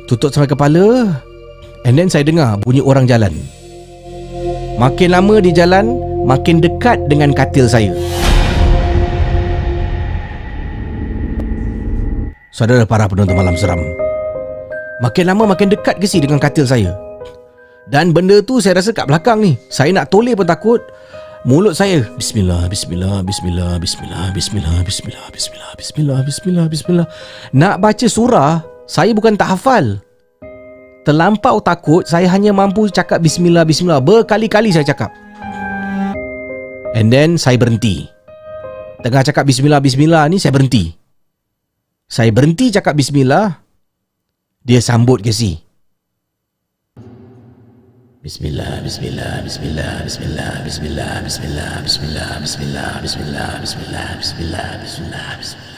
[0.03, 1.15] Tutup sampai kepala.
[1.87, 3.31] And then saya dengar bunyi orang jalan.
[4.75, 5.95] Makin lama di jalan,
[6.27, 7.95] makin dekat dengan katil saya.
[12.51, 13.79] Saudara para penonton malam seram
[14.99, 16.95] Makin lama makin dekat ke si dengan katil saya
[17.91, 20.79] Dan benda tu saya rasa kat belakang ni Saya nak toleh pun takut
[21.45, 22.01] Mulut saya.
[22.17, 27.07] Bismillah, Bismillah, Bismillah, Bismillah, Bismillah, Bismillah, Bismillah, Bismillah, Bismillah, Bismillah.
[27.53, 30.01] Nak baca surah Saya bukan tak hafal.
[31.05, 34.01] Terlampau takut Saya hanya mampu cakap Bismillah, Bismillah.
[34.01, 35.13] Berkali-kali saya cakap.
[36.97, 38.09] And then saya berhenti.
[39.05, 41.05] Tengah cakap Bismillah, Bismillah ni saya berhenti.
[42.05, 43.65] Saya berhenti cakap bismillah.
[44.61, 45.64] Dia sambut ke si.
[48.25, 55.73] Bismillah, bismillah, bismillah, bismillah, bismillah, bismillah, bismillah, bismillah, bismillah, bismillah, bismillah, bismillah, bismillah.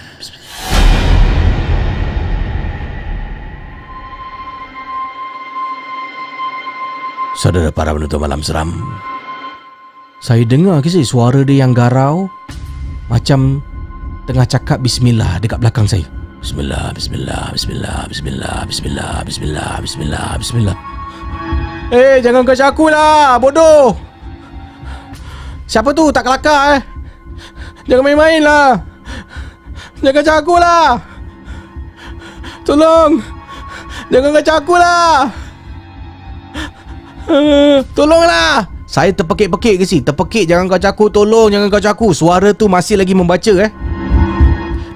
[7.35, 8.79] Saudara para penonton malam seram
[10.23, 12.31] Saya dengar ke suara dia yang garau
[13.11, 13.59] Macam
[14.23, 16.07] tengah cakap bismillah dekat belakang saya
[16.39, 20.96] Bismillah, bismillah, bismillah, bismillah, bismillah, bismillah, bismillah, bismillah.
[21.87, 23.95] Eh, jangan kau aku lah, bodoh.
[25.67, 26.81] Siapa tu tak kelakar eh?
[27.87, 28.83] Jangan main-main lah.
[30.03, 30.99] Jangan kacau aku lah.
[32.67, 33.23] Tolong.
[34.11, 35.31] Jangan kacau aku lah.
[37.95, 38.67] Tolonglah.
[38.87, 40.03] Saya terpekik-pekik ke si?
[40.03, 41.05] Terpekik jangan kacau aku.
[41.07, 42.07] Tolong jangan kacau aku.
[42.11, 43.71] Suara tu masih lagi membaca eh.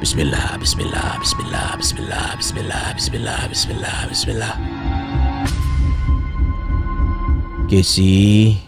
[0.04, 4.81] Bismillah, bismillah, bismillah, bismillah, bismillah, bismillah, bismillah, bismillah.
[7.72, 8.60] Casey,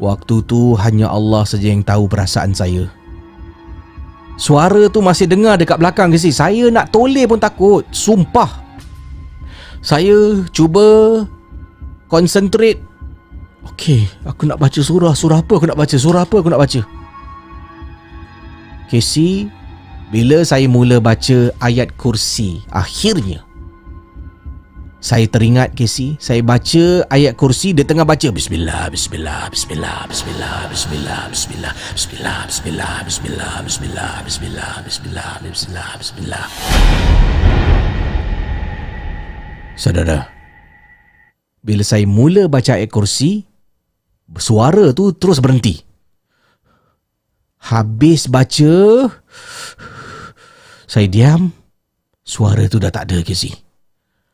[0.00, 2.88] waktu tu hanya Allah saja yang tahu perasaan saya.
[4.40, 6.32] Suara tu masih dengar dekat belakang Casey.
[6.32, 7.84] Saya nak toleh pun takut.
[7.92, 8.64] Sumpah.
[9.84, 11.28] Saya cuba
[12.08, 12.80] concentrate.
[13.68, 15.12] Okey, aku nak baca surah.
[15.12, 15.96] Surah apa aku nak baca?
[16.00, 16.80] Surah apa aku nak baca?
[18.88, 19.52] Casey,
[20.08, 23.44] bila saya mula baca ayat kursi Akhirnya
[25.00, 31.22] saya teringat Casey Saya baca ayat kursi Dia tengah baca Bismillah Bismillah Bismillah Bismillah Bismillah
[31.24, 32.94] Bismillah Bismillah Bismillah Bismillah
[33.64, 36.44] Bismillah Bismillah Bismillah Bismillah Bismillah
[39.72, 40.18] Saudara
[41.64, 43.48] Bila saya mula baca ayat kursi
[44.36, 45.80] Suara tu terus berhenti
[47.72, 49.08] Habis baca
[50.90, 51.54] saya diam.
[52.26, 53.69] Suara tu dah tak ada si.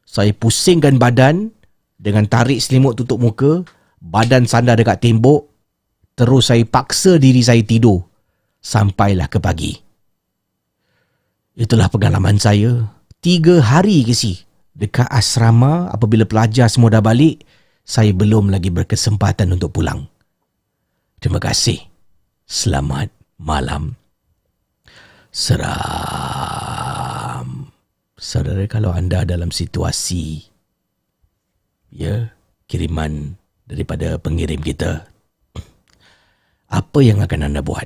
[0.07, 1.51] Saya pusingkan badan
[1.99, 3.67] dengan tarik selimut tutup muka,
[3.99, 5.51] badan sandar dekat tembok,
[6.15, 8.07] terus saya paksa diri saya tidur
[8.63, 9.73] sampailah ke pagi.
[11.59, 12.87] Itulah pengalaman saya.
[13.19, 14.39] Tiga hari ke si
[14.77, 17.43] dekat asrama apabila pelajar semua dah balik,
[17.83, 20.07] saya belum lagi berkesempatan untuk pulang.
[21.19, 21.81] Terima kasih.
[22.47, 23.11] Selamat
[23.43, 23.99] malam
[25.35, 26.76] seram.
[28.17, 30.41] Saudara kalau anda dalam situasi
[31.93, 32.33] ya
[32.65, 33.37] kiriman
[33.69, 35.05] daripada pengirim kita
[36.73, 37.85] apa yang akan anda buat?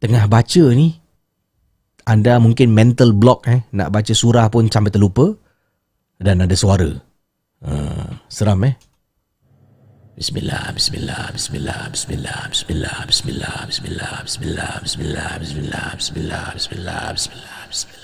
[0.00, 0.96] Tengah baca ni
[2.08, 5.28] anda mungkin mental block eh nak baca surah pun sampai terlupa
[6.16, 6.88] dan ada suara.
[7.60, 8.80] Uh, seram eh?
[10.16, 17.99] Bismillah, Bismillah, Bismillah, Bismillah, Bismillah, Bismillah, Bismillah, Bismillah, Bismillah, Bismillah, Bismillah, Bismillah, Bismillah, Bismillah.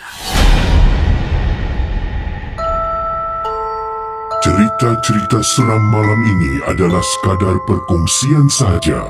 [4.46, 9.02] Cerita-cerita seram malam ini adalah sekadar perkongsian sahaja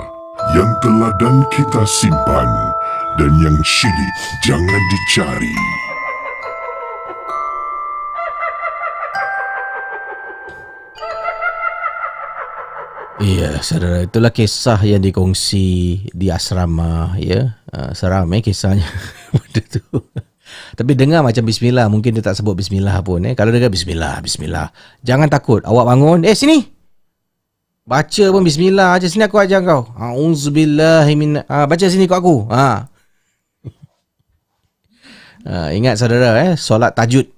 [0.57, 2.49] yang telah dan kita simpan
[3.21, 4.15] dan yang syilid
[4.47, 5.57] jangan dicari.
[13.17, 17.59] Ya, saudara, itulah kisah yang dikongsi di asrama, ya.
[17.73, 18.85] Uh, seram eh kisahnya.
[19.33, 19.83] Benda tu.
[20.75, 23.35] Tapi dengar macam bismillah, mungkin dia tak sebut bismillah pun eh.
[23.35, 24.71] Kalau dengar bismillah, bismillah.
[25.03, 25.63] Jangan takut.
[25.67, 26.77] Awak bangun, eh sini.
[27.87, 29.87] Baca pun bismillah aja sini aku ajar kau.
[29.95, 32.37] Auzubillahi min ah, baca sini kau aku.
[32.51, 32.91] Ha.
[35.47, 37.36] Uh, ingat saudara eh solat tahajud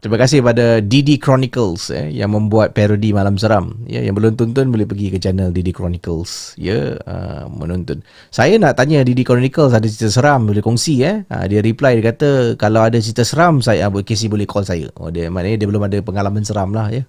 [0.00, 3.84] Terima kasih pada Didi Chronicles eh, yang membuat parodi Malam Seram.
[3.84, 6.56] Ya, yang belum tonton boleh pergi ke channel Didi Chronicles.
[6.56, 8.00] Ya, uh, menonton.
[8.32, 11.28] Saya nak tanya Didi Chronicles ada cerita seram boleh kongsi eh.
[11.28, 14.88] Uh, dia reply dia kata kalau ada cerita seram saya uh, Casey boleh call saya.
[14.96, 17.04] Oh dia maknanya dia belum ada pengalaman seram lah ya.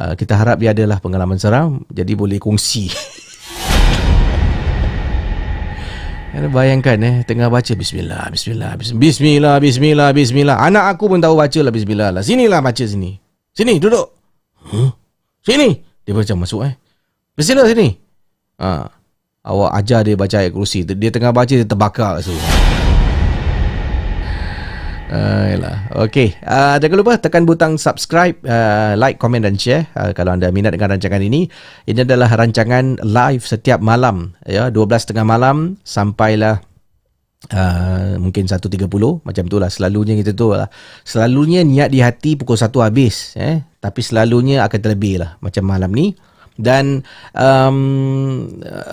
[0.00, 2.88] Uh, kita harap dia adalah pengalaman seram jadi boleh kongsi.
[6.34, 10.56] Kena bayangkan eh Tengah baca Bismillah Bismillah Bismillah Bismillah Bismillah.
[10.58, 12.22] Anak aku pun tahu baca lah Bismillah lah.
[12.26, 13.14] Sinilah baca sini.
[13.54, 14.10] Sini duduk.
[14.66, 14.90] Huh?
[15.46, 15.78] Sini?
[16.02, 16.74] Dia macam masuk eh.
[17.38, 17.94] Bismillah sini.
[18.58, 18.90] Ha.
[19.46, 20.82] Awak ajar dia baca ayat kursi.
[20.82, 22.34] Dia tengah baca Dia terbakar kat
[25.12, 25.92] Ayolah.
[26.08, 26.32] Okay.
[26.40, 30.72] Uh, jangan lupa tekan butang subscribe, uh, like, komen dan share uh, kalau anda minat
[30.72, 31.46] dengan rancangan ini.
[31.84, 34.32] Ini adalah rancangan live setiap malam.
[34.48, 36.64] ya 12 tengah malam sampailah
[37.52, 38.88] Uh, mungkin 1.30
[39.20, 40.64] macam itulah selalunya kita tu lah
[41.04, 45.92] selalunya niat di hati pukul 1 habis eh tapi selalunya akan terlebih lah macam malam
[45.92, 46.16] ni
[46.54, 47.02] dan
[47.34, 48.46] um,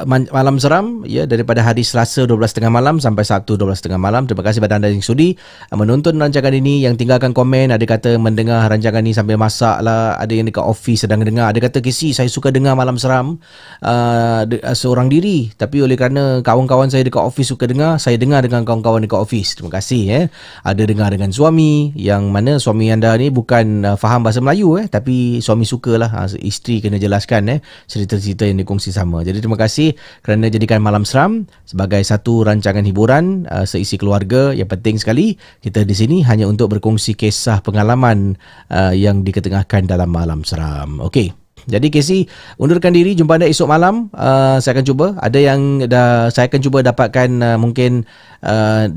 [0.09, 4.25] malam seram ya daripada hari Selasa 12.30 malam sampai Sabtu 12.30 malam.
[4.25, 5.38] Terima kasih kepada anda yang sudi
[5.69, 7.69] uh, menonton rancangan ini yang tinggalkan komen.
[7.69, 10.17] Ada kata mendengar rancangan ini sambil masak lah.
[10.17, 11.53] Ada yang dekat office sedang dengar.
[11.53, 13.38] Ada kata kisi saya suka dengar malam seram.
[13.81, 15.53] Uh, uh, seorang diri.
[15.53, 19.53] Tapi oleh kerana kawan-kawan saya dekat office suka dengar saya dengar dengan kawan-kawan dekat office.
[19.53, 20.25] Terima kasih eh.
[20.65, 24.89] Ada dengar dengan suami yang mana suami anda ni bukan uh, faham bahasa Melayu eh.
[24.89, 26.09] Tapi suami sukalah.
[26.25, 27.51] Uh, isteri kena jelaskan eh
[27.90, 29.26] cerita-cerita yang dikongsi sama.
[29.26, 34.69] Jadi terima kasih kerana jadikan Malam Seram sebagai satu rancangan hiburan uh, seisi keluarga yang
[34.69, 35.36] penting sekali.
[35.60, 38.40] Kita di sini hanya untuk berkongsi kisah pengalaman
[38.72, 41.02] uh, yang diketengahkan dalam Malam Seram.
[41.03, 41.41] Okey.
[41.69, 42.26] Jadi Casey
[42.57, 46.61] undurkan diri jumpa anda esok malam uh, saya akan cuba ada yang dah saya akan
[46.64, 48.10] cuba dapatkan uh, mungkin
[48.41, 48.90] uh,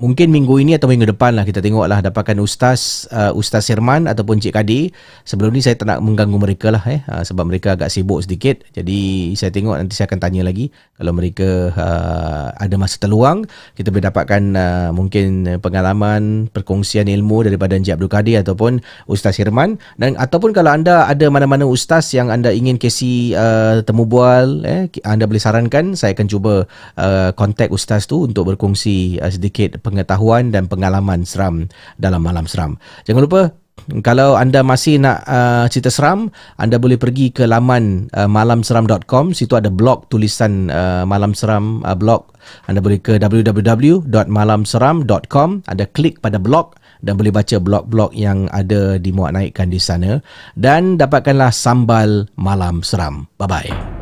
[0.00, 4.40] mungkin minggu ini atau minggu depan lah kita tengoklah dapatkan Ustaz uh, Ustaz Sirman ataupun
[4.40, 4.90] Cik Kadi.
[5.28, 8.64] Sebelum ni saya tak nak mengganggu mereka lah eh, uh, sebab mereka agak sibuk sedikit.
[8.72, 13.44] Jadi saya tengok nanti saya akan tanya lagi kalau mereka uh, ada masa terluang.
[13.76, 19.76] Kita boleh dapatkan uh, mungkin pengalaman perkongsian ilmu daripada Encik Abdul Kadir ataupun Ustaz Sirman
[20.00, 24.88] dan ataupun kalau anda ada mana-mana Ustaz yang anda ingin kasi uh, temu bual eh,
[25.04, 26.64] anda boleh sarankan saya akan cuba
[26.96, 31.66] uh, kontak Ustaz tu untuk berkongsi uh, sedikit pengetahuan dan pengalaman seram
[31.98, 32.78] dalam malam seram.
[33.04, 33.42] Jangan lupa
[34.06, 36.30] kalau anda masih nak uh, cerita seram,
[36.60, 39.34] anda boleh pergi ke laman uh, malamseram.com.
[39.34, 42.26] Situ ada blog tulisan uh, malam seram uh, blog.
[42.68, 45.48] Anda boleh ke www.malamseram.com.
[45.66, 50.20] Anda klik pada blog dan boleh baca blog-blog yang ada dimuat naikkan di sana.
[50.52, 53.24] Dan dapatkanlah sambal malam seram.
[53.40, 53.99] Bye-bye.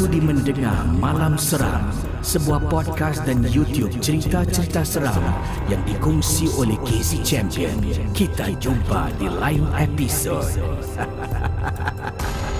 [0.00, 1.92] Sudi mendengar Malam Seram,
[2.24, 5.20] sebuah podcast dan YouTube cerita-cerita seram
[5.68, 7.76] yang dikongsi oleh Casey Champion.
[8.16, 10.40] Kita jumpa di lain episod.